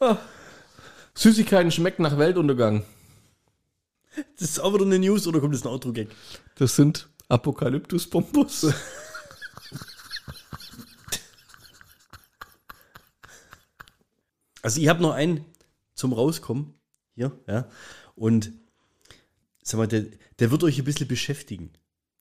Ah. 0.00 0.16
Süßigkeiten 1.14 1.70
schmecken 1.70 2.02
nach 2.02 2.16
Weltuntergang. 2.16 2.84
Das 4.38 4.50
ist 4.50 4.60
auch 4.60 4.72
wieder 4.72 4.86
eine 4.86 4.98
News 4.98 5.26
oder 5.26 5.40
kommt 5.40 5.52
das 5.52 5.64
ein 5.64 5.68
Outro-Gag? 5.68 6.08
Das 6.54 6.76
sind 6.76 7.08
Apokalyptus-Bombus. 7.28 8.72
Also 14.68 14.82
ich 14.82 14.88
habe 14.88 15.00
noch 15.00 15.12
einen 15.12 15.46
zum 15.94 16.12
Rauskommen 16.12 16.74
hier, 17.14 17.32
ja. 17.46 17.70
Und 18.14 18.52
sag 19.62 19.78
mal, 19.78 19.88
der, 19.88 20.04
der 20.40 20.50
wird 20.50 20.62
euch 20.62 20.78
ein 20.78 20.84
bisschen 20.84 21.08
beschäftigen. 21.08 21.70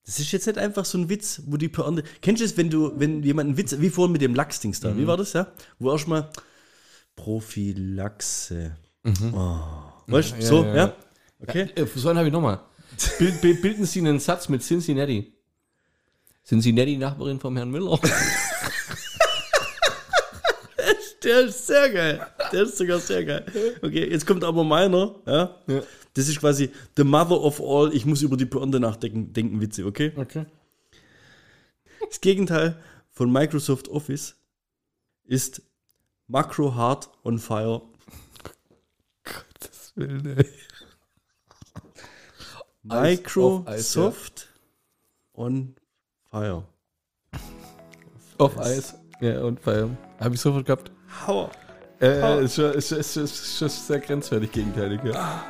Das 0.05 0.17
ist 0.17 0.31
jetzt 0.31 0.47
nicht 0.47 0.57
einfach 0.57 0.85
so 0.85 0.97
ein 0.97 1.09
Witz, 1.09 1.41
wo 1.47 1.57
die 1.57 1.67
Pointe. 1.67 2.05
Kennst 2.21 2.39
du 2.39 2.45
es, 2.45 2.55
wenn 2.55 2.69
du, 2.69 2.97
wenn 2.97 3.21
jemand 3.21 3.49
einen 3.49 3.57
Witz, 3.57 3.75
wie 3.79 3.89
vorhin 3.89 4.13
mit 4.13 4.21
dem 4.21 4.33
Lachsdings 4.33 4.79
da, 4.79 4.95
wie 4.95 5.05
war 5.05 5.17
das, 5.17 5.33
ja? 5.33 5.51
Wo 5.77 5.91
erstmal 5.91 6.29
Prophylaxe. 7.17 8.77
Oh. 9.03 9.59
Weißt 10.07 10.35
du, 10.37 10.41
so, 10.41 10.63
ja, 10.63 10.69
ja? 10.69 10.85
ja. 10.85 10.95
Okay. 11.41 11.69
Äh, 11.75 11.85
so 11.95 12.07
einen 12.07 12.17
habe 12.17 12.29
ich 12.29 12.33
nochmal. 12.33 12.61
Bild, 13.19 13.41
bild, 13.41 13.61
bilden 13.61 13.85
Sie 13.85 13.99
einen 13.99 14.21
Satz 14.21 14.47
mit 14.47 14.63
Cincinnati. 14.63 15.33
Cincinnati, 16.45 16.95
Nachbarin 16.95 17.41
vom 17.41 17.57
Herrn 17.57 17.71
Müller. 17.71 17.99
Der 21.27 21.41
ist 21.41 21.67
sehr 21.67 21.89
geil. 21.89 22.25
Der 22.51 22.63
ist 22.63 22.77
sogar 22.77 22.99
sehr 22.99 23.25
geil. 23.25 23.45
Okay, 23.81 24.09
jetzt 24.09 24.25
kommt 24.25 24.43
aber 24.43 24.63
meiner, 24.63 25.15
ja? 25.25 25.55
Ja. 25.67 25.81
Das 26.13 26.27
ist 26.27 26.39
quasi 26.39 26.71
the 26.95 27.03
mother 27.03 27.39
of 27.41 27.61
all, 27.61 27.93
ich 27.93 28.05
muss 28.05 28.21
über 28.21 28.37
die 28.37 28.45
Pointe 28.45 28.79
nachdenken, 28.79 29.33
denken 29.33 29.61
Witze, 29.61 29.85
okay? 29.85 30.11
Okay. 30.15 30.45
Das 32.09 32.21
Gegenteil 32.21 32.81
von 33.11 33.31
Microsoft 33.31 33.87
Office 33.89 34.35
ist 35.25 35.61
Macro 36.27 36.75
Hard 36.75 37.09
on 37.23 37.39
Fire. 37.39 37.81
Das 39.59 39.93
will 39.95 40.17
nicht. 40.21 40.49
Microsoft 42.83 44.47
on 45.33 45.75
Fire. 46.29 46.63
Auf 48.37 48.57
Eis. 48.57 48.95
Ja, 49.19 49.41
und 49.41 49.59
Feiern. 49.59 49.97
Habe 50.19 50.35
ich 50.35 50.41
sofort 50.41 50.65
gehabt. 50.65 50.91
Hauer. 51.25 51.51
Äh, 51.99 52.43
ist 52.43 52.55
schon, 52.55 52.73
ist, 52.73 52.91
ist, 52.91 53.17
ist 53.17 53.57
schon 53.57 53.69
sehr 53.69 53.99
grenzwertig 53.99 54.51
gegenteilig, 54.51 54.99
ja. 55.03 55.43